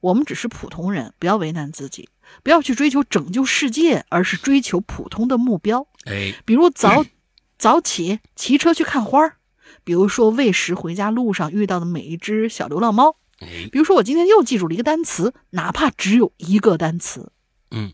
[0.00, 2.08] 我们只是普通人，不要为难自己，
[2.42, 5.86] 不要去追求拯救世界，而是追求普通的目标。
[6.04, 7.04] 哎，比如早
[7.58, 9.36] 早起骑车去看花儿，
[9.84, 17.32] 比如说喂食回家路上遇到的每一只小流浪猫，哎，比如说我今天又记住了一个单词，哪怕只有一个单词，
[17.70, 17.92] 嗯，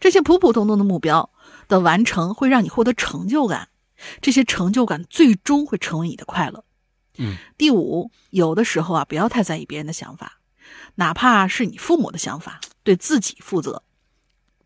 [0.00, 1.30] 这些普普通通的目标
[1.68, 3.68] 的完成会让你获得成就感，
[4.20, 6.64] 这些成就感最终会成为你的快乐。
[7.16, 10.40] 嗯，第五，有的时候啊，不要太在意别人的想法，
[10.96, 13.82] 哪怕是你父母的想法，对自己负责。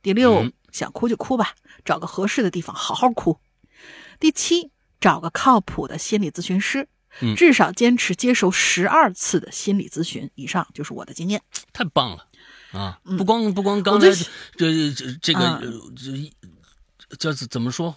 [0.02, 3.38] 第六，嗯想哭就哭吧，找个合适的地方好好哭。
[4.20, 6.88] 第七，找个靠谱的心理咨询师，
[7.20, 11.40] 嗯至少坚持接受十二次的心理咨询以上，就是我的经验。
[11.72, 12.26] 太棒了
[12.72, 12.98] 啊！
[13.04, 14.24] 嗯不光不光刚才这
[14.56, 15.60] 这这这个
[15.96, 17.94] 这叫怎么说，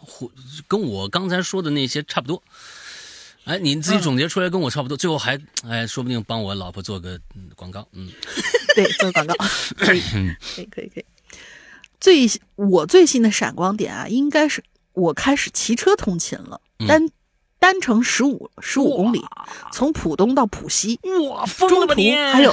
[0.68, 2.42] 跟我刚才说的那些差不多。
[3.44, 8.10] 哎，你自己嗯总结出来跟我差不多，最后还哎，说不定帮我老婆做个嗯广告，嗯
[8.76, 9.34] 对，做广告，
[9.76, 10.00] 可以，
[10.56, 11.06] 可以，可以，可以。
[12.00, 17.10] 最我最新的闪光点啊，应该是我开始骑车通勤了，嗯单
[17.62, 19.24] 单程十五十五公里，
[19.72, 21.94] 从浦东到浦西，哇，疯中途
[22.34, 22.52] 还有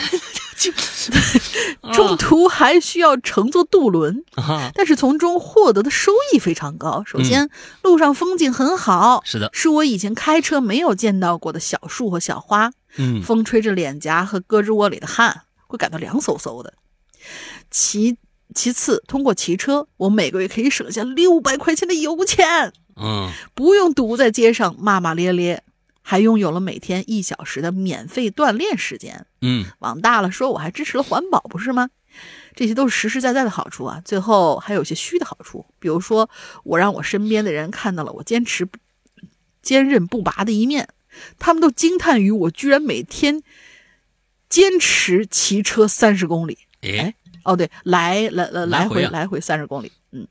[1.95, 7.03] 中途还需要乘坐渡轮，啊，但是从中获得的收益非常高。
[7.07, 7.49] 首先，
[7.83, 13.23] 路上风景很好，是的，是我以前开车没有见到过的小树和小花，嗯。
[13.23, 16.75] 风吹着脸颊和胳肢窝里的汗，会感到凉飕飕的。
[17.71, 18.19] 其
[18.55, 25.63] 其次，通过骑车，我每个月可以省下六百块钱的油钱，嗯不用堵在街上骂骂咧咧，
[26.03, 29.27] 还拥有了每天一小时的免费锻炼时间。
[29.41, 31.91] 嗯往大了说，我还支持了环保，不是吗？
[32.57, 34.03] 这些都是实实在在的好处啊。
[34.05, 36.29] 最后还有些虚的好处，比如说，
[36.65, 38.67] 我让我身边的人看到了我坚持
[39.63, 40.89] 坚韧不拔的一面，
[41.39, 43.43] 他们都惊叹于我居然每天
[44.49, 46.59] 坚持骑车三十公里。
[46.83, 47.15] 哎，
[47.45, 50.27] 哦，对，来来来回来回三十公里，嗯。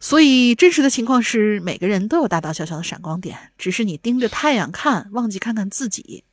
[0.00, 6.24] 所以真实的情况是，每个人都有大大小小的闪光点，只是你盯着太阳看，忘记看看自己。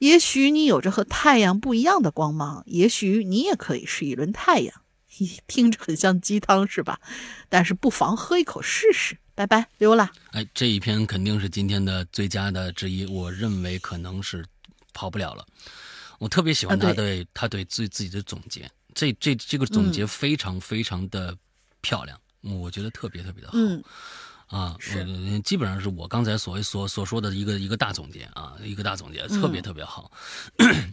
[0.00, 4.74] 也许你有着和太阳不一样的光芒，也许你也可以是一轮太阳。
[5.46, 6.98] 听着很像鸡汤是吧？
[7.48, 9.16] 但是不妨喝一口试试。
[9.34, 10.10] 拜拜，溜了。
[10.32, 14.44] 哎，这一篇肯定是今天的最佳的之一，我认为可能是
[14.92, 15.46] 跑不了了。
[16.18, 21.34] 我特别喜欢他对、他对自自己的总结，这这这个总嗯结非常非常的
[21.80, 23.54] 漂亮，我觉得特别特别的好。
[23.56, 23.82] 嗯，
[24.48, 30.10] 啊，是我基本上是我刚才所所所说的一个一个大总结啊，一个大总结，特别嗯特别好、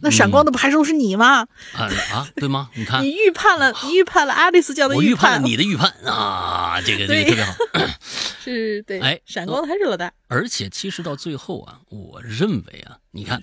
[0.00, 1.46] 那闪光的不还是都是你吗？
[1.74, 2.70] 啊啊，对吗？
[2.74, 7.54] 你看你，预判了，你预判了爱丽丝这样的我预判判了你的预判啊，这个这个特别好。
[8.42, 10.10] 是对，哎闪光的还是老大。
[10.28, 13.42] 而且其实到最后啊，我认为啊，你看，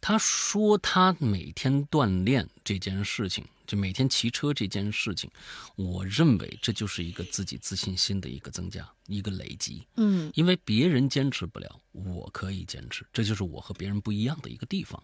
[0.00, 5.30] 他说他每天锻炼这件事情，就每天骑车这件事情，
[5.74, 9.86] 我认为这就是一个自己自信心的一个增加，一个累积。
[9.96, 15.02] 嗯，因为别人坚持不了，我可以坚持，这就是我和别人不一样的一个地方。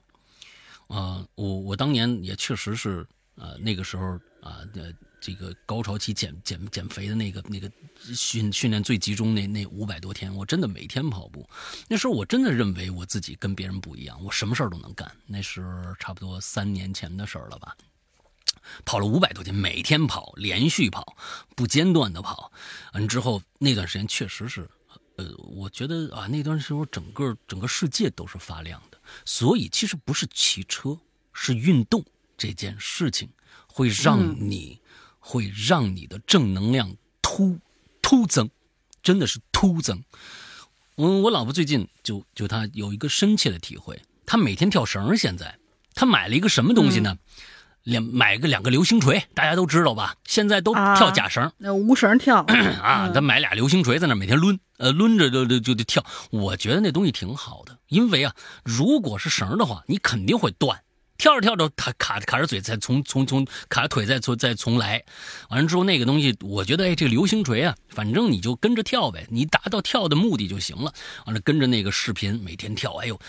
[0.89, 3.07] 啊，我我当年也确实是
[3.37, 7.71] 啊，那个时候啊，呃，这个高潮期减减减肥的那个那个
[8.15, 11.49] 训训练最集中那那五百多天，我真的每天跑步。
[11.89, 15.11] 那时候我真的认为我自己跟别人不一样，我什么事儿都能干。
[15.27, 15.63] 那是
[15.99, 17.75] 差不多三年前的事儿了吧。
[18.85, 21.17] 跑了五百多天，每天跑，连续跑，
[21.57, 22.53] 不间断的跑。
[22.95, 24.69] 完之后那段时间确实是，
[25.17, 28.99] 呃，我觉得啊，那段时候整个整个世界都是发亮的。
[29.25, 30.99] 所以其实不是骑车，
[31.33, 32.05] 是运动
[32.39, 33.29] 这件事情
[33.67, 34.81] 会让你，
[35.19, 37.59] 会让你的正能量突
[38.01, 38.49] 突增，
[39.03, 40.03] 真的是突增。
[40.95, 45.59] 我我老婆最近就就她有一个深切的体会，她每天跳绳现在
[45.95, 47.19] 她买了一个什么东西呢？
[47.85, 50.15] 两买个两个流星锤，大家都知道吧？
[50.25, 52.39] 现在都跳假绳，那无绳跳
[52.81, 53.11] 啊。
[53.13, 56.05] 他买俩流星锤在那每天抡，呃，抡着就就就就跳。
[56.31, 58.35] 我觉得那东西挺好的，因为啊，
[58.65, 60.81] 如果是绳的话，你肯定会断。
[61.19, 65.05] 跳着跳着卡卡卡着嘴，再从从从卡着腿再从再重来。
[65.51, 70.93] 完了之后那个东西，我觉得哎，这个流星锤啊，反正你就跟着跳呗，你达到跳的目的就行了。
[71.27, 73.21] 完了跟着那个视频每天跳，哎呦，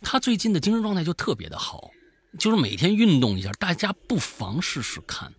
[0.00, 1.90] 他最近的精神状态就特别的好。
[2.38, 5.32] 就是每天运动一下，大家不妨试试看。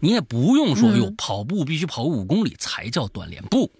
[0.00, 3.70] 你也不用说哟，跑步必须跑五公里才叫锻炼，不。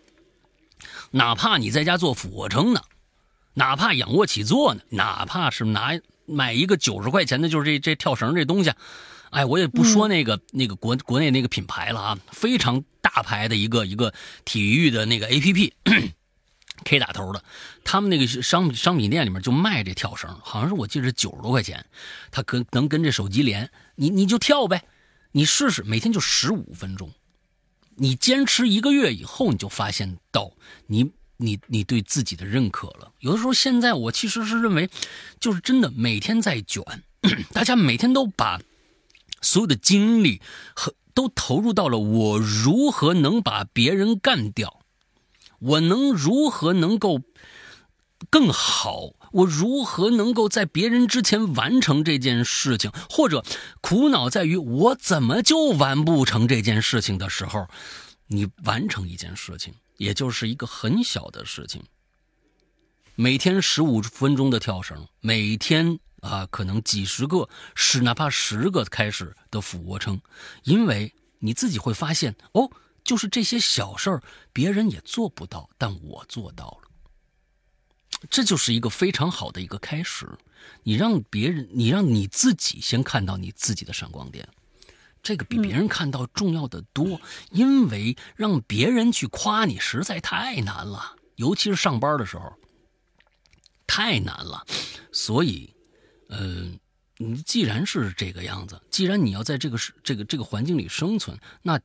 [1.13, 2.83] 哪怕你在家做俯卧撑呢，
[3.55, 8.73] 哪怕仰卧起坐呢，哪怕是拿买一个九十块钱的，就是这这跳绳这东西，
[9.31, 14.13] 哎，我也不说那个那个国国内那个品牌了啊，非常大牌的一个一个
[14.45, 15.73] 体育的那个 A P P。
[16.85, 17.43] K 打头的，
[17.85, 21.85] 他们那个商商品店里面就卖这跳绳，好像是我记得是九十多块钱，
[22.31, 24.85] 它跟能跟这手机连，你你就跳呗，
[25.33, 27.11] 你试试，每天就十五分钟，
[27.97, 30.53] 你坚持一个月以后，你就发现到
[30.87, 33.13] 你你你对自己的认可了。
[33.21, 34.89] 有的时候现在我其实是认为，
[35.41, 36.85] 就是真的每天在卷，
[37.53, 38.61] 大家每天都把
[39.41, 40.41] 所有的精力
[40.75, 44.83] 和都投入到了我如何能把别人干掉。
[45.59, 47.23] 我能如何能够
[48.31, 49.13] 更好？
[49.33, 52.91] 我如何能够在别人之前完成这件事情？
[53.11, 53.45] 或者
[53.83, 57.69] 苦恼在于我怎么就完不成这件事情的时候，
[58.29, 61.83] 你完成一件事情，也就是一个很小的事情。
[63.15, 70.19] 每天十五分钟的跳绳，每天啊，可能几十个，是哪怕十个开始的俯卧撑，
[70.65, 72.71] 因为你自己会发现哦。
[73.07, 74.23] 就是这些小事儿，
[74.53, 76.91] 别人也做不到，但我做到了。
[78.29, 80.29] 这就是一个非常好的一个开始。
[80.83, 84.49] 你让别人，你让你自己先看到你自己的闪光点，
[85.23, 87.21] 这个比别人看到重要的多。
[87.53, 92.53] 因为让别人去夸你实在太难了，尤其是上班的时候，
[93.87, 94.67] 太难了。
[95.13, 95.73] 所以，
[96.31, 96.77] 嗯，
[97.19, 101.79] 你既然是这个样子，既然你要在这个是这个这个环境里生存，那。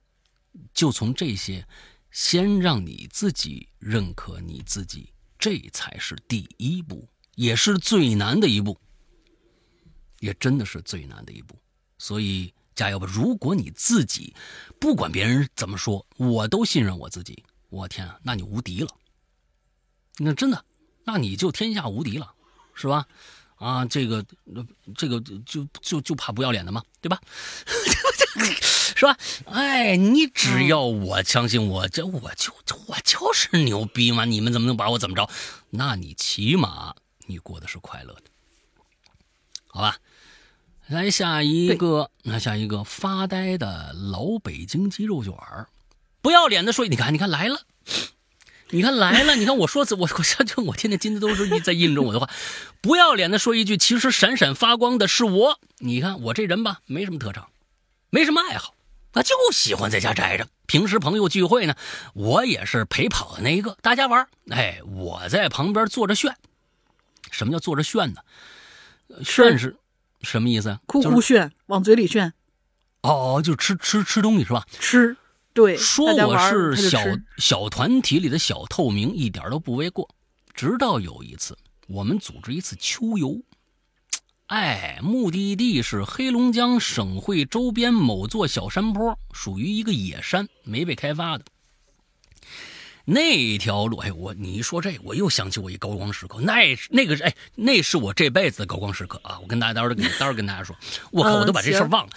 [0.74, 1.66] 就从这些，
[2.12, 8.78] 先让你自己认可你自己，这才是第一步，也是最难的一步，
[10.20, 11.56] 也真的是最难的一步。
[11.98, 13.08] 所以加油吧！
[13.12, 14.34] 如果你自己
[14.80, 18.90] 不管别人怎么说，我都信任我自己，我天啊，那你无敌了。
[20.18, 20.66] 那真的，
[21.04, 22.34] 那你就天下无敌了，
[22.74, 23.08] 是吧？
[23.62, 24.26] 啊，这个，
[24.98, 27.22] 这个就就就怕不要脸的嘛，对吧？
[28.96, 29.16] 是吧？
[29.46, 32.52] 哎，你只要我相信我，这我就
[32.88, 34.26] 我就是牛逼嘛！
[34.26, 35.30] 你们怎么能把我怎么着？
[35.70, 36.96] 那你起码
[37.28, 38.24] 你过的是快乐的，
[39.68, 39.98] 好吧？
[40.88, 45.70] 来下一个，那下一个发呆的老北京鸡肉卷儿，
[46.24, 47.62] 不要脸的说，你看，你看来了，
[48.72, 52.30] 你看来了，你看我说 我我相信我天天金子都是在印证我的话，
[52.82, 55.60] 不要脸的说一句，其实闪闪发光的是我。
[55.78, 57.48] 你看我这人吧，没什么特长，
[58.10, 58.74] 没什么爱好。
[59.14, 61.76] 我就喜欢在家宅着，平时朋友聚会呢，
[62.14, 63.78] 我也是陪跑的那一个。
[63.82, 66.34] 大家玩，哎，我在旁边坐着炫。
[67.30, 68.22] 什么叫坐着炫呢？
[69.22, 69.76] 炫是
[70.22, 70.80] 什么意思？
[70.86, 72.32] 酷酷炫，往嘴里炫。
[73.02, 74.66] 哦，就吃吃吃东西是吧？
[74.80, 75.18] 吃，
[75.54, 75.78] 对。
[75.78, 77.00] 说我是小
[77.38, 80.10] 小团体里的小透明，一点都不为过。
[80.54, 81.58] 直到有一次，
[81.88, 83.42] 我们组织一次秋游。
[84.48, 91.46] 哎，目的地是黑龙江省会周边某座小山坡，属于一个野山，没被开发的。
[93.06, 96.40] 那条路，哎，我你一说这，我又想起我一高光时刻。
[96.42, 99.40] 那那个是，哎，那是我这辈子的高光时刻啊！
[99.42, 100.76] 我跟大家待会儿跟待会儿跟大家说，
[101.12, 102.12] 我靠，我都把这事儿忘了。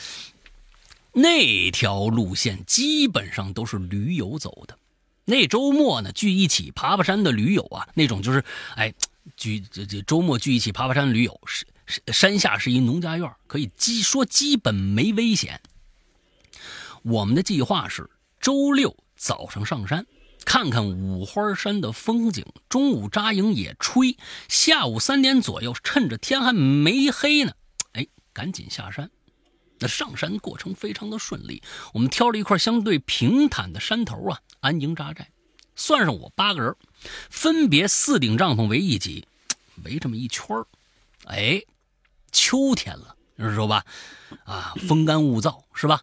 [1.14, 4.76] 那条路线基本上都是驴友走的。
[5.24, 8.92] 那周末呢，聚一起爬爬山的驴友啊，那种就是，哎，
[9.36, 11.64] 聚这这周末聚一起爬爬山的驴友，是
[12.12, 15.62] 山下是一农家院，可以基说基本没危险。
[17.02, 18.10] 我们的计划是
[18.40, 20.06] 周六早上上山，
[20.44, 24.16] 看看五花山的风景，中午扎营野炊，
[24.48, 27.52] 下午三点左右，趁着天还没黑呢，
[27.92, 29.10] 哎，赶紧下山。
[29.88, 31.62] 上山过程非常的顺利，
[31.92, 35.30] 我们挑了一块相对平坦的山头啊，安营扎寨。
[35.76, 36.76] 算上我八个人，
[37.28, 39.26] 分别四顶帐篷围一起，
[39.82, 40.56] 围这么一圈
[41.24, 41.60] 哎，
[42.30, 43.84] 秋天了，你说吧？
[44.44, 46.00] 啊，风干物燥，是吧？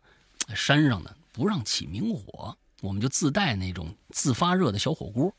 [0.53, 5.33] 山上呢不让起明火，我们就自带那种自发热的小火锅，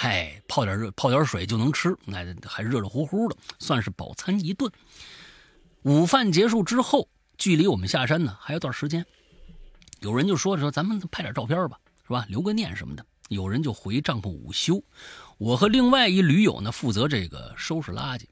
[0.00, 4.68] 嘿，泡点热，泡点水就能吃，那还热热乎乎的，算是饱餐一顿。
[5.82, 7.08] 午饭结束之后。
[7.40, 9.06] 距离我们下山呢还有段时间，
[10.00, 12.26] 有人就说说咱们拍点照片吧，是吧？
[12.28, 13.04] 留个念什么的。
[13.30, 14.82] 有人就回帐篷午休，
[15.38, 18.24] 我和另外一驴友呢负责这个收拾垃圾。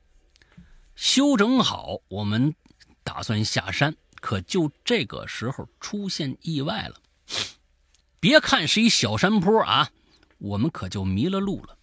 [0.94, 2.54] 修整好，我们
[3.02, 7.00] 打算下山，可就这个时候出现意外了。
[8.20, 9.88] 别看是一小山坡啊，
[10.36, 11.78] 我们可就迷了路了。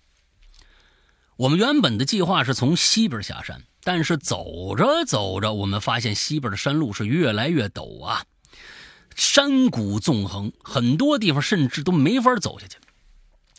[1.38, 3.64] 我们原本的计划是从西边下山。
[3.85, 8.25] 但是走着走着，我们发现西边的山路是越来越陡啊，
[9.15, 12.77] 山谷纵横，很多地方甚至都没法走下去。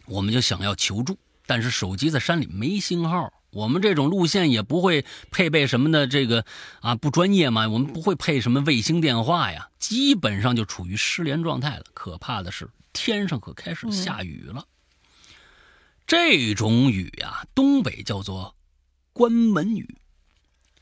[0.06, 1.16] 我们就想要求助，
[1.46, 6.44] 但是手机在山里没信号，我们这种路线也不会配备什么的，这个
[6.80, 11.84] 啊不专业嘛，我们不会配什么卫星电话呀，基本上就处于失联状态了。
[11.94, 14.64] 可怕的是，天上可开始下雨了。
[16.04, 18.56] 这种雨啊，东北叫做
[19.12, 19.96] 关门雨。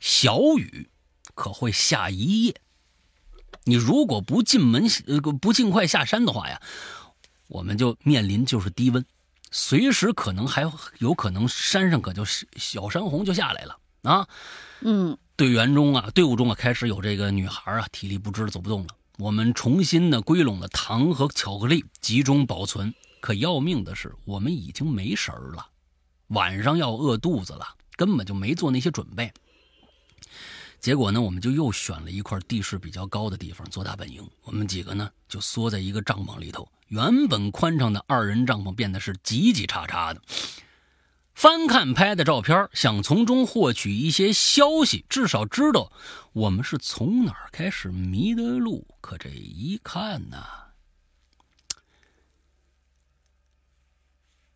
[0.04, 0.90] 小雨
[1.34, 2.60] 可会下一夜，
[3.64, 6.60] 你如果不进门呃不尽快下山的话呀，
[7.48, 9.02] 我们就面临就是低温，
[9.50, 12.22] 随时可能还有可能山上可就
[12.56, 14.28] 小山洪就下来了啊。
[14.82, 22.92] 嗯，队员中啊，队伍中啊开始有这个女孩啊体力不支走不动了，我们重新的归拢了糖和巧克力，集中保存。
[23.22, 25.66] 可要命的是，我们已经没食儿了，
[26.26, 27.66] 晚上要饿肚子了，
[27.96, 29.32] 根本就没做那些准备。
[30.80, 34.28] 结果呢，我们就又选了一块地势比较高的地方做大本营。
[34.42, 36.68] 我们几个呢，就缩在一个帐篷里头。
[36.88, 40.20] 原本宽敞的二人帐篷变得是挤挤叉叉的。
[41.32, 45.90] 翻看拍的照片，想从中获取一些消息，至少知道
[46.32, 48.86] 我们是从哪儿开始迷的路。
[49.00, 50.44] 可这一看呢，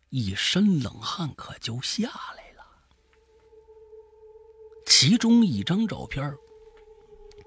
[0.09, 2.48] 一身冷汗可就下来。
[4.89, 6.35] 其中一张照片，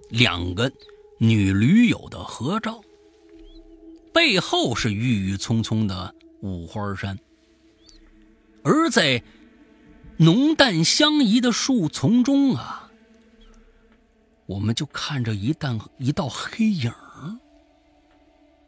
[0.08, 0.70] 两个
[1.18, 2.80] 女驴友的合照，
[4.14, 7.18] 背后是郁郁葱葱的五花山，
[8.62, 9.22] 而在
[10.16, 12.90] 浓淡相宜的树丛中啊，
[14.46, 16.90] 我们就看着一道一道黑影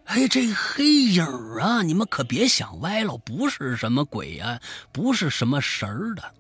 [0.07, 1.25] 哎，这黑影
[1.61, 4.61] 啊，你们可别想歪了，不是什么鬼呀，
[4.93, 6.35] 不是什么神儿的。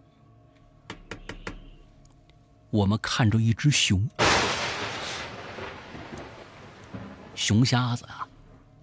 [2.75, 4.05] 我们看着一只熊，
[7.37, 8.27] 熊瞎子啊！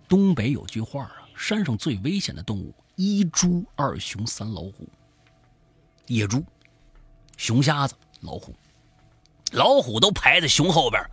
[0.07, 4.87] 东北有句话啊，山上最危险的动物一猪二熊三老虎。
[6.07, 6.41] 野猪、
[7.35, 8.55] 熊瞎子、老虎，
[9.51, 11.03] 老虎都排在熊后边，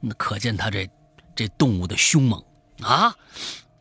[0.00, 0.86] 那可见它这
[1.34, 2.44] 这动物的凶猛
[2.82, 3.16] 啊！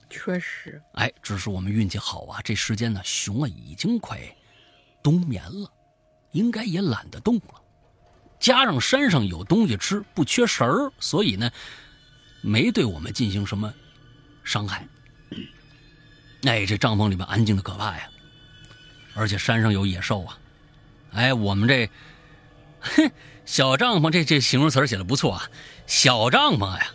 [0.09, 4.17] 确实，哎，只是我们运气好啊，这时间呢，熊啊已经快
[5.03, 5.69] 冬眠了，
[6.31, 7.58] 应该也懒得动了。
[8.39, 11.51] 加上山上有东西吃，不缺食儿，所以呢，
[12.41, 13.73] 没对我们进行什么
[14.45, 14.87] 伤害。
[16.43, 18.09] 哎，这帐篷里面安静的可怕呀，
[19.13, 20.37] 而且山上有野兽啊。
[21.11, 21.89] 哎，我们这
[22.79, 23.11] 哼
[23.45, 25.49] 小帐篷，这这形容词写的不错啊。
[25.85, 26.87] 小帐篷呀，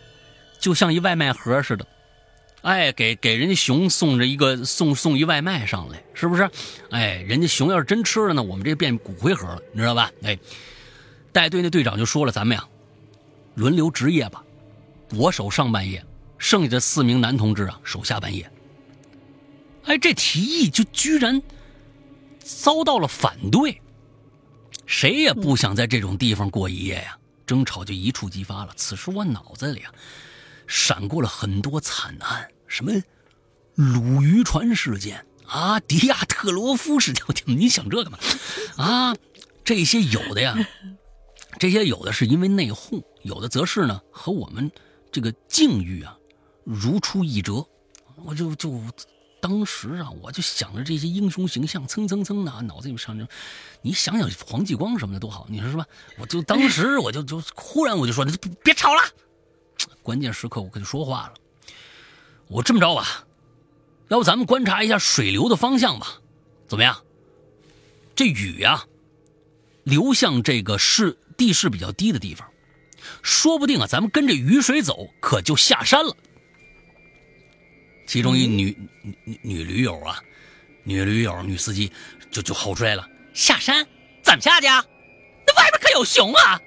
[0.59, 1.85] 就像一外卖盒似的。
[2.63, 6.49] 哎，给给人家熊送着一个送送一外卖上来，是不是？
[6.89, 10.11] 哎，人家熊要是真吃了呢，我们这变骨灰盒了，你知道吧？
[10.23, 10.35] 哎。
[11.35, 12.65] 带队那队长就说了：“咱们呀，
[13.55, 14.41] 轮流值夜吧，
[15.11, 16.01] 我守上半夜，
[16.37, 18.49] 剩下的四名男同志啊守下半夜。”
[19.83, 21.43] 哎，这提议就居然
[22.39, 23.81] 遭到了反对，
[24.85, 28.71] 谁也不想在这种地方过一夜呀，争吵就一触即发了。
[28.77, 29.91] 此时我脑子里啊
[30.67, 32.93] 闪过了很多惨案，什么
[33.75, 38.17] 鲁渔船事件啊，迪亚特罗夫事件，你想这干嘛
[38.77, 39.13] 啊？
[39.65, 40.55] 这些有的呀。
[41.59, 44.71] 这些有的是因为内讧，有的则是呢和我们
[45.11, 46.17] 这个境遇啊，
[46.63, 47.65] 如出一辙。
[48.23, 48.81] 我就就
[49.41, 53.27] 当时啊，我就想着这些英雄形象，蹭蹭蹭的，脑子里面上着。
[53.81, 55.85] 你想想黄继光什么的多好，你说是吧？
[56.17, 58.25] 我就当时 我就就忽然我就说，
[58.63, 59.01] 别吵了。
[60.01, 61.33] 关键时刻我跟你说话了，
[62.47, 63.25] 我这么着吧，
[64.07, 66.21] 要不咱们观察一下水流的方向吧？
[66.67, 67.03] 怎么样？
[68.15, 68.85] 这雨呀，
[69.83, 72.47] 流向这个是地势比较低的地方，
[73.21, 76.15] 说不定啊，咱们跟着雨水走，可就下山了。
[78.07, 78.77] 其中一女
[79.23, 80.19] 女女驴友啊，
[80.83, 81.91] 女驴友女司机
[82.29, 83.85] 就就吼出来了：“下山？
[84.21, 84.85] 怎么下去啊？
[85.47, 86.59] 那外边可有熊啊！”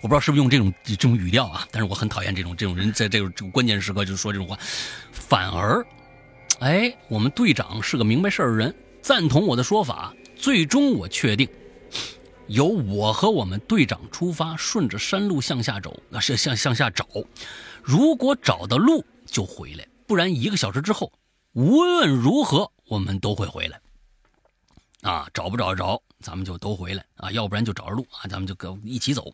[0.00, 4.58] 我不知道是不是用这种这种语调啊，但是我很讨厌这种这种人在这种这个关键时刻就说这种话。
[5.12, 5.86] 反而，
[6.60, 10.14] 哎，我们队长是个明白事儿的人，赞同我的说法。
[10.36, 11.48] 最终我确定，
[12.46, 17.06] 由我和我们队长出发，顺着山路向下走，那是向向下找。
[17.82, 21.12] 如果找到路就回来，不然一个小时之后，
[21.52, 23.80] 无论如何我们都会回来。
[25.02, 29.32] 啊，找不找着，咱们就都回来啊，要不然就找着路啊，咱们就跟一起走。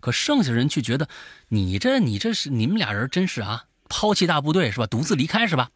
[0.00, 1.08] 可剩下人却觉得，
[1.48, 4.86] 你这你这是你们俩人真是啊，抛弃大部队是吧？
[4.86, 5.70] 独自离开是吧？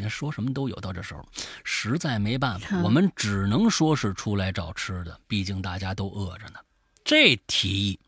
[0.00, 1.26] 你说什么都有，到这时候
[1.64, 6.60] 实在没办法，我们只能说是出来找吃的，毕竟大家都饿着呢。
[7.02, 8.00] 这提议，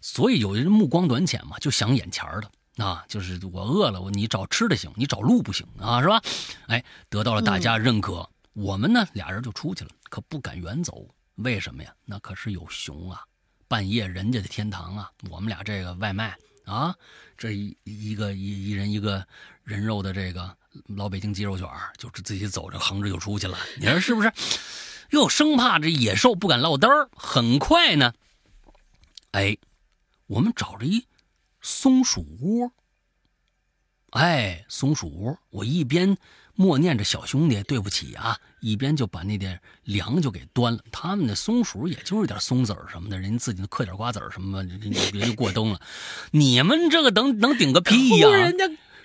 [0.00, 6.22] 所以有人目光短浅嘛，就想眼前的啊，就是我饿了，我你找吃的行，你找路不行啊，是吧？
[6.68, 9.90] 哎，得到了大家认可，我们呢俩人就出去了。
[10.08, 11.92] 可不敢远走，为什么呀？
[12.06, 13.22] 那可是有熊啊！
[13.68, 15.10] 半夜人家的天堂啊！
[15.28, 16.34] 我们俩这个外卖
[16.68, 16.94] 啊，
[17.36, 19.26] 这一一个一一人一个
[19.64, 20.54] 人肉的这个
[20.86, 21.66] 老北京鸡肉卷，
[21.96, 23.58] 就自己走着横着就出去了。
[23.78, 24.30] 你说是不是？
[25.10, 27.08] 又生怕这野兽不敢落单儿。
[27.16, 28.12] 很快呢，
[29.30, 29.56] 哎，
[30.26, 31.06] 我们找着一
[31.62, 32.70] 松鼠窝。
[34.10, 36.18] 哎，松鼠窝，我一边。
[36.60, 40.80] 默念着小兄弟对不起啊，一边就把那点粮就给端了。
[40.90, 45.80] 他们的松鼠也就是点松子儿什么的，人家自己嗑点瓜子儿什么，人家就过冬了。
[46.32, 48.28] 你们这个能能顶个屁呀？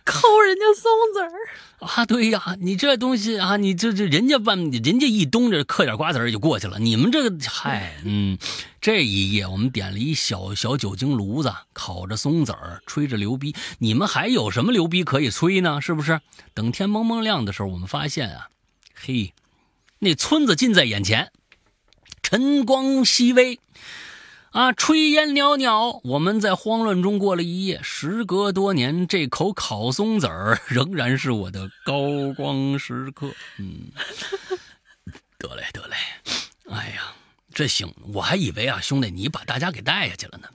[0.05, 1.31] 抠人家松子儿
[1.80, 6.80] 啊，对呀，你这东西啊，你这这人家办，人家一冬着嗑点瓜子儿就过去了。
[6.80, 8.38] 你们这个嗨，嗯，
[8.80, 13.55] 这一夜我们点了一小小酒精炉子，烤着松子儿，吹着牛逼。
[13.80, 15.81] 你们还有什么牛逼可以吹呢？
[15.81, 16.21] 是不是？
[16.53, 18.47] 等天蒙蒙亮的时候，我们发现啊，
[18.93, 19.34] 嘿，
[19.99, 21.31] 那村子近在眼前，
[22.21, 23.59] 晨光熹微。
[24.53, 27.80] 啊，炊烟袅袅，我们在慌乱中过了一夜。
[27.81, 33.31] 时隔多年，这口烤松子儿仍然是我的高光时刻。
[33.57, 33.91] 嗯，
[35.39, 35.95] 得嘞，得嘞。
[36.69, 37.15] 哎呀，
[37.51, 40.47] 这行，我还以为啊，兄弟，你把大家给带下去了呢。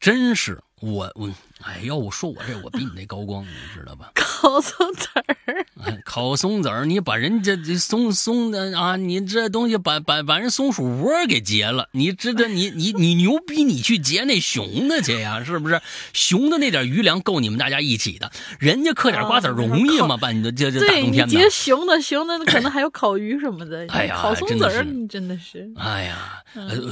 [0.00, 1.30] 真是我我。
[1.64, 4.10] 哎，要我说我这我比你那高光，你知道吧？
[4.16, 5.66] 烤松子儿，
[6.04, 15.42] 烤松子儿，你把人家这松松的啊，你这东西把把把人松鼠窝给劫了，你知道你你你牛逼，你去劫那熊的去呀？
[15.44, 15.80] 是不是？
[16.12, 20.16] 熊的那点余粮够你们大家一起的，人家嗑点瓜子容易吗？
[20.16, 21.32] 把你的这这大冬天的。
[21.32, 23.86] 劫熊的熊的可能还有烤鱼什么的。
[23.90, 25.70] 哎呀，烤松子儿，真的是。
[25.76, 26.42] 哎呀，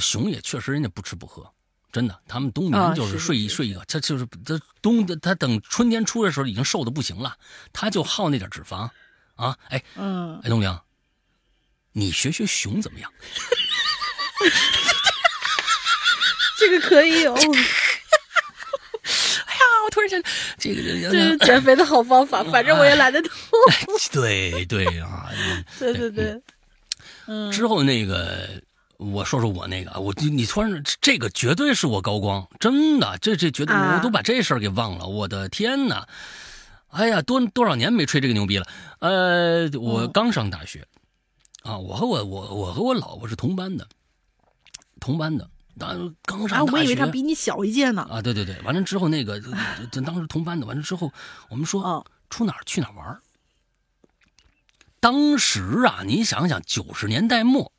[0.01, 1.45] 熊也确实人家不吃不喝。
[1.93, 7.37] 真的，他们冬眠就是睡一睡一个，他就是他冬他等春天出来的时候已经瘦的不行了，
[7.73, 8.89] 他就耗那点脂肪，
[9.35, 10.79] 啊，哎，嗯，哎，东陵，
[11.93, 13.13] 你学学熊怎么样？
[16.59, 17.35] 这个可以有。
[17.35, 17.59] 哎呀，
[19.85, 20.23] 我突然想，
[20.59, 23.31] 这个这是减肥的好方法， 反正我也懒得动。
[24.13, 25.29] 对对啊，
[25.79, 26.41] 对对对，
[27.27, 28.49] 嗯，之后那个。
[29.01, 36.07] 我说说我那个，我你突然这个绝对是我高光，真的，这这绝对我都把这事儿给忘了，我的天哪！
[36.89, 38.67] 哎呀，多多少年没吹这个牛逼了。
[38.99, 40.87] 呃，我刚上大学，
[41.63, 43.89] 啊，我和我我我和我老婆是同班的，
[45.01, 45.49] 同班的，
[45.79, 48.03] 当刚上大学，我以为他比你小一届呢。
[48.03, 49.41] 啊，对对对，完了之后那个，
[49.91, 51.11] 这当时同班的，完了之后
[51.49, 53.19] 我们说出哪儿去哪儿玩
[55.01, 57.73] 当时啊，你想想九十年代末。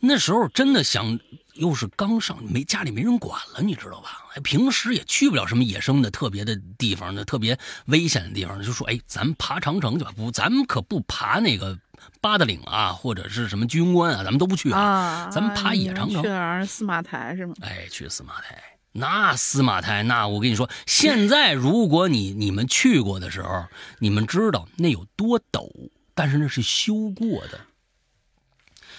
[0.00, 1.18] 那时候真的想，
[1.54, 4.22] 又是刚上没家里没人管了，你知道吧？
[4.42, 11.78] 平时也去不了什么野生的特别的地方，那特别危险的地方，就说哎，咱们爬长城去吧，不，咱们可不爬那个
[12.20, 16.22] 八达岭啊，或者是什么居庸关啊，咱们都不去啊，咱们爬野长城。
[16.22, 16.66] 去哪儿？
[16.66, 17.54] 司马台是吗？
[17.60, 18.62] 哎，去司马台。
[18.96, 23.66] 那司马台，那我跟你说，现在如果你你们去过的时候，
[23.98, 25.68] 你们知道那有多陡，
[26.14, 27.58] 但是那是修过的。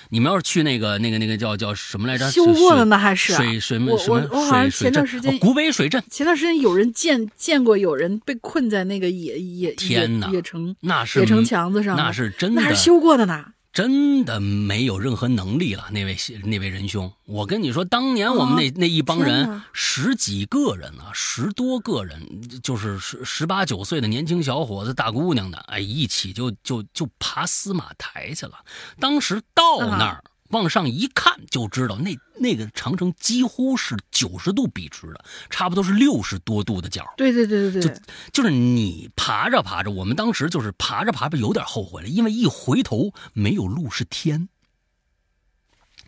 [0.09, 2.29] 你们要是去那个那个那个叫叫什么来着？
[2.31, 6.03] 修过的呢还是水水我什么我我好像水前段时间古北水镇。
[6.09, 13.45] 前段时间有人见见过有人被困在那个野野天哪野城那是野城墙子上，那是真的，那是修过的呢。
[13.75, 16.15] 真的没有任何能力了，那位
[16.45, 22.25] 那位仁兄，我跟你说，当年我们那、哦那一帮人十几个人啊，十多个人，
[22.63, 28.53] 就是十十八九岁的年轻小伙子、大姑娘的，哎，一起就就就爬司马台去了。
[28.97, 30.23] 当时到那儿。
[30.49, 37.13] 往上一看就知道，那那个长城几乎是九十度笔直的，差不多是六十多度的角。
[37.17, 38.01] 对对对对对，就
[38.31, 44.49] 就是你爬着爬着，我们当时就是爬着爬着有点后悔了，因为一回头没有路是天，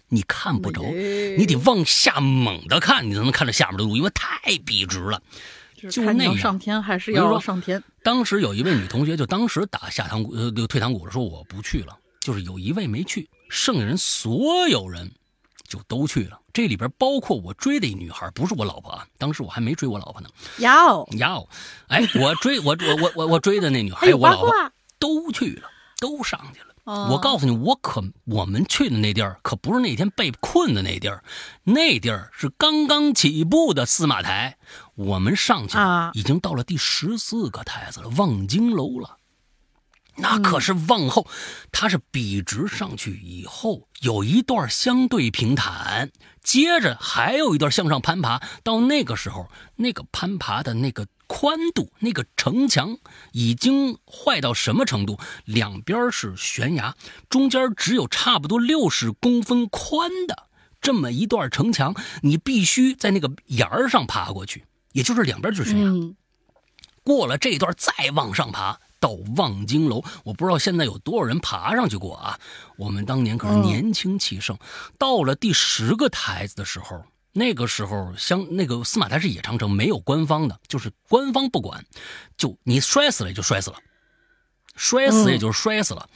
[0.09, 5.21] 你看不着，你得往下猛的看，你才能看着下面的路，因为太笔直了。
[5.91, 7.83] 就那样上天还是要上天？
[8.03, 11.97] 当时有一位女同学就当时打下堂鼓呃就退堂鼓了，说我不去了。
[12.19, 15.11] 就是有一位没去，剩下人所有人
[15.67, 16.39] 就都去了。
[16.53, 20.29] 这里边包括我追的一女孩，不是我老婆啊，当时我还没追我老婆呢。
[20.57, 21.47] 要要，
[21.87, 24.51] 哎，我追我我我我我追的那女孩，还 有我老婆
[24.97, 25.69] 都去了，
[25.99, 26.65] 都上去了。
[26.85, 31.21] 哦我告诉你，我可我们去的那地儿可不是那天被困的那地儿，
[31.65, 34.57] 那地儿是刚刚起步的司马台，
[34.95, 39.17] 我们上去了啊已经到了第十四个台子了，望京楼了。
[40.19, 41.27] 那可是往后，
[41.71, 46.11] 它是笔直上去以后，有一段相对平坦，
[46.41, 48.41] 接着还有一段向上攀爬。
[48.63, 52.97] 到那个时候，那个攀爬的那个宽度，那个城墙
[53.31, 55.19] 已经坏到什么程度？
[55.45, 56.95] 两边是悬崖，
[57.29, 60.47] 中间只有差不多六十公分宽的
[60.81, 65.85] 这么一段城墙，你必须在那个沿儿上爬过去，也就是两边就是悬崖。
[65.85, 66.15] 嗯，
[67.03, 72.39] 过了这段再往上爬到望京楼，我不知道现在有多少人爬上去过啊。
[72.77, 74.57] 我们当年可是年轻气盛，
[74.97, 77.03] 到了第十个台子的时候，
[77.33, 81.85] 那个时候相那个司马台是野长城，没有官方的，就是官方不管，
[82.37, 83.77] 就你摔死了也就摔死了，
[84.75, 86.09] 摔死也就是摔死了。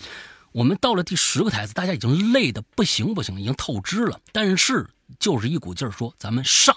[0.52, 4.90] 我们到了第十个台子，大家已经累得不行不行，已经透支了，但是
[5.20, 6.76] 就是一股劲儿说咱们上。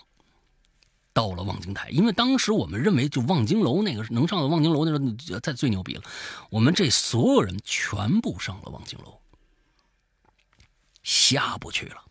[1.15, 6.03] 到了望京台，因为当时我们认为就望京楼那个能上到望京楼那个在最牛逼了，
[6.51, 9.21] 我们这所有人全部上了望京楼，
[11.05, 12.03] 下不去了，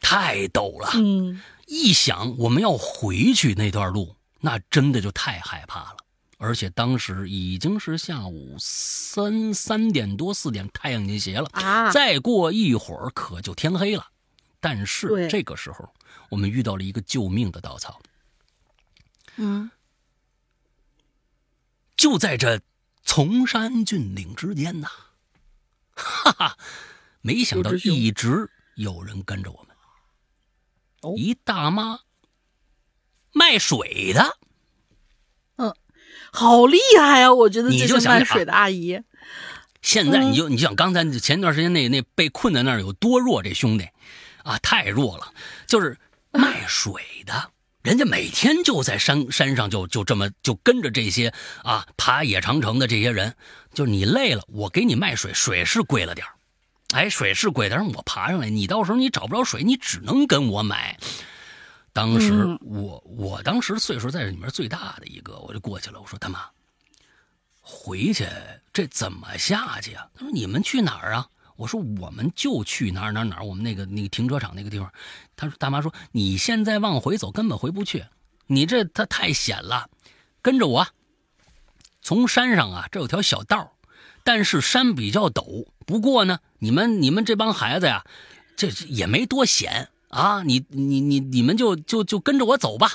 [0.00, 0.90] 太陡了。
[0.94, 5.96] 嗯，一想我们要回去那段路，那真的就太害怕了。
[6.38, 14.06] 而且当时已经是下午三三点多四点，太阳已经斜了啊再过一会儿可就天黑了。
[14.58, 15.92] 但是这个时候，
[16.30, 18.00] 我们遇到了一个救命的稻草。
[19.36, 19.70] 嗯，
[21.96, 22.60] 就在这
[23.04, 24.88] 崇山峻岭之间呐，
[25.94, 26.58] 哈哈，
[27.20, 29.76] 没想到一直有人跟着我们。
[31.02, 31.14] 哦。
[31.16, 32.00] 一大妈
[33.32, 34.38] 卖水的，
[35.56, 35.74] 嗯
[36.32, 37.32] 好厉害啊！
[37.34, 39.00] 我觉得你这就卖水的阿姨，
[39.82, 43.88] 现在你就你想刚才前段时间那那被困在那儿有多弱，这兄弟。
[44.42, 45.34] 啊太弱了，
[45.66, 45.98] 就是
[46.38, 47.50] 卖水的。
[47.82, 51.32] 人家每天就在山山上就就这么就跟着这些
[51.62, 53.34] 啊爬野长城的这些人，
[53.72, 56.34] 就是你累了，我给你卖水，水是贵了点儿
[56.92, 60.98] 哎，水是贵，但是我爬上来，你到时候你找不着水，你只能跟我买。
[61.92, 66.40] 当时嗯我我当时岁数在这里面最大的一个，我就过去了，我说他妈，
[67.62, 68.26] 回去
[68.74, 70.06] 这怎么下去啊？
[70.14, 71.26] 他说你们去哪儿啊？
[71.60, 74.90] 我说我们就去哪儿哪儿哪儿，我们那个那个停车场那个地方。
[75.36, 78.06] 他说大妈说你现在往回走根本回不去，
[78.46, 79.90] 你这它太险了，
[80.40, 80.88] 跟着我。
[82.00, 83.74] 从山上啊，这有条小道
[84.24, 85.66] 但是山比较陡。
[85.84, 88.06] 不过呢，你们你们这帮孩子呀，
[88.56, 92.92] 这也没多险啊，你你你你们就就就跟着我走吧。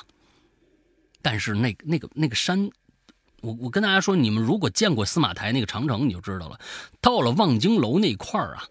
[1.22, 2.72] 但是那个那个那个山，
[3.46, 6.60] 我我跟大家说，你们如果见过司马台那个长城，你就知道了。
[7.00, 8.68] 到了望京楼那块儿啊，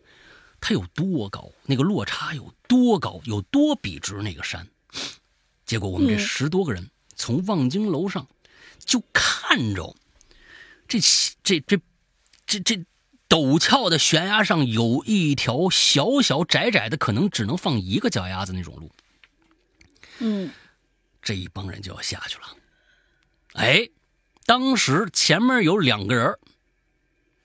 [0.61, 4.67] 它有多高，那个落差有多高，有多笔直那个山。
[5.65, 8.27] 结果我们这嗯十多个人从望京楼上
[8.81, 9.95] 就看着
[10.89, 10.99] 这
[11.43, 11.81] 这这
[12.47, 12.85] 这这
[13.29, 18.91] 陡峭的悬崖上有一条小小窄窄的，可能只能放一个脚丫子那种路。
[20.19, 20.51] 嗯，
[21.23, 22.57] 这一帮人就要下去了。
[23.55, 23.89] 哎，
[24.47, 26.39] 当时前面有两个人，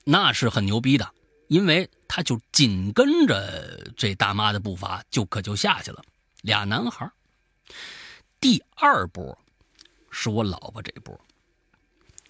[0.03, 1.13] 那是很牛逼的，
[1.47, 6.03] 因为他就紧跟着这大妈的步伐，就可就下去了。
[6.41, 7.09] 俩男孩。
[8.39, 9.37] 第二波
[10.09, 11.19] 是我老婆这波，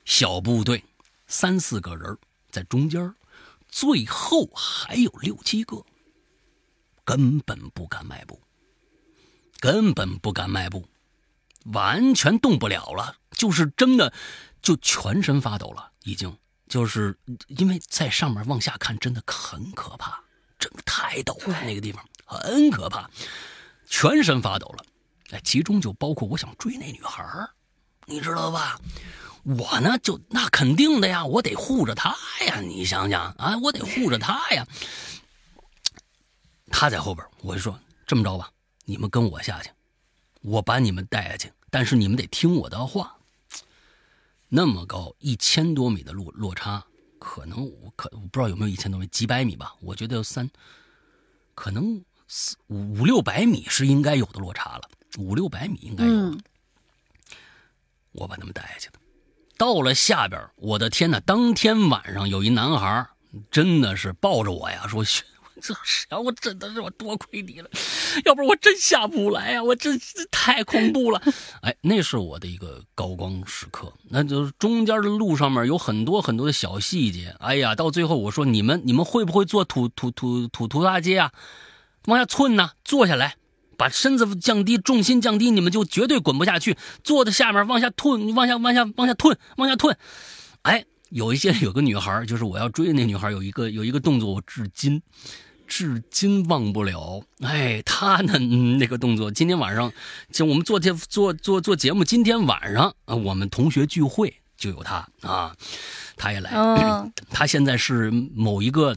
[0.05, 0.83] 小部队
[1.27, 2.17] 三四个人
[2.49, 3.13] 在中间，
[3.67, 5.85] 最后还有六七个，
[7.05, 8.41] 根本不敢迈步，
[9.59, 10.87] 根本不敢迈步，
[11.65, 14.11] 完全动不了了，就是真的
[14.61, 16.37] 就全身发抖了，已经
[16.67, 17.17] 就是
[17.47, 20.19] 因为在上面往下看，真的很可怕，
[20.57, 23.09] 真的太陡了，那个地方很可怕，
[23.87, 24.85] 全身发抖了。
[25.31, 27.23] 哎，其中就包括我想追那女孩
[28.05, 28.79] 你知道吧？
[29.43, 32.15] 我呢，就那肯定的呀，我得护着她
[32.47, 32.59] 呀。
[32.59, 34.67] 你想想啊，我得护着她呀。
[36.71, 38.51] 他在后边，我就说这么着吧，
[38.85, 39.69] 你们跟我下去，
[40.41, 43.15] 我把你们带下去，但是你们得听我的话。
[44.49, 46.83] 那么高一千多米的落落差，
[47.19, 49.75] 可能我可我不知道有没有一千多米，几百米吧？
[49.79, 50.49] 我觉得有三，
[51.53, 54.89] 可能四五五六百米是应该有的落差了，
[55.19, 56.37] 五六百米应该有。
[58.11, 58.99] 我把他们带下去的。
[59.55, 61.19] 到了下边，我的天哪！
[61.19, 63.07] 当天晚上有一男孩，
[63.51, 65.03] 真的是抱着我呀，说
[65.61, 67.69] ：“这是啊，我真的是我多亏你了，
[68.25, 69.91] 要不然我真下不来呀，我这
[70.31, 71.21] 太恐怖了。
[71.61, 73.93] ”哎，那是我的一个高光时刻。
[74.09, 77.35] 那就是中间的路上面有很多很多的小细节。
[77.39, 81.31] 哎呀，到最后我说：“你们你们会不会做土土土土土大街啊？
[82.05, 82.71] 往下寸呢？
[82.83, 83.35] 坐下来。”
[83.79, 86.75] 把身子降低，重心降低，你们就绝对滚不下去。
[87.01, 89.97] 坐在下面往下吞，往下往下往下吞，往下吞。
[90.63, 95.01] 哎，有一些有个女孩，就是我要追的那女孩，有一个有一个动作，我至今
[95.69, 97.23] 至今忘不了。
[97.41, 99.93] 哎，他呢那个动作，今天晚上
[100.33, 105.55] 就我们做节做做做节目，今天晚上啊，我们同学聚会就有他啊，
[106.17, 106.51] 他也来。
[107.29, 108.95] 他现在是某一个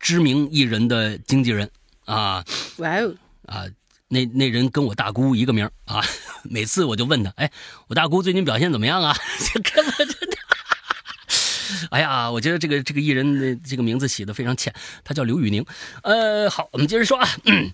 [0.00, 1.70] 知名艺人的经纪人
[2.04, 2.44] 啊。
[2.78, 3.14] 哇哦！
[3.46, 3.64] 啊，
[4.08, 6.02] 那那人跟我大姑一个名啊，
[6.42, 7.50] 每次我就问他，哎，
[7.86, 9.14] 我大姑最近表现怎么样啊？
[9.54, 10.37] 就跟我真的，
[11.90, 14.72] 哎呀，我觉得这个这个艺人的这个名字起的非常浅，
[15.04, 15.64] 他叫刘宇宁。
[16.02, 17.28] 呃，好，我们接着说啊。
[17.44, 17.70] 嗯，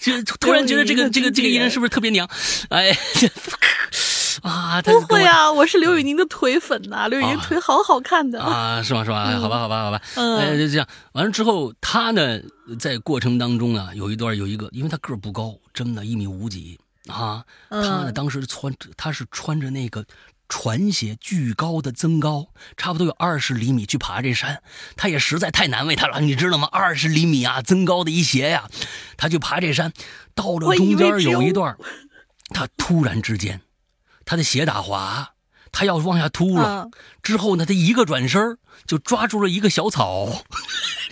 [0.00, 2.28] 就突然觉得这个这个这个艺人是不是特别娘？
[2.70, 2.96] 哎。
[4.42, 9.04] 啊，不会啊，我是刘宇宁的腿粉呐，刘宇宁腿好好看的啊，是吗？
[9.04, 9.24] 是吧？
[9.40, 10.86] 好吧，好吧，好吧，哎，就这样。
[11.10, 12.38] 完了之后，他呢，
[12.78, 16.78] 在过程当中啊，有一段有一个，因为他个儿不高，真的，一米五几
[17.08, 17.44] 啊。
[17.68, 20.04] 他呢，当时穿，他是穿着那个
[20.48, 24.62] 船鞋，巨高的增高，差不多有二十厘米去爬这山。
[24.96, 26.68] 他也实在太难为他了，你知道吗？
[26.72, 28.68] 二十厘米啊，增高的一鞋呀，
[29.16, 29.92] 他就爬这山，
[30.34, 31.76] 到了中间有一段，
[32.54, 33.60] 他突然之间。
[34.24, 35.32] 他的鞋打滑，
[35.72, 36.88] 他要往下秃了。
[37.22, 40.44] 之后呢，他一个转身就抓住了一个小草，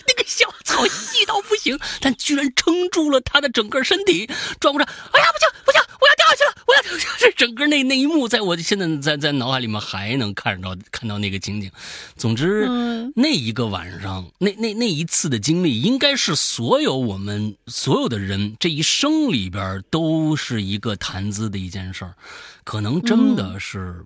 [0.07, 4.29] 那个小草细到不行，但居然撑住了他的整个身体。
[4.59, 6.55] 转过来，哎呀，不行不行，我要掉下去了！
[6.65, 7.25] 我要掉下去！
[7.25, 11.69] 这整个那那一幕，在我现在在在脑海里面还能看着看到那个情景。
[12.15, 12.67] 总之，
[13.15, 22.15] 那一个晚上，那那那一次的经历，应该是所有我们所有的人这一生里边都是一个谈资的一件事儿。
[22.63, 24.03] 可能真的是，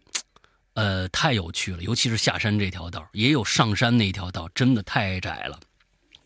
[0.76, 1.82] 呃，太有趣了。
[1.82, 5.60] 尤其是下山这条道，也有上山那条道，真的太窄了。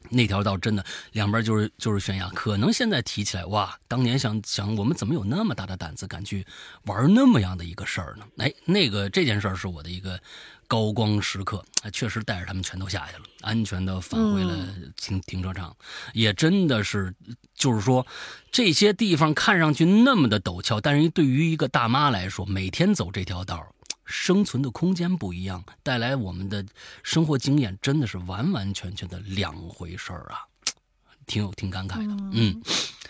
[0.09, 2.29] 那条道真的两边就是就是悬崖。
[2.29, 6.45] 可能现在提起来，哇，当年想想我们怎么有那么大的胆子敢去
[6.83, 8.25] 玩那么样的一个事儿呢？
[8.37, 10.19] 哎，那个这件事儿是我的一个
[10.67, 14.55] 高光时刻，确实带着他们全都下去了，安全的返回了
[14.97, 15.75] 停停车场，
[16.13, 17.13] 也真的是。
[17.57, 18.05] 就是说，
[18.51, 23.65] 这些地方看上去那么的陡峭，但是对于一个大妈来说，每天走这条道，
[24.05, 26.65] 生存的空间不一样，带来我们的
[27.03, 30.45] 生活经验真的是完完全全的两回事儿啊，
[31.25, 32.15] 挺有挺感慨的。
[32.33, 32.61] 嗯，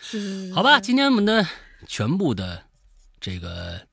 [0.01, 1.45] 是好吧，今天我们的
[1.85, 2.63] 全部的
[3.19, 3.85] 这个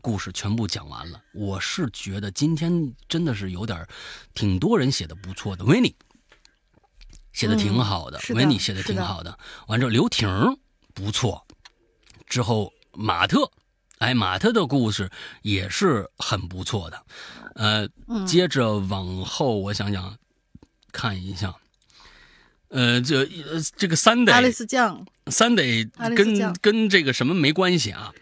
[0.00, 1.22] 故事全部讲完了。
[1.32, 3.86] 我是觉得今天真的是有点
[4.34, 5.94] 挺多人写的不错的，维尼。
[7.32, 9.38] 写的挺好的，维尼写的挺好的。
[9.66, 10.26] 完之后，刘婷
[10.94, 11.46] 不错。
[12.26, 13.50] 之后，马特，
[13.98, 15.10] 哎，马特的故事
[15.42, 17.02] 也是很不错的。
[17.54, 17.88] 呃，
[18.26, 20.16] 接着往后，我想想
[20.92, 21.54] 看一下。
[22.68, 23.26] 呃，这
[23.76, 25.84] 这个三得，阿里斯酱，三得
[26.16, 28.12] 跟跟这个什么没关系啊？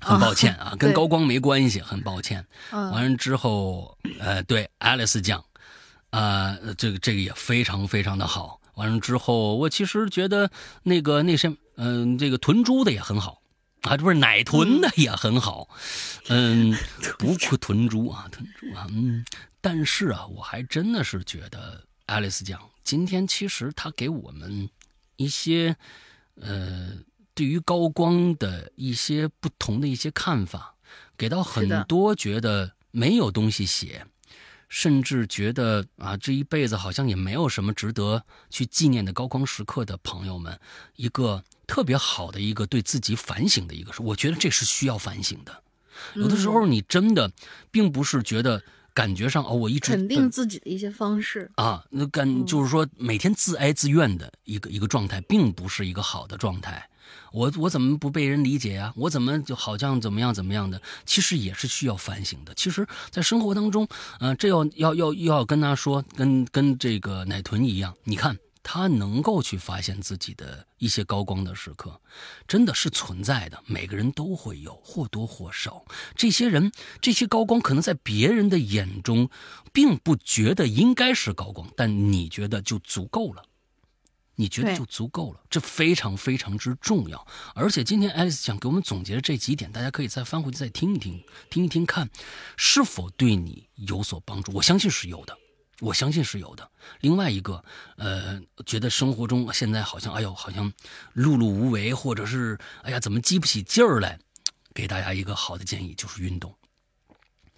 [0.00, 2.44] 很抱歉啊， 跟高光没关系，很抱歉。
[2.70, 5.42] 完了之后，呃，对，爱丽丝酱。
[6.10, 8.60] 啊，这个这个也非常非常的好。
[8.74, 10.50] 完了之后，我其实觉得
[10.82, 13.42] 那个那什，嗯，这个豚猪的也很好，
[13.84, 15.68] 啊，这不是奶豚的也很好，
[16.28, 16.76] 嗯，
[17.18, 19.24] 不愧豚猪啊，豚猪啊，嗯。
[19.60, 24.68] 但是啊，我还真的是觉得爱丽丝讲今天其实他给我们
[25.16, 25.76] 一些，
[26.40, 26.92] 呃，
[27.34, 30.74] 对于高光的一些不同的一些看法，
[31.16, 34.06] 给到很多觉得没有东西写。
[34.66, 40.58] 甚至觉得啊，这一辈子好像也没有什么值得去纪念的高光时刻的朋友们，
[40.96, 45.62] 一个特别好的一个对自己反省的一个事，我觉得这是需要反省的。
[46.14, 47.30] 有的时候你真的
[47.70, 48.62] 并不是觉得
[48.92, 56.88] 感觉上哦，我一直肯定自己的一些方式啊，那感就是说每天自哀自怨的一个一个状态，并不是一个好的状态。
[57.32, 58.92] 我我怎么不被人理解呀？
[58.96, 60.80] 我怎么就好像怎么样怎么样的？
[61.04, 62.54] 其实也是需要反省的。
[62.54, 63.86] 其实，在生活当中，
[64.20, 72.00] 嗯，这要要要要跟他说，跟跟这个奶豚一样，你看他能够去发现自己的一些高光的时刻，
[72.48, 73.62] 真的是存在的。
[73.66, 75.84] 每个人都会有，或多或少。
[76.16, 79.28] 这些人这些高光，可能在别人的眼中，
[79.72, 83.44] 并不觉得应该是高光，但你觉得就足够了。
[84.36, 87.24] 你觉得就足够了，这非常非常之重要。
[87.54, 92.10] 而且今天爱丽丝想给我们总结的这几点，大家可以再翻回去再听一听，听一听看，
[92.56, 94.50] 是否对你有所帮助？
[94.54, 95.38] 我相信是有的，
[95.80, 96.70] 我相信是有的。
[97.00, 97.64] 另外一个，
[97.96, 100.72] 呃，觉得生活中现在好像，哎呦，好像
[101.14, 104.18] 碌碌无为，或者是哎呀，怎么激不起劲儿来？
[104.74, 106.54] 给大家一个好的建议，就是运动。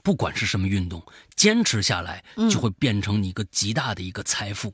[0.03, 1.03] 不管是什么运动，
[1.35, 4.73] 坚持下来就会变成你一个极大的一个财富。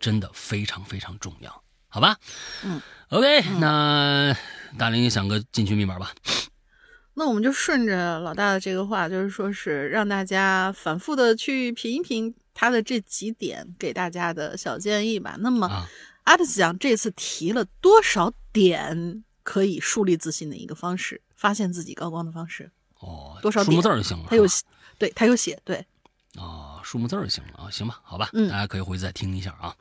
[0.00, 2.16] 真的非常非常重要，好吧？
[2.62, 4.32] 嗯，OK，那
[4.78, 6.12] 大林想个进群密码吧。
[7.14, 15.36] 那我们就顺着老大的这个话，就是说是让大家反复的去品一品他的这几点给大家的小建议吧。
[15.38, 15.86] 那么，
[16.24, 22.68] 阿特斯讲这次提了多少点可以树立自信的一个方式，发现自己高光的方式？
[22.98, 24.26] 哦，多少数目字就行了。
[24.28, 24.44] 他有，
[24.98, 25.86] 对他有写，对。
[26.34, 29.72] 哦，数目字就行了啊，行吧，好吧，大家可以回去再听一下啊。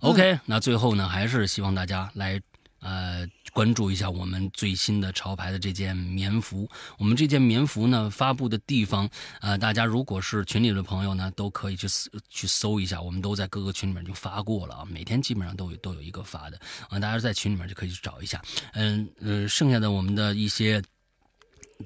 [0.00, 2.38] OK，那最后呢，还是希望大家来
[2.80, 6.68] 呃关注一下我们最新的潮牌的这件棉服。
[6.98, 9.08] 我们这件棉服呢发布的地方，
[9.40, 11.86] 呃，大家如果是群里的朋友呢，都可以去
[12.28, 16.58] 去搜一下，我们都在各个群里面就发过了啊，每天基本上都有都有一个发的
[16.88, 18.40] 啊，大家在群里面就可以去找一下。
[18.72, 20.82] 嗯嗯，剩下的我们的一些。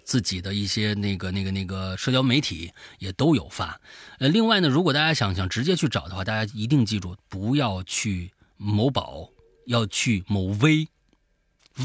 [0.02, 2.68] 自己的一些那个、那个、那个社交媒体
[2.98, 3.80] 也都有发。
[4.18, 9.28] 呃，另外呢，如果大家想想直接去找的话，大家一定记住，不要去某宝，
[9.66, 10.88] 要去某微。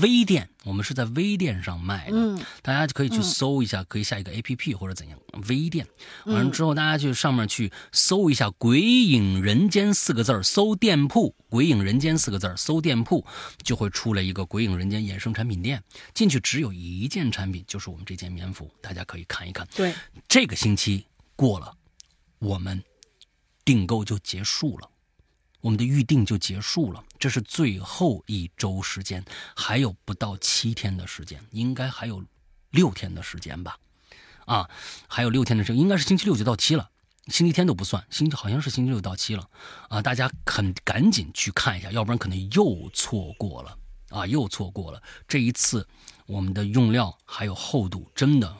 [0.01, 5.19] 微店，我们是在微店上卖的，嗯，大家可以去搜一下，可以下一个 A P P 或者怎样。
[5.47, 5.87] 微店，
[6.25, 13.25] 完了之后，大家去上面去搜一下“鬼影人间”四个字搜店铺“鬼影人间”四个字搜店铺，
[13.63, 15.81] 就会出来一个“鬼影人间”衍生产品店。
[16.13, 19.67] 进去只有一件产品，就是我们这件棉服，大家可以看一看。
[19.75, 19.93] 对，
[20.27, 21.05] 这个星期
[21.35, 21.73] 过了，
[22.37, 22.83] 我们
[23.65, 24.89] 订购就结束了。
[25.61, 29.23] 我们的预定就结束了，这是最后一周时间，
[29.55, 32.23] 还有不到七天的时间，应该还有
[32.71, 33.77] 六天的时间吧？
[34.45, 34.69] 啊，
[35.07, 36.89] 还有六天的时间，应该是星期六就到期了，
[37.27, 39.49] 星期天都不算，星期好像是星期六到期了
[39.89, 40.01] 啊！
[40.01, 43.77] 大家肯赶紧去看一下，要不然可能又错过了
[44.09, 45.03] 啊，又错过了。
[45.27, 45.85] 这一次
[46.25, 48.55] 我们的用料还有厚度，真的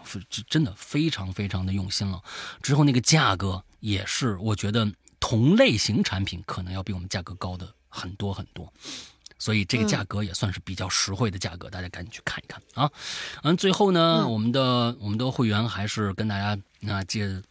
[0.50, 2.22] 真的非常非常的用心了。
[2.62, 4.92] 之后那个价格也是，我觉得。
[5.20, 8.72] 同类型产品可能要比我们价格高的很多很多，
[9.38, 12.92] 所以这个价格也算是比较实惠的价格，大家赶紧去看一看啊！
[13.44, 17.42] 嗯，最后呢，我们的我们的会员还是跟大家那接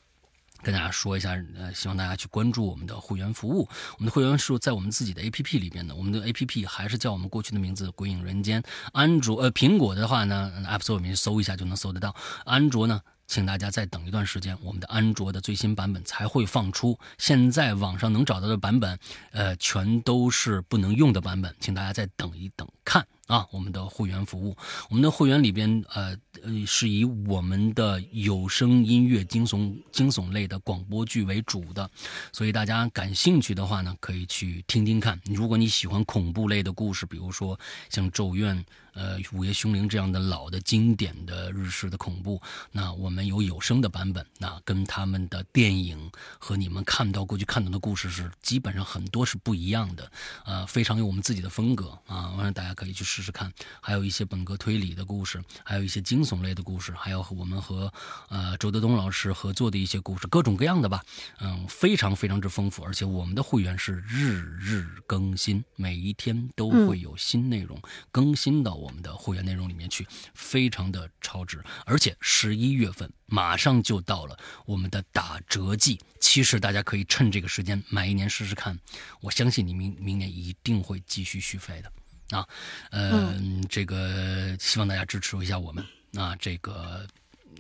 [0.63, 3.69] 跟大家说一下，呃，希望大家去关注我们的会员服务。
[3.97, 8.63] 我们的会员是在我们自己的 APP 里边的，我们的 APP 还是叫我们过去的名字“鬼影人间”。
[8.93, 12.15] 安卓呃，苹果的话呢，App Store 里面搜一下就能搜得到。
[12.45, 13.01] 安卓呢？
[13.29, 16.99] 请大家再等一段时间，我们的安卓的最新版本才会放出。
[17.19, 18.99] 现在网上能找到的版本，
[19.33, 23.07] 呃，全都是不能用的版本，请大家再等一等看。
[23.27, 24.57] 啊，我们的会员服务，
[24.89, 31.91] 我们的会员里边，呃呃，是以我们的有声音乐、惊悚惊悚类的广播剧为主的，
[32.33, 35.21] 所以大家感兴趣的话呢，可以去听听看。
[35.27, 37.61] 如果你喜欢恐怖类的故事，比如说
[37.91, 38.57] 像《咒怨》、
[38.95, 42.41] 呃《午夜凶铃》这样的老的经典的日式的恐怖，
[42.73, 50.11] 那我们有有声的版本，那跟他们的电影和你们看到过去看到的故事是基本上很多是不一样的，
[50.47, 53.19] 呃，非常有我们自己的风格啊，我让大家可以去试。
[53.19, 57.93] 试试看，还有一些本格推理的故事，还有一些惊悚类的故事，还有我们和
[58.29, 61.03] 呃周德东老师合作的一些故事，各种各样的吧，
[61.41, 62.85] 嗯，非常非常之丰富。
[62.85, 67.77] 而且我们的会员是日日更新，每一天都会有新内容
[68.13, 71.63] 更新到我们的会员内容里面去，非常的超值。
[71.85, 78.79] 而且十一月份马上就到了我们的打折季，其实大家可以趁这个时间买一年试试看，
[79.21, 81.93] 我相信你明明年一定会继续续费的。
[82.37, 82.47] 啊，
[82.91, 85.85] 嗯，这个希望大家支持一下我们
[86.15, 87.07] 啊，这个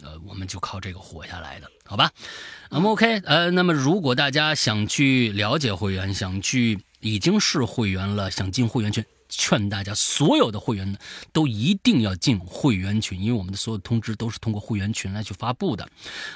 [0.02, 2.12] 呃，我们就靠这个活下来的，好吧？
[2.70, 9.02] 那么 OK，呃，那么如果大家想去了解会员，想去已经是会员了，想进会员群。
[9.28, 10.96] 劝大家，所有的会员，
[11.32, 15.88] 都一定要进会员群，因为我们的所有通知都是通过会员群来去发布的。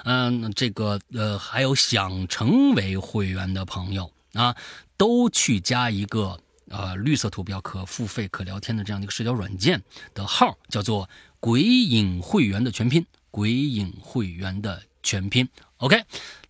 [0.04, 4.54] 嗯，这个呃，还有想成为会员的朋友啊，
[4.96, 6.38] 都去加一个
[6.68, 9.82] 呃绿色图标可付费可聊天的这样的一个社交软件
[10.14, 11.08] 的号，叫做
[11.40, 15.48] “鬼影会员”的全拼，“鬼影会员”的全拼。
[15.82, 16.00] OK，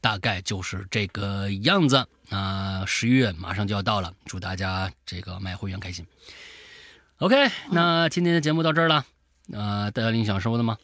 [0.03, 2.07] 大概就是这个样子。
[2.29, 6.07] 那十一月马上就要到了，祝大家这个买会员开心。
[7.17, 9.07] OK，那今天的节目到这儿了。
[9.51, 10.77] 呃，大家有想说的吗？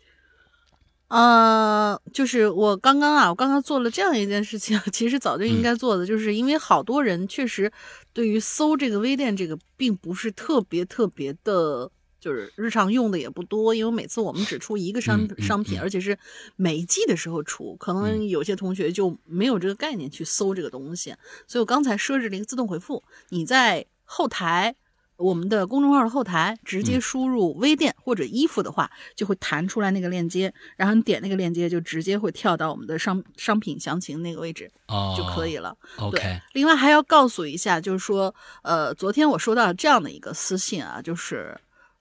[1.09, 7.70] 呃，就是我刚刚啊，我刚刚做了这样一件事情， 其实早就应该做的，就是因为好多人确实
[8.15, 11.91] 对于搜这个微店这个，并不是特别特别的。
[12.29, 16.19] 就是日常用的也不多，因为每次我们只出一个商商品，而且是
[16.57, 21.15] 每季的时候出，可能有些同学就没有这个概念去搜这个东西，
[21.47, 24.75] 所以我刚才设置了一个自动回复，你在后台
[25.17, 34.71] 我们的公众号的后台直接输入微店或者衣服的话，就会弹出来那个链接，然后你点那个链接就直接会跳到我们的商商品详情那个位置
[35.17, 35.75] 就可以了。
[35.97, 41.59] OK，另外还要告诉一下，就是说，呃，昨天我收到这样的一个私信啊，就是。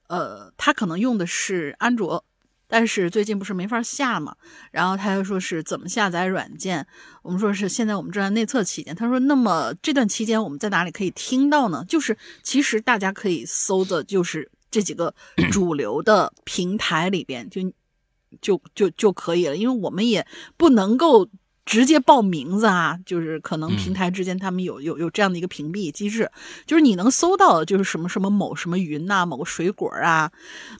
[0.08, 2.24] 呃，他可能用的是安卓，
[2.66, 4.36] 但是最近不是没法下嘛，
[4.70, 6.86] 然后他又说是怎么下载软件，
[7.22, 11.84] 我们说是现在我们正在内测期间，他说那么这段期间我们在哪里可以听到呢？
[11.88, 15.14] 就是其实大家可以搜的，就是这几个
[15.52, 17.72] 主流的平台里边就
[18.42, 20.26] 就就就可以了，因为我们也
[20.56, 21.28] 不能够。
[21.68, 26.30] 直接报名字啊，就是可能平台之间他们有有有这样的一个屏蔽机制，
[26.64, 30.32] 就是你能搜到就是什么什么某什么云呐，某个水果啊，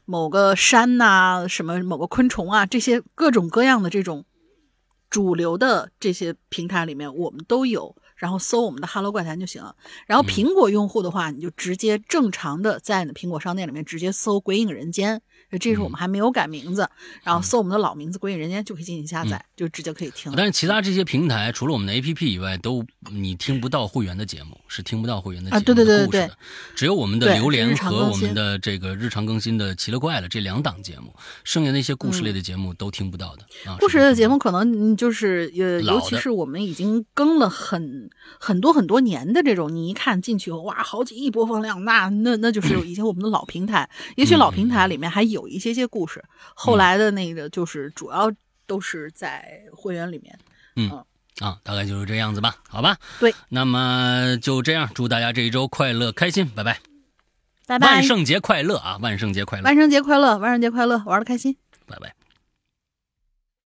[0.07, 4.25] 某个山呐，什么某个昆虫啊，这些各种各样的这种
[5.11, 7.95] 主流的这些平台里面，我们都有。
[8.17, 9.77] 然后搜我们的 “Hello 怪谈”就行了。
[10.05, 15.23] 然后苹果用户的话，你就直接正常的在你的苹果商店里面直接搜“鬼影人间”，
[15.61, 16.89] 这是我们还没有改名字。
[17.23, 20.33] 然后搜我们的老名字“鬼影人间”就可以进行下载，就直接可以听。
[20.37, 26.31] 但是其他这些平台，除了我们的 APP 以外，都你听不到会员的节目，是听不到会员的节目对对对对，
[26.75, 31.15] 只有我们的榴莲和我们的这个日常更新的奇了怪了这两档节目，
[31.45, 33.77] 剩下那些故事类的节目都听不到的啊。
[33.79, 38.09] 故事类的节目可能就是呃，尤其是我们已经更了很。
[38.41, 43.89] 很多很多年的这种，你一看进去哇，好几亿播放量，那那那就是 以前我们的老平台。
[44.17, 46.25] 也许老平台里面还有一些些故事，
[46.55, 48.33] 后来的那个就是主要
[48.67, 50.39] 都是在会员里面。
[50.77, 51.05] 嗯
[51.41, 52.97] 啊，大概就是这样子吧，好吧。
[53.21, 56.81] 对，那么就这样，祝大家这一周快乐开心，拜拜，
[57.67, 61.57] 拜拜，万圣节快乐啊，万圣节快乐，万圣节快乐，万圣节快乐，玩的开心，
[61.87, 62.13] 拜拜。